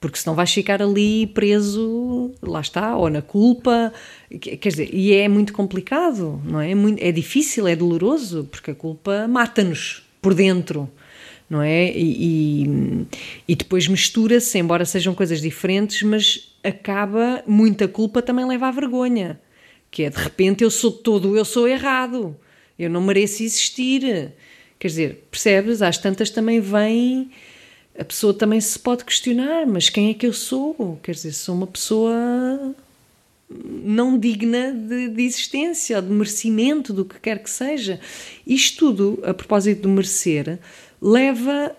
Porque 0.00 0.18
senão 0.18 0.34
vais 0.34 0.50
ficar 0.52 0.82
ali 0.82 1.26
preso, 1.28 2.32
lá 2.42 2.60
está, 2.62 2.96
ou 2.96 3.08
na 3.10 3.22
culpa. 3.22 3.92
Quer 4.40 4.56
quer 4.56 4.68
dizer, 4.70 4.88
e 4.92 5.12
é 5.12 5.28
muito 5.28 5.52
complicado, 5.52 6.40
não 6.44 6.60
é? 6.60 6.70
É, 6.70 6.74
muito, 6.74 7.00
é 7.02 7.12
difícil, 7.12 7.68
é 7.68 7.76
doloroso, 7.76 8.48
porque 8.50 8.70
a 8.70 8.74
culpa 8.74 9.28
mata-nos 9.28 10.02
por 10.22 10.34
dentro, 10.34 10.88
não 11.50 11.60
é? 11.60 11.90
E, 11.90 12.62
e, 12.64 13.06
e 13.48 13.56
depois 13.56 13.88
mistura-se, 13.88 14.56
embora 14.56 14.84
sejam 14.84 15.12
coisas 15.12 15.40
diferentes, 15.40 16.02
mas 16.04 16.54
acaba, 16.62 17.42
muita 17.44 17.88
culpa 17.88 18.22
também 18.22 18.46
leva 18.46 18.68
à 18.68 18.70
vergonha. 18.70 19.40
Que 19.90 20.04
é 20.04 20.10
de 20.10 20.16
repente 20.16 20.62
eu 20.62 20.70
sou 20.70 20.92
todo, 20.92 21.36
eu 21.36 21.44
sou 21.44 21.66
errado, 21.66 22.36
eu 22.78 22.88
não 22.88 23.00
mereço 23.02 23.42
existir. 23.42 24.32
Quer 24.78 24.88
dizer, 24.88 25.26
percebes? 25.28 25.82
Às 25.82 25.98
tantas 25.98 26.30
também 26.30 26.60
vem. 26.60 27.32
A 27.98 28.04
pessoa 28.04 28.32
também 28.32 28.60
se 28.60 28.78
pode 28.78 29.04
questionar, 29.04 29.66
mas 29.66 29.88
quem 29.88 30.10
é 30.10 30.14
que 30.14 30.26
eu 30.26 30.32
sou? 30.32 30.98
Quer 31.02 31.12
dizer, 31.12 31.32
sou 31.32 31.56
uma 31.56 31.66
pessoa 31.66 32.14
não 33.50 34.16
digna 34.16 34.72
de, 34.72 35.08
de 35.08 35.22
existência, 35.22 36.00
de 36.00 36.08
merecimento, 36.08 36.92
do 36.92 37.04
que 37.04 37.18
quer 37.18 37.42
que 37.42 37.50
seja. 37.50 37.98
Isto 38.46 38.92
tudo, 38.92 39.20
a 39.24 39.34
propósito 39.34 39.82
do 39.82 39.88
merecer, 39.88 40.60
leva 41.00 41.74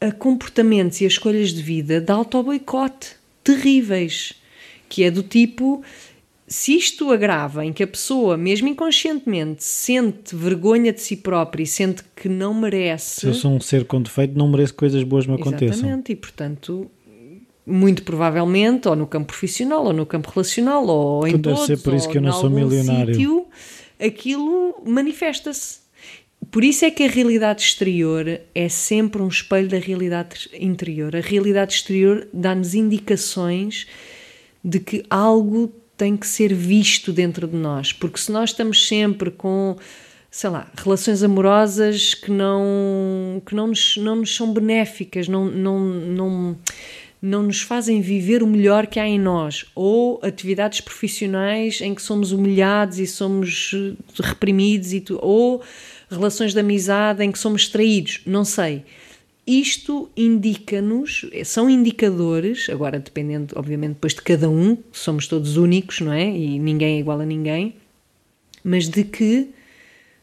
a 0.00 0.10
comportamentos 0.10 1.00
e 1.00 1.04
a 1.04 1.08
escolhas 1.08 1.52
de 1.52 1.62
vida 1.62 2.00
de 2.00 2.10
auto-boicote 2.10 3.10
terríveis, 3.44 4.34
que 4.88 5.04
é 5.04 5.10
do 5.10 5.22
tipo. 5.22 5.82
Se 6.46 6.76
isto 6.76 7.10
agrava 7.10 7.64
em 7.64 7.72
que 7.72 7.82
a 7.82 7.86
pessoa, 7.86 8.36
mesmo 8.36 8.68
inconscientemente, 8.68 9.64
sente 9.64 10.36
vergonha 10.36 10.92
de 10.92 11.00
si 11.00 11.16
própria 11.16 11.62
e 11.62 11.66
sente 11.66 12.02
que 12.14 12.28
não 12.28 12.52
merece. 12.52 13.20
Se 13.20 13.26
eu 13.26 13.32
sou 13.34 13.52
um 13.52 13.60
ser 13.60 13.86
com 13.86 14.02
defeito, 14.02 14.36
não 14.36 14.50
mereço 14.50 14.74
coisas 14.74 15.02
boas 15.02 15.26
me 15.26 15.34
aconteçam. 15.34 15.78
Exatamente, 15.78 16.12
e 16.12 16.16
portanto, 16.16 16.90
muito 17.64 18.02
provavelmente, 18.02 18.86
ou 18.86 18.94
no 18.94 19.06
campo 19.06 19.28
profissional, 19.28 19.84
ou 19.86 19.92
no 19.94 20.04
campo 20.04 20.30
relacional, 20.30 20.86
ou 20.86 21.26
em 21.26 21.30
Então 21.30 21.52
deve 21.52 21.54
todos, 21.54 21.66
ser 21.66 21.78
por 21.78 21.94
isso 21.94 22.08
que 22.08 22.18
eu 22.18 22.22
não 22.22 22.32
sou 22.32 22.50
milionário. 22.50 23.14
sítio, 23.14 23.46
aquilo 23.98 24.82
manifesta-se. 24.84 25.81
Por 26.52 26.62
isso 26.62 26.84
é 26.84 26.90
que 26.90 27.02
a 27.02 27.08
realidade 27.08 27.62
exterior 27.62 28.38
é 28.54 28.68
sempre 28.68 29.22
um 29.22 29.28
espelho 29.28 29.68
da 29.68 29.78
realidade 29.78 30.50
interior. 30.52 31.16
A 31.16 31.20
realidade 31.20 31.72
exterior 31.72 32.28
dá-nos 32.30 32.74
indicações 32.74 33.86
de 34.62 34.78
que 34.78 35.02
algo 35.08 35.72
tem 35.96 36.14
que 36.14 36.26
ser 36.26 36.52
visto 36.52 37.10
dentro 37.10 37.48
de 37.48 37.56
nós, 37.56 37.94
porque 37.94 38.18
se 38.18 38.30
nós 38.30 38.50
estamos 38.50 38.86
sempre 38.86 39.30
com, 39.30 39.76
sei 40.30 40.50
lá, 40.50 40.70
relações 40.76 41.22
amorosas 41.22 42.12
que 42.12 42.30
não, 42.30 43.40
que 43.46 43.54
não, 43.54 43.68
nos, 43.68 43.96
não 43.96 44.16
nos 44.16 44.36
são 44.36 44.52
benéficas, 44.52 45.28
não, 45.28 45.46
não, 45.46 45.80
não, 45.80 46.58
não 47.22 47.42
nos 47.44 47.62
fazem 47.62 48.02
viver 48.02 48.42
o 48.42 48.46
melhor 48.46 48.86
que 48.86 49.00
há 49.00 49.08
em 49.08 49.18
nós, 49.18 49.64
ou 49.74 50.20
atividades 50.22 50.82
profissionais 50.82 51.80
em 51.80 51.94
que 51.94 52.02
somos 52.02 52.30
humilhados 52.30 52.98
e 52.98 53.06
somos 53.06 53.74
reprimidos, 54.20 54.92
e 54.92 55.00
tu, 55.00 55.18
ou 55.22 55.62
relações 56.12 56.52
de 56.52 56.60
amizade 56.60 57.24
em 57.24 57.32
que 57.32 57.38
somos 57.38 57.68
traídos, 57.68 58.20
não 58.26 58.44
sei 58.44 58.84
isto 59.46 60.08
indica-nos, 60.16 61.26
são 61.44 61.68
indicadores, 61.68 62.68
agora 62.70 62.98
dependendo, 62.98 63.54
obviamente, 63.56 63.94
depois 63.94 64.14
de 64.14 64.22
cada 64.22 64.48
um, 64.48 64.78
somos 64.92 65.26
todos 65.26 65.56
únicos, 65.56 66.00
não 66.00 66.12
é? 66.12 66.28
E 66.30 66.58
ninguém 66.58 66.96
é 66.96 67.00
igual 67.00 67.20
a 67.20 67.26
ninguém, 67.26 67.74
mas 68.62 68.88
de 68.88 69.02
que 69.02 69.50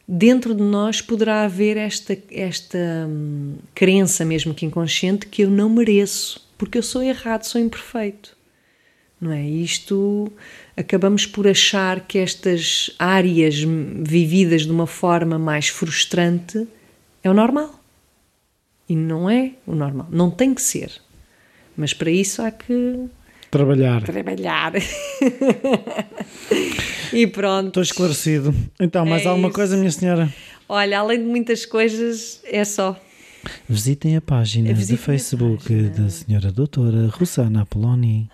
dentro 0.08 0.54
de 0.54 0.62
nós 0.62 1.02
poderá 1.02 1.44
haver 1.44 1.76
esta, 1.76 2.16
esta 2.30 2.78
hum, 3.08 3.56
crença, 3.74 4.24
mesmo 4.24 4.54
que 4.54 4.64
inconsciente, 4.64 5.26
que 5.26 5.42
eu 5.42 5.50
não 5.50 5.68
mereço, 5.68 6.48
porque 6.56 6.78
eu 6.78 6.82
sou 6.82 7.02
errado, 7.02 7.44
sou 7.44 7.60
imperfeito. 7.60 8.34
Não 9.20 9.32
é? 9.32 9.46
Isto 9.46 10.32
acabamos 10.76 11.26
por 11.26 11.46
achar 11.46 12.00
que 12.00 12.18
estas 12.18 12.90
áreas 12.98 13.56
vividas 13.58 14.62
de 14.62 14.70
uma 14.70 14.86
forma 14.86 15.38
mais 15.38 15.68
frustrante 15.68 16.66
é 17.22 17.30
o 17.30 17.34
normal. 17.34 17.78
E 18.88 18.96
não 18.96 19.28
é 19.28 19.52
o 19.66 19.74
normal. 19.74 20.08
Não 20.10 20.30
tem 20.30 20.54
que 20.54 20.62
ser. 20.62 20.90
Mas 21.76 21.92
para 21.92 22.10
isso 22.10 22.42
há 22.42 22.50
que. 22.50 23.06
Trabalhar. 23.50 24.02
Trabalhar. 24.02 24.72
e 27.12 27.26
pronto. 27.26 27.68
Estou 27.68 27.82
esclarecido. 27.82 28.54
Então, 28.80 29.04
mais 29.04 29.24
é 29.24 29.28
alguma 29.28 29.48
isso. 29.48 29.54
coisa, 29.54 29.76
minha 29.76 29.90
senhora? 29.90 30.32
Olha, 30.68 31.00
além 31.00 31.18
de 31.18 31.24
muitas 31.24 31.66
coisas, 31.66 32.40
é 32.44 32.64
só. 32.64 32.98
Visitem 33.68 34.16
a 34.16 34.20
página 34.20 34.72
Visitem 34.72 34.96
do 34.96 35.02
Facebook 35.02 35.68
página. 35.68 35.90
da 35.90 36.10
senhora 36.10 36.52
doutora 36.52 37.08
Rossana 37.08 37.62
Apoloni. 37.62 38.28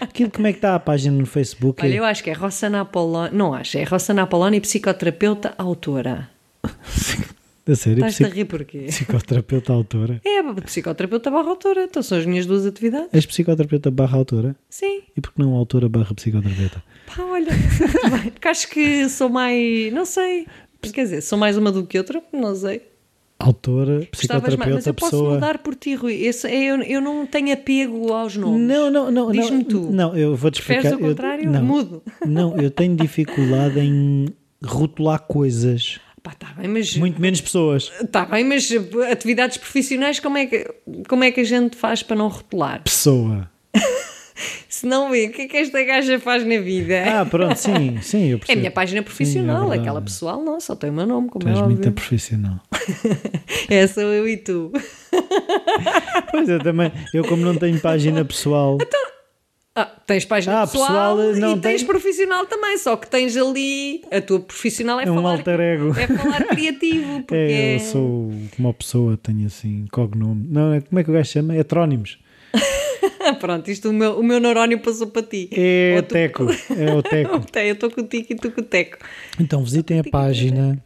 Aquilo, 0.00 0.30
como 0.30 0.46
é 0.46 0.52
que 0.52 0.58
está 0.58 0.74
a 0.74 0.80
página 0.80 1.16
no 1.16 1.26
Facebook? 1.26 1.84
Olha, 1.84 1.94
eu 1.94 2.04
acho 2.04 2.22
que 2.22 2.30
é 2.30 2.32
Rossana 2.32 2.80
Apoloni. 2.82 3.36
Não 3.36 3.54
acho, 3.54 3.78
é 3.78 3.84
Rossana 3.84 4.22
Apoloni, 4.22 4.60
psicoterapeuta, 4.60 5.54
autora. 5.58 6.28
Da 7.68 7.76
sério? 7.76 7.98
Estás 7.98 8.14
psico... 8.14 8.30
a 8.30 8.32
rir 8.32 8.44
porquê? 8.46 8.86
Psicoterapeuta 8.88 9.74
autora? 9.74 10.22
É, 10.24 10.42
psicoterapeuta 10.62 11.30
barra 11.30 11.50
autora. 11.50 11.84
Então 11.84 12.02
são 12.02 12.16
as 12.16 12.24
minhas 12.24 12.46
duas 12.46 12.64
atividades. 12.64 13.10
És 13.12 13.26
psicoterapeuta 13.26 13.90
barra 13.90 14.16
autora? 14.16 14.56
Sim. 14.70 15.02
E 15.14 15.20
por 15.20 15.34
que 15.34 15.38
não 15.38 15.54
autora 15.54 15.86
barra 15.86 16.14
psicoterapeuta? 16.14 16.82
Pá, 17.06 17.22
olha, 17.24 17.52
porque 18.32 18.48
acho 18.48 18.70
que 18.70 19.06
sou 19.10 19.28
mais. 19.28 19.92
Não 19.92 20.06
sei. 20.06 20.46
Quer 20.80 21.02
dizer, 21.02 21.20
sou 21.20 21.38
mais 21.38 21.58
uma 21.58 21.70
do 21.70 21.84
que 21.84 21.98
outra, 21.98 22.22
não 22.32 22.54
sei. 22.54 22.87
Autora, 23.40 24.00
psicoterapeuta, 24.10 24.74
mas 24.74 24.86
eu 24.86 24.94
posso 24.94 25.12
pessoa... 25.12 25.34
mudar 25.34 25.58
por 25.58 25.76
ti, 25.76 25.94
Rui. 25.94 26.14
Esse, 26.14 26.48
é, 26.48 26.72
eu, 26.72 26.82
eu 26.82 27.00
não 27.00 27.24
tenho 27.24 27.52
apego 27.52 28.12
aos 28.12 28.36
nomes. 28.36 28.66
Não, 28.66 28.90
não, 28.90 29.10
não. 29.12 29.30
Diz-me 29.30 29.62
tu. 29.62 29.92
Não, 29.92 30.16
eu 30.16 30.34
vou-te 30.34 30.60
explicar. 30.60 30.94
o 30.94 30.98
contrário? 30.98 31.44
Eu, 31.44 31.52
não, 31.52 31.62
mudo. 31.62 32.02
Não, 32.26 32.56
eu 32.56 32.68
tenho 32.68 32.96
dificuldade 32.96 33.78
em 33.78 34.26
rotular 34.64 35.20
coisas. 35.20 36.00
Pá, 36.20 36.34
tá 36.34 36.52
bem, 36.58 36.66
mas... 36.66 36.96
Muito 36.96 37.20
menos 37.20 37.40
pessoas. 37.40 37.92
Está 38.02 38.24
bem, 38.24 38.42
mas 38.42 38.68
atividades 39.10 39.56
profissionais, 39.56 40.18
como 40.18 40.36
é, 40.36 40.46
que, 40.46 40.66
como 41.08 41.22
é 41.22 41.30
que 41.30 41.40
a 41.40 41.44
gente 41.44 41.76
faz 41.76 42.02
para 42.02 42.16
não 42.16 42.26
rotular? 42.26 42.82
Pessoa. 42.82 43.48
Se 44.78 44.86
não 44.86 45.10
vê, 45.10 45.26
o 45.26 45.32
que 45.32 45.42
é 45.42 45.48
que 45.48 45.56
esta 45.56 45.82
gaja 45.82 46.20
faz 46.20 46.46
na 46.46 46.60
vida? 46.60 47.02
Ah, 47.04 47.26
pronto, 47.26 47.56
sim, 47.58 48.00
sim, 48.00 48.28
eu 48.28 48.38
percebo. 48.38 48.52
É 48.52 48.52
a 48.52 48.56
minha 48.56 48.70
página 48.70 49.02
profissional, 49.02 49.66
sim, 49.66 49.76
é 49.76 49.80
aquela 49.80 50.00
pessoal 50.00 50.40
não, 50.40 50.60
só 50.60 50.76
tem 50.76 50.88
o 50.90 50.92
meu 50.92 51.04
nome, 51.04 51.28
como 51.28 51.44
Tens 51.44 51.58
é 51.58 51.60
óbvio. 51.60 51.76
muito 51.76 51.90
profissional. 51.90 52.60
é, 53.68 53.84
sou 53.88 54.04
eu 54.04 54.28
e 54.28 54.36
tu. 54.36 54.70
pois 56.30 56.48
eu 56.48 56.60
também, 56.60 56.92
eu 57.12 57.24
como 57.24 57.44
não 57.44 57.56
tenho 57.56 57.80
página 57.80 58.24
pessoal... 58.24 58.78
Então, 58.80 59.00
ah, 59.74 59.86
tens 60.06 60.24
página 60.24 60.62
ah, 60.62 60.66
pessoal, 60.68 61.16
pessoal 61.16 61.40
não 61.40 61.56
e 61.56 61.60
tens 61.60 61.82
profissional 61.82 62.46
também, 62.46 62.78
só 62.78 62.96
que 62.96 63.10
tens 63.10 63.36
ali 63.36 64.04
a 64.12 64.20
tua 64.20 64.38
profissional 64.38 65.00
é, 65.00 65.06
é 65.06 65.10
um 65.10 65.16
falar, 65.16 65.32
alter 65.32 65.58
ego. 65.58 65.90
É 65.98 66.06
falar 66.06 66.44
criativo. 66.44 67.22
Porque 67.22 67.34
é, 67.34 67.74
eu 67.74 67.80
sou 67.80 68.32
uma 68.56 68.72
pessoa, 68.72 69.18
tenho 69.20 69.44
assim, 69.44 69.86
cognome. 69.90 70.46
Não, 70.48 70.72
é, 70.72 70.80
como 70.80 71.00
é 71.00 71.02
que 71.02 71.10
o 71.10 71.14
gajo 71.14 71.32
chama? 71.32 71.56
Heterónimos. 71.56 72.16
Pronto, 73.40 73.70
isto 73.70 73.90
o 73.90 73.92
meu, 73.92 74.18
o 74.18 74.22
meu 74.22 74.40
neurónio 74.40 74.78
passou 74.80 75.08
para 75.08 75.22
ti. 75.22 75.48
É 75.52 75.96
o 75.98 76.02
Teco. 76.02 76.46
É 76.76 76.94
o 76.94 77.02
Teco. 77.04 77.58
eu 77.58 77.74
estou 77.74 77.90
contigo 77.90 78.26
e 78.30 78.34
tu 78.36 78.50
com 78.50 78.60
o 78.60 78.64
Teco. 78.64 78.98
Então 79.38 79.62
visitem 79.62 80.00
a 80.00 80.04
página 80.04 80.82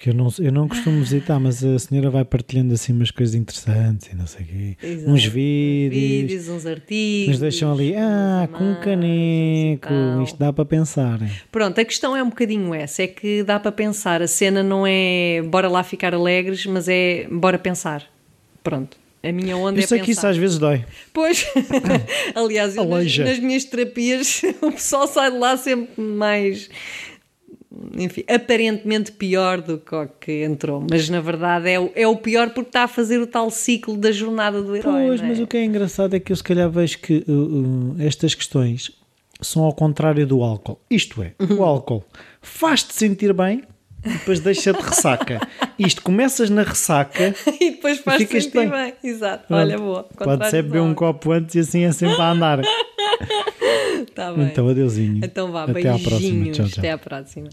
porque 0.00 0.08
eu 0.08 0.14
não, 0.14 0.28
eu 0.38 0.50
não 0.50 0.66
costumo 0.66 0.98
visitar, 1.00 1.38
mas 1.38 1.62
a 1.62 1.78
senhora 1.78 2.08
vai 2.08 2.24
partilhando 2.24 2.72
assim 2.72 2.90
umas 2.90 3.10
coisas 3.10 3.34
interessantes 3.34 4.08
e 4.10 4.16
não 4.16 4.26
sei 4.26 4.46
o 4.46 4.48
quê. 4.48 4.76
Exato. 4.82 5.12
Uns 5.12 5.24
vídeos. 5.26 6.02
Vídeos, 6.02 6.48
uns 6.48 6.64
artigos. 6.64 7.28
Nos 7.28 7.38
deixam 7.38 7.70
ali, 7.70 7.94
ah, 7.94 8.48
com 8.50 8.64
um 8.64 8.80
caneco. 8.80 10.22
Isto 10.24 10.38
dá 10.38 10.54
para 10.54 10.64
pensar. 10.64 11.20
Pronto, 11.52 11.78
a 11.78 11.84
questão 11.84 12.16
é 12.16 12.22
um 12.22 12.30
bocadinho 12.30 12.74
essa: 12.74 13.02
é 13.02 13.06
que 13.08 13.42
dá 13.42 13.60
para 13.60 13.70
pensar. 13.70 14.22
A 14.22 14.26
cena 14.26 14.62
não 14.62 14.86
é 14.86 15.42
bora 15.42 15.68
lá 15.68 15.82
ficar 15.82 16.14
alegres, 16.14 16.64
mas 16.64 16.88
é 16.88 17.26
bora 17.30 17.58
pensar. 17.58 18.10
Pronto. 18.64 18.96
A 19.22 19.32
minha 19.32 19.56
onda 19.56 19.78
eu 19.78 19.84
é 19.84 19.86
sei 19.86 20.00
que 20.00 20.12
isso 20.12 20.26
às 20.26 20.36
vezes 20.36 20.58
dói. 20.58 20.84
Pois, 21.12 21.46
aliás, 22.34 22.74
eu, 22.76 22.84
nas, 22.88 23.18
nas, 23.18 23.38
minhas 23.38 23.64
terapias 23.64 24.40
o 24.62 24.72
pessoal 24.72 25.06
sai 25.06 25.30
de 25.30 25.38
lá 25.38 25.56
sempre 25.56 26.02
mais 26.02 26.70
enfim, 27.96 28.24
aparentemente 28.28 29.12
pior 29.12 29.60
do 29.60 29.78
que 29.78 29.94
o 29.94 30.08
que 30.08 30.44
entrou, 30.44 30.84
mas 30.90 31.08
na 31.08 31.20
verdade 31.20 31.70
é 31.70 31.78
o, 31.78 31.90
é 31.94 32.06
o 32.06 32.16
pior 32.16 32.50
porque 32.50 32.68
está 32.68 32.84
a 32.84 32.88
fazer 32.88 33.20
o 33.20 33.26
tal 33.26 33.50
ciclo 33.50 33.96
da 33.96 34.10
jornada 34.10 34.60
do 34.60 34.74
herói. 34.74 35.06
Pois, 35.08 35.20
é? 35.20 35.26
mas 35.26 35.38
o 35.38 35.46
que 35.46 35.56
é 35.56 35.64
engraçado 35.64 36.14
é 36.14 36.20
que 36.20 36.32
eu 36.32 36.36
se 36.36 36.42
calhar 36.42 36.68
vejo 36.68 36.98
que 36.98 37.24
uh, 37.28 37.32
uh, 37.32 37.96
estas 38.00 38.34
questões 38.34 38.90
são 39.40 39.62
ao 39.62 39.72
contrário 39.72 40.26
do 40.26 40.42
álcool. 40.42 40.80
Isto 40.90 41.22
é, 41.22 41.34
o 41.38 41.62
álcool 41.62 42.04
faz-te 42.42 42.92
sentir 42.94 43.32
bem 43.32 43.62
e 44.04 44.08
depois 44.10 44.40
deixa-te 44.40 44.80
ressaca. 44.80 45.40
Isto 45.78 46.02
começas 46.02 46.50
na 46.50 46.62
ressaca 46.62 47.34
e 47.60 47.70
depois 47.72 47.98
faz-te 47.98 48.26
sentir 48.40 48.58
bem. 48.58 48.68
bem. 48.70 48.94
Exato, 49.02 49.46
Pronto. 49.46 49.60
olha, 49.60 49.78
boa. 49.78 50.04
Pode 50.16 50.50
ser 50.50 50.62
beber 50.62 50.80
um 50.82 50.94
copo 50.94 51.32
antes 51.32 51.54
e 51.54 51.60
assim 51.60 51.84
é 51.84 51.92
sempre 51.92 52.20
a 52.20 52.30
andar. 52.30 52.60
tá 54.14 54.32
bem. 54.32 54.46
Então, 54.46 54.68
adeusinho. 54.68 55.20
Então 55.24 55.52
vá, 55.52 55.64
Até 55.64 55.72
beijinhos. 55.72 56.00
à 56.00 56.08
próxima. 56.08 56.52
Tchau, 56.52 56.66
tchau. 56.66 56.78
Até 56.78 56.90
à 56.92 56.98
próxima. 56.98 57.48